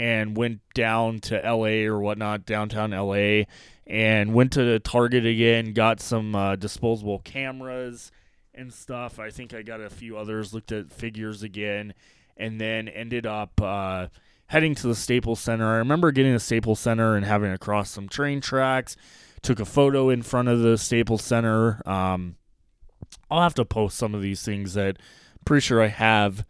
[0.00, 3.44] and went down to LA or whatnot, downtown LA,
[3.90, 8.12] and went to Target again, got some uh, disposable cameras
[8.54, 9.18] and stuff.
[9.18, 11.94] I think I got a few others, looked at figures again,
[12.36, 14.06] and then ended up uh,
[14.46, 15.66] heading to the Staples Center.
[15.66, 18.96] I remember getting to Staples Center and having to cross some train tracks.
[19.42, 21.82] Took a photo in front of the Staples Center.
[21.84, 22.36] Um,
[23.28, 26.46] I'll have to post some of these things that I'm pretty sure I have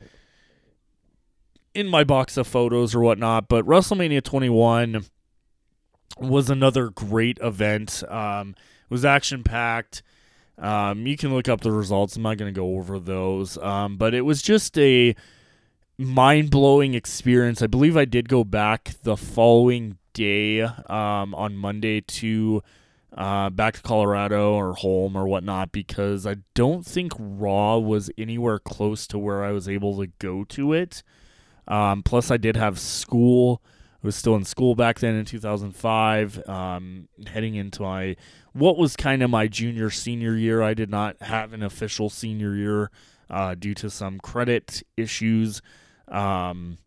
[1.73, 3.49] in my box of photos or whatnot.
[3.49, 5.07] But WrestleMania 21
[6.19, 8.03] was another great event.
[8.09, 8.55] Um,
[8.89, 10.03] was action packed.
[10.59, 12.16] Um, you can look up the results.
[12.16, 13.57] I'm not going to go over those.
[13.59, 15.15] Um, but it was just a
[15.97, 17.62] mind blowing experience.
[17.62, 22.62] I believe I did go back the following day um, on Monday to
[23.16, 28.59] uh, back to Colorado or home or whatnot because I don't think Raw was anywhere
[28.59, 31.03] close to where I was able to go to it.
[31.66, 33.62] Um, plus, I did have school.
[34.02, 38.16] I was still in school back then in 2005, um, heading into my
[38.52, 40.62] what was kind of my junior senior year.
[40.62, 42.90] I did not have an official senior year
[43.28, 45.60] uh, due to some credit issues
[46.09, 46.78] um,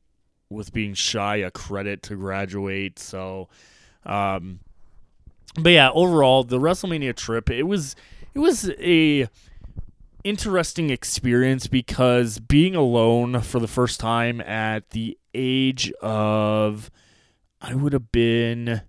[0.49, 2.97] with being shy a credit to graduate.
[2.97, 3.47] So,
[4.05, 4.59] um,
[5.55, 7.95] but yeah, overall, the WrestleMania trip it was
[8.33, 9.27] it was a
[10.23, 16.89] interesting experience because being alone for the first time at the age of
[17.65, 18.81] I would have been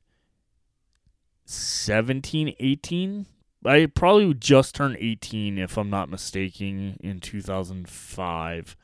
[1.45, 3.27] 17, 18.
[3.65, 8.77] I probably would just turned 18 if I'm not mistaken in 2005.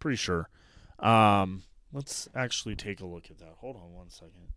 [0.00, 0.48] Pretty sure.
[0.98, 1.62] Um,
[1.92, 3.54] let's actually take a look at that.
[3.58, 4.52] Hold on one second.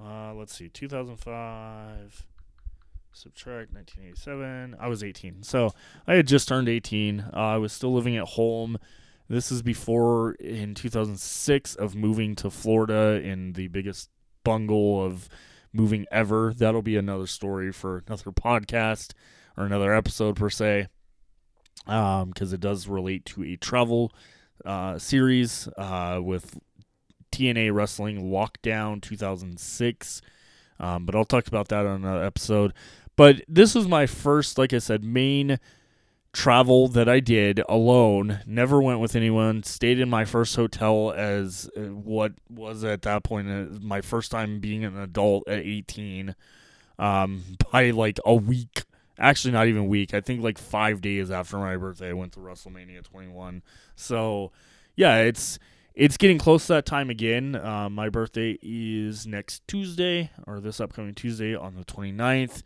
[0.00, 0.68] Uh, let's see.
[0.68, 2.26] 2005
[3.16, 5.70] subtract 1987 i was 18 so
[6.04, 8.76] i had just turned 18 uh, i was still living at home
[9.28, 14.10] this is before in 2006 of moving to florida in the biggest
[14.44, 15.28] bungle of
[15.72, 19.12] moving ever that'll be another story for another podcast
[19.56, 20.88] or another episode per se
[21.84, 24.12] because um, it does relate to a travel
[24.64, 26.58] uh, series uh, with
[27.32, 30.22] tna wrestling lockdown 2006
[30.80, 32.72] um, but I'll talk about that on another episode.
[33.16, 35.58] But this was my first, like I said, main
[36.34, 38.40] travel that I did alone.
[38.44, 39.62] Never went with anyone.
[39.62, 44.30] Stayed in my first hotel as uh, what was at that point uh, my first
[44.30, 46.34] time being an adult at 18.
[46.98, 47.42] Um,
[47.72, 48.82] by like a week,
[49.18, 50.12] actually not even a week.
[50.12, 53.62] I think like five days after my birthday, I went to WrestleMania 21.
[53.96, 54.52] So
[54.96, 55.58] yeah, it's
[55.94, 57.54] it's getting close to that time again.
[57.54, 62.62] Uh, my birthday is next Tuesday or this upcoming Tuesday on the 29th.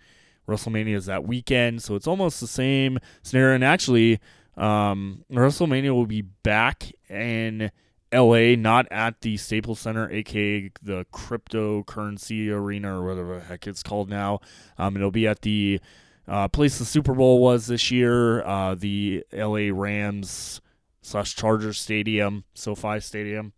[0.48, 3.54] WrestleMania is that weekend, so it's almost the same scenario.
[3.54, 4.18] And actually,
[4.56, 7.70] Um, WrestleMania will be back in
[8.12, 13.84] LA, not at the Staples Center, aka the cryptocurrency arena or whatever the heck it's
[13.84, 14.40] called now.
[14.76, 15.78] Um, it'll be at the
[16.26, 20.60] uh, place the Super Bowl was this year, uh, the LA Rams
[21.02, 23.52] slash Chargers Stadium, SoFi Stadium,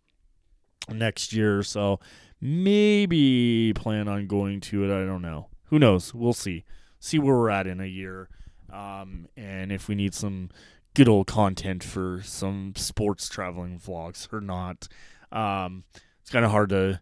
[0.87, 1.63] next year.
[1.63, 1.99] So
[2.39, 4.95] maybe plan on going to it.
[4.95, 5.47] I don't know.
[5.65, 6.13] Who knows?
[6.13, 6.63] We'll see.
[7.01, 8.29] See where we're at in a year,
[8.71, 10.49] um, and if we need some
[10.93, 14.87] good old content for some sports traveling vlogs or not.
[15.31, 15.83] Um,
[16.21, 17.01] it's kind of hard to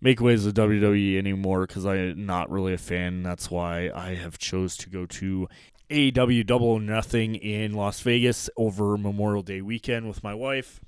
[0.00, 3.22] make waves with WWE anymore because I'm not really a fan.
[3.22, 5.48] That's why I have chose to go to
[5.90, 10.80] AEW Double Nothing in Las Vegas over Memorial Day weekend with my wife.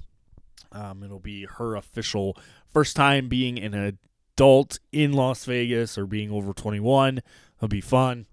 [0.72, 2.36] Um, it'll be her official
[2.72, 7.20] first time being an adult in Las Vegas or being over 21.
[7.56, 8.26] It'll be fun.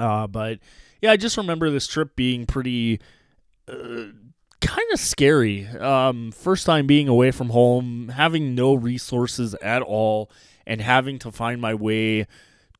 [0.00, 0.58] Uh, but
[1.02, 3.00] yeah, I just remember this trip being pretty
[3.68, 4.06] uh,
[4.60, 5.66] kind of scary.
[5.66, 10.30] Um, first time being away from home, having no resources at all,
[10.66, 12.26] and having to find my way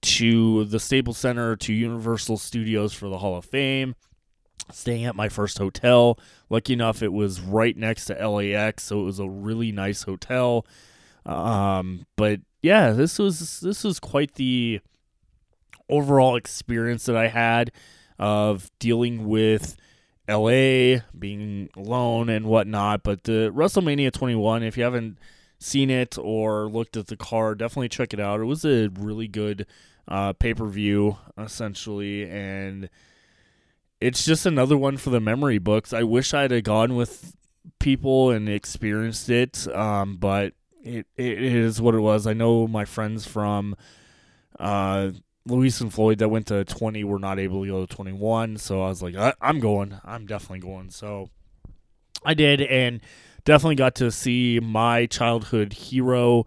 [0.02, 3.94] to the Staples Center to Universal Studios for the Hall of Fame.
[4.72, 6.18] Staying at my first hotel.
[6.48, 10.64] Lucky enough, it was right next to LAX, so it was a really nice hotel.
[11.26, 14.80] Um, but yeah, this was this was quite the
[15.90, 17.72] overall experience that I had
[18.18, 19.76] of dealing with
[20.28, 23.02] LA, being alone and whatnot.
[23.02, 25.18] But the WrestleMania 21, if you haven't
[25.58, 28.40] seen it or looked at the card, definitely check it out.
[28.40, 29.66] It was a really good
[30.08, 32.88] uh, pay per view, essentially, and
[34.00, 35.92] it's just another one for the memory books.
[35.92, 37.34] I wish I'd have gone with
[37.78, 42.26] people and experienced it, um, but it it is what it was.
[42.26, 43.76] I know my friends from
[44.58, 45.10] uh,
[45.46, 48.56] Luis and Floyd that went to 20 were not able to go to 21.
[48.58, 49.98] So I was like, I, am going.
[50.04, 50.90] I'm definitely going.
[50.90, 51.30] So
[52.24, 53.00] I did, and
[53.44, 56.44] definitely got to see my childhood hero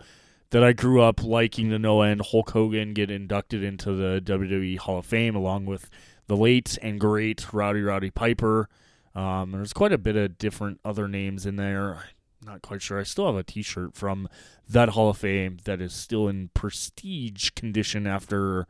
[0.51, 4.77] that I grew up liking to no end, Hulk Hogan, get inducted into the WWE
[4.77, 5.89] Hall of Fame along with
[6.27, 8.69] the late and great Rowdy Roddy Piper.
[9.15, 12.03] Um, there's quite a bit of different other names in there.
[12.45, 12.99] Not quite sure.
[12.99, 14.27] I still have a T-shirt from
[14.69, 18.67] that Hall of Fame that is still in prestige condition after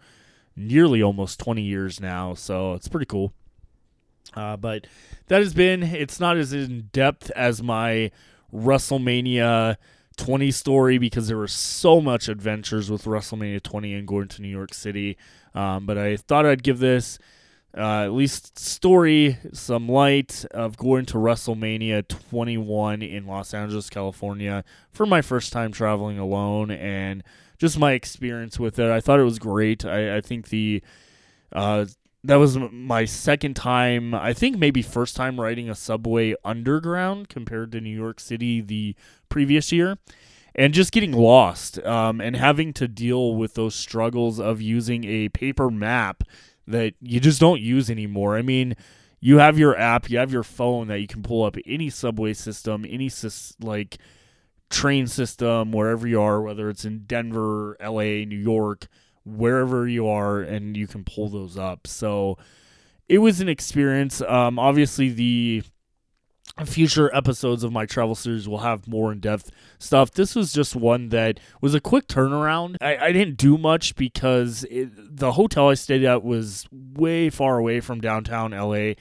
[0.55, 2.33] nearly almost 20 years now.
[2.33, 3.33] So it's pretty cool.
[4.35, 4.87] Uh, but
[5.27, 8.11] that has been, it's not as in depth as my
[8.53, 9.77] WrestleMania
[10.17, 14.47] 20 story because there were so much adventures with WrestleMania 20 and going to New
[14.47, 15.17] York City.
[15.55, 17.19] Um, but I thought I'd give this
[17.75, 24.63] uh, at least story some light of going to WrestleMania 21 in Los Angeles, California
[24.91, 27.23] for my first time traveling alone and
[27.57, 28.89] just my experience with it.
[28.89, 29.85] I thought it was great.
[29.85, 30.83] I, I think the
[31.51, 31.85] uh,
[32.23, 34.13] that was my second time.
[34.13, 38.95] I think maybe first time riding a subway underground compared to New York City the
[39.29, 39.97] previous year,
[40.55, 45.29] and just getting lost um, and having to deal with those struggles of using a
[45.29, 46.23] paper map
[46.67, 48.37] that you just don't use anymore.
[48.37, 48.75] I mean.
[49.25, 52.33] You have your app, you have your phone that you can pull up any subway
[52.33, 53.09] system, any
[53.61, 53.97] like
[54.73, 58.87] train system wherever you are, whether it's in Denver, LA, New York,
[59.23, 61.87] wherever you are, and you can pull those up.
[61.87, 62.37] So
[63.07, 64.21] it was an experience.
[64.21, 65.63] Um, obviously, the
[66.65, 69.49] future episodes of my travel series will have more in depth
[69.79, 70.11] stuff.
[70.11, 72.77] This was just one that was a quick turnaround.
[72.79, 77.57] I, I didn't do much because it, the hotel I stayed at was way far
[77.57, 78.93] away from downtown LA.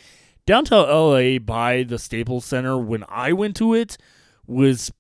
[0.47, 3.98] Downtown LA by the Staples Center, when I went to it,
[4.47, 4.90] was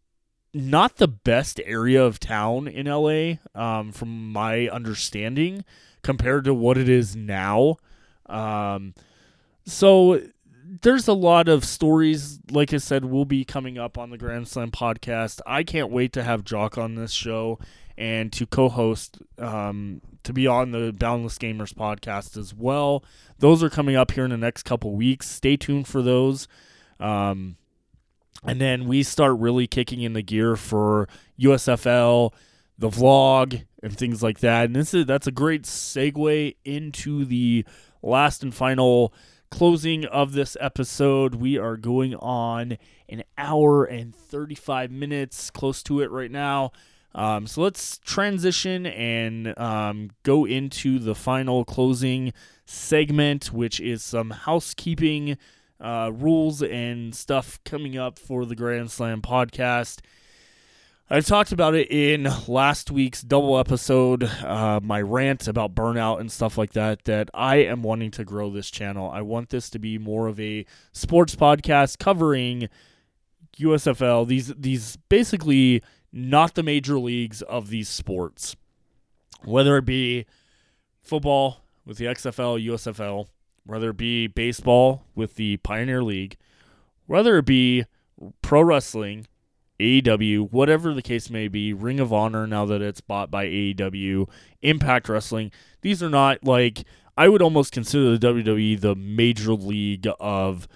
[0.54, 5.64] not the best area of town in LA, um, from my understanding,
[6.02, 7.76] compared to what it is now.
[8.26, 8.94] Um,
[9.64, 10.20] so
[10.80, 14.48] there's a lot of stories, like I said, will be coming up on the Grand
[14.48, 15.40] Slam podcast.
[15.46, 17.58] I can't wait to have Jock on this show
[17.98, 23.04] and to co-host, um, to be on the Boundless Gamers podcast as well.
[23.38, 25.28] Those are coming up here in the next couple weeks.
[25.28, 26.48] Stay tuned for those.
[26.98, 27.56] Um,
[28.42, 31.06] and then we start really kicking in the gear for
[31.38, 32.32] USFL,
[32.78, 34.66] the vlog, and things like that.
[34.66, 37.66] And this is that's a great segue into the
[38.00, 39.12] last and final
[39.52, 41.34] closing of this episode.
[41.34, 46.72] We are going on an hour and 35 minutes, close to it right now.
[47.14, 52.32] Um, so let's transition and um, go into the final closing
[52.64, 55.36] segment, which is some housekeeping
[55.78, 60.00] uh, rules and stuff coming up for the Grand Slam podcast.
[61.12, 66.32] I've talked about it in last week's double episode, uh, my rant about burnout and
[66.32, 69.10] stuff like that, that I am wanting to grow this channel.
[69.10, 72.70] I want this to be more of a sports podcast covering
[73.58, 75.82] USFL, these these basically
[76.14, 78.56] not the major leagues of these sports.
[79.44, 80.24] Whether it be
[81.02, 83.26] football with the XFL, USFL,
[83.66, 86.38] whether it be baseball with the Pioneer League,
[87.04, 87.84] whether it be
[88.40, 89.26] pro wrestling
[89.82, 94.28] AEW, whatever the case may be, Ring of Honor now that it's bought by AEW,
[94.62, 95.50] Impact Wrestling.
[95.80, 96.84] These are not like
[97.16, 100.68] I would almost consider the WWE the major league of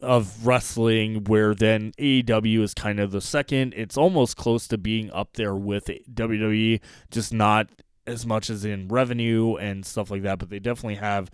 [0.00, 3.74] of wrestling where then AEW is kind of the second.
[3.76, 7.68] It's almost close to being up there with WWE, just not
[8.06, 11.30] as much as in revenue and stuff like that, but they definitely have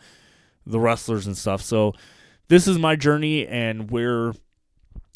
[0.67, 1.63] the wrestlers and stuff.
[1.63, 1.95] So
[2.49, 4.35] this is my journey and where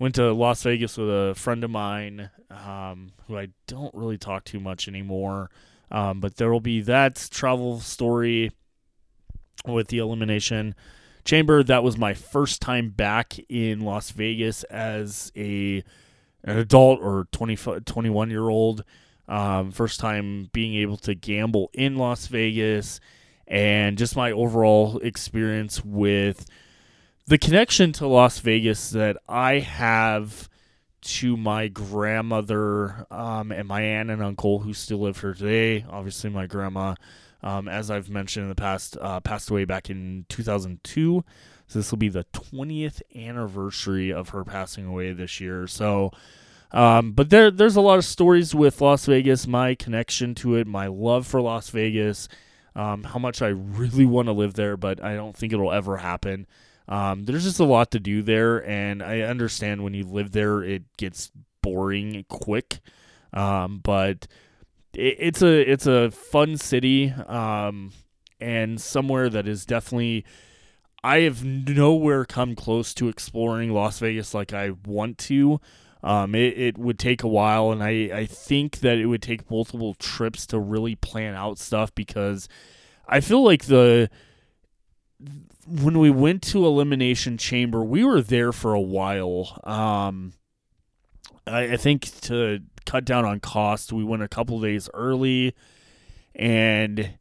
[0.00, 4.44] went to Las Vegas with a friend of mine um, who I don't really talk
[4.44, 5.50] too much anymore.
[5.92, 8.50] Um, but there will be that travel story
[9.66, 10.74] with the elimination
[11.24, 11.62] chamber.
[11.62, 15.84] That was my first time back in Las Vegas as a
[16.42, 18.82] an adult or 20, 21 year old.
[19.28, 22.98] Um, first time being able to gamble in Las Vegas
[23.46, 26.46] and just my overall experience with
[27.30, 30.48] the connection to Las Vegas that I have
[31.02, 35.86] to my grandmother um, and my aunt and uncle who still live here today.
[35.88, 36.96] Obviously, my grandma,
[37.44, 41.24] um, as I've mentioned in the past, uh, passed away back in 2002.
[41.68, 45.68] So this will be the 20th anniversary of her passing away this year.
[45.68, 46.10] So,
[46.72, 50.66] um, but there, there's a lot of stories with Las Vegas, my connection to it,
[50.66, 52.26] my love for Las Vegas,
[52.74, 55.98] um, how much I really want to live there, but I don't think it'll ever
[55.98, 56.48] happen.
[56.90, 60.62] Um, there's just a lot to do there, and I understand when you live there,
[60.62, 61.30] it gets
[61.62, 62.80] boring quick.
[63.32, 64.26] Um, but
[64.92, 67.92] it, it's a it's a fun city, um,
[68.40, 70.24] and somewhere that is definitely.
[71.02, 75.58] I have nowhere come close to exploring Las Vegas like I want to.
[76.02, 79.50] Um, it, it would take a while, and I, I think that it would take
[79.50, 82.48] multiple trips to really plan out stuff because
[83.08, 84.10] I feel like the
[85.66, 89.60] when we went to Elimination Chamber, we were there for a while.
[89.64, 90.32] Um,
[91.46, 95.54] I, I think to cut down on cost, we went a couple days early,
[96.34, 97.14] and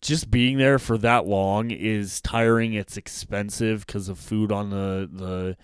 [0.00, 2.72] just being there for that long is tiring.
[2.74, 5.56] It's expensive because of food on the the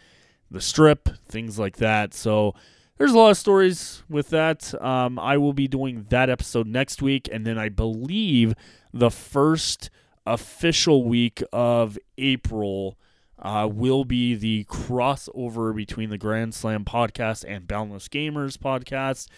[0.51, 2.15] the strip, things like that.
[2.15, 2.55] So
[2.99, 4.81] there's a lot of stories with that.
[4.83, 8.55] Um, I will be doing that episode next week, and then I believe
[8.93, 9.91] the first
[10.27, 12.99] official week of April
[13.39, 19.29] uh, will be the crossover between the Grand Slam podcast and Boundless Gamers podcast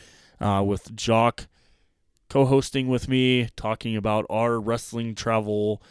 [0.40, 1.46] uh, with Jock
[2.28, 5.82] co hosting with me, talking about our wrestling travel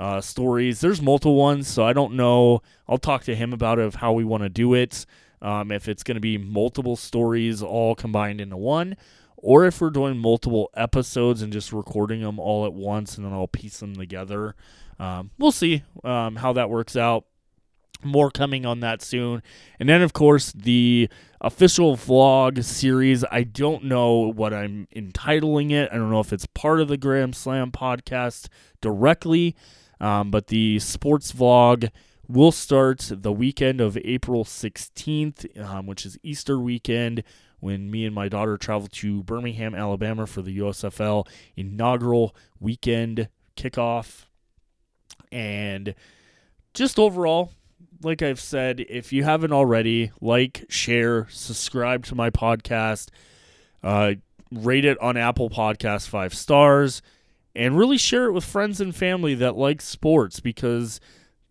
[0.00, 0.80] uh, stories.
[0.80, 2.62] There's multiple ones, so I don't know.
[2.88, 5.06] I'll talk to him about of how we want to do it.
[5.40, 8.96] Um, if it's going to be multiple stories all combined into one,
[9.42, 13.32] or if we're doing multiple episodes and just recording them all at once and then
[13.32, 14.54] I'll piece them together.
[14.98, 17.24] Um, we'll see um, how that works out.
[18.04, 19.42] More coming on that soon.
[19.78, 21.08] And then, of course, the
[21.40, 23.24] official vlog series.
[23.30, 25.88] I don't know what I'm entitling it.
[25.92, 28.48] I don't know if it's part of the Grand Slam podcast
[28.80, 29.54] directly,
[30.00, 31.90] um, but the sports vlog
[32.28, 37.22] will start the weekend of April 16th, um, which is Easter weekend
[37.62, 44.24] when me and my daughter traveled to Birmingham, Alabama for the USFL inaugural weekend kickoff.
[45.30, 45.94] And
[46.74, 47.52] just overall,
[48.02, 53.10] like I've said, if you haven't already, like, share, subscribe to my podcast,
[53.84, 54.14] uh,
[54.50, 57.00] rate it on Apple Podcast five stars,
[57.54, 60.98] and really share it with friends and family that like sports because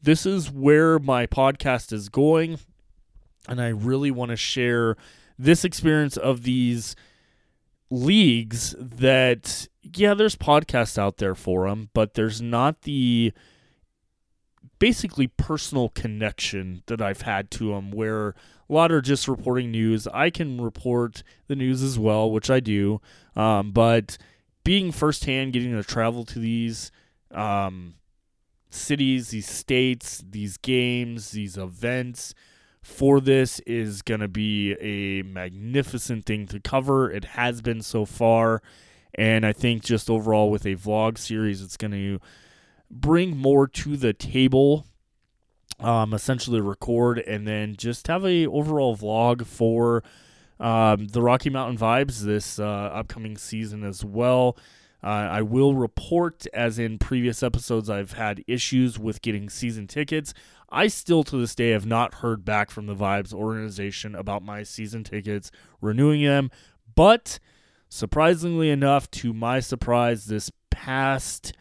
[0.02, 2.60] this is where my podcast is going.
[3.48, 4.98] And I really want to share
[5.44, 6.96] this experience of these
[7.90, 13.34] leagues that yeah there's podcasts out there for them but there's not the
[14.80, 20.08] basically personal connection that I've had to them where a lot are just reporting news.
[20.08, 23.02] I can report the news as well which I do
[23.36, 24.18] um, but
[24.64, 26.92] being firsthand, getting to travel to these
[27.32, 27.96] um,
[28.70, 32.34] cities, these states, these games, these events
[32.84, 37.12] for this is going to be a magnificent thing to cover.
[37.12, 38.62] It has been so far.
[39.14, 42.20] And I think just overall with a vlog series, it's going to
[42.90, 44.86] bring more to the table.
[45.80, 50.04] Um, essentially record and then just have a overall vlog for
[50.60, 54.56] um, the Rocky Mountain Vibes this uh, upcoming season as well.
[55.04, 60.34] Uh, I will report, as in previous episodes, I've had issues with getting season tickets.
[60.70, 64.64] I still, to this day, have not heard back from the Vibes organization about my
[64.64, 65.52] season tickets,
[65.82, 66.52] renewing them.
[66.96, 67.40] But
[67.90, 71.54] surprisingly enough, to my surprise, this past,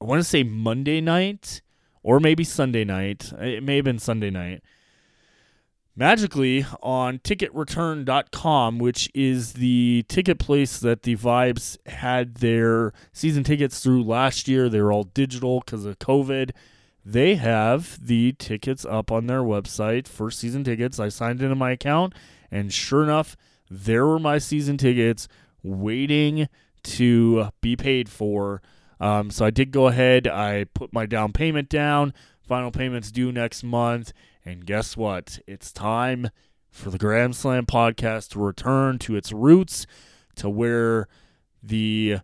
[0.00, 1.62] I want to say Monday night
[2.02, 4.62] or maybe Sunday night, it may have been Sunday night,
[5.98, 13.80] magically on ticketreturn.com, which is the ticket place that the Vibes had their season tickets
[13.80, 14.68] through last year.
[14.68, 16.52] They were all digital because of COVID.
[17.04, 21.00] They have the tickets up on their website for season tickets.
[21.00, 22.14] I signed into my account,
[22.48, 23.36] and sure enough,
[23.68, 25.26] there were my season tickets
[25.64, 26.48] waiting
[26.84, 28.62] to be paid for.
[29.00, 30.28] Um, so I did go ahead.
[30.28, 32.14] I put my down payment down.
[32.40, 34.12] Final payments due next month
[34.48, 35.40] and guess what?
[35.46, 36.30] It's time
[36.70, 39.86] for the Grand Slam podcast to return to its roots,
[40.36, 41.06] to where
[41.62, 42.20] the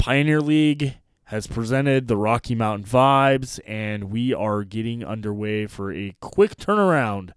[0.00, 0.94] Pioneer League
[1.26, 7.30] has presented the Rocky Mountain vibes, and we are getting underway for a quick turnaround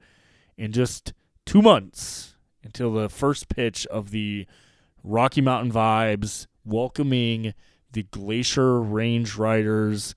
[0.58, 1.14] in just
[1.46, 4.48] two months until the first pitch of the
[5.04, 7.54] Rocky Mountain vibes welcoming
[7.92, 10.16] the Glacier Range Riders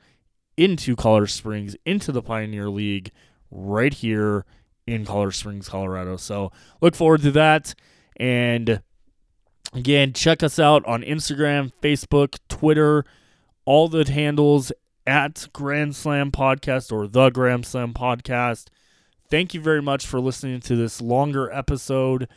[0.57, 3.11] into Colorado Springs, into the Pioneer League
[3.51, 4.45] right here
[4.87, 6.17] in Colorado Springs, Colorado.
[6.17, 7.75] So look forward to that.
[8.17, 8.83] And
[9.73, 13.05] again, check us out on Instagram, Facebook, Twitter,
[13.65, 14.73] all the handles
[15.07, 18.67] at Grand Slam Podcast or the Grand Slam Podcast.
[19.31, 22.29] Thank you very much for listening to this longer episode.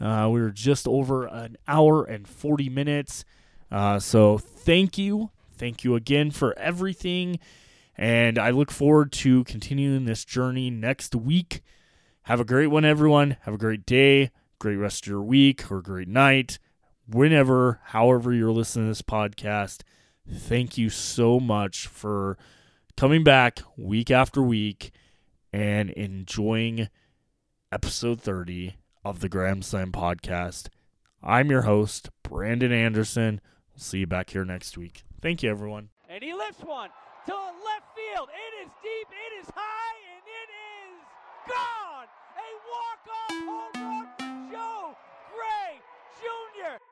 [0.00, 3.24] Uh, we were just over an hour and 40 minutes.
[3.70, 5.30] Uh, so thank you.
[5.56, 7.38] Thank you again for everything.
[8.02, 11.62] And I look forward to continuing this journey next week.
[12.22, 13.36] Have a great one, everyone.
[13.42, 16.58] Have a great day, great rest of your week, or great night,
[17.06, 19.82] whenever, however you're listening to this podcast.
[20.28, 22.36] Thank you so much for
[22.96, 24.90] coming back week after week
[25.52, 26.88] and enjoying
[27.70, 28.74] episode 30
[29.04, 30.66] of the Grand Slam podcast.
[31.22, 33.40] I'm your host, Brandon Anderson.
[33.70, 35.04] We'll see you back here next week.
[35.20, 35.90] Thank you, everyone.
[36.08, 36.90] And he lifts one
[37.26, 38.28] to left field.
[38.34, 40.50] It is deep, it is high, and it
[40.82, 40.98] is
[41.46, 42.08] gone.
[42.34, 44.96] A walk-off home run for Joe
[45.30, 45.78] Gray
[46.18, 46.82] Jr.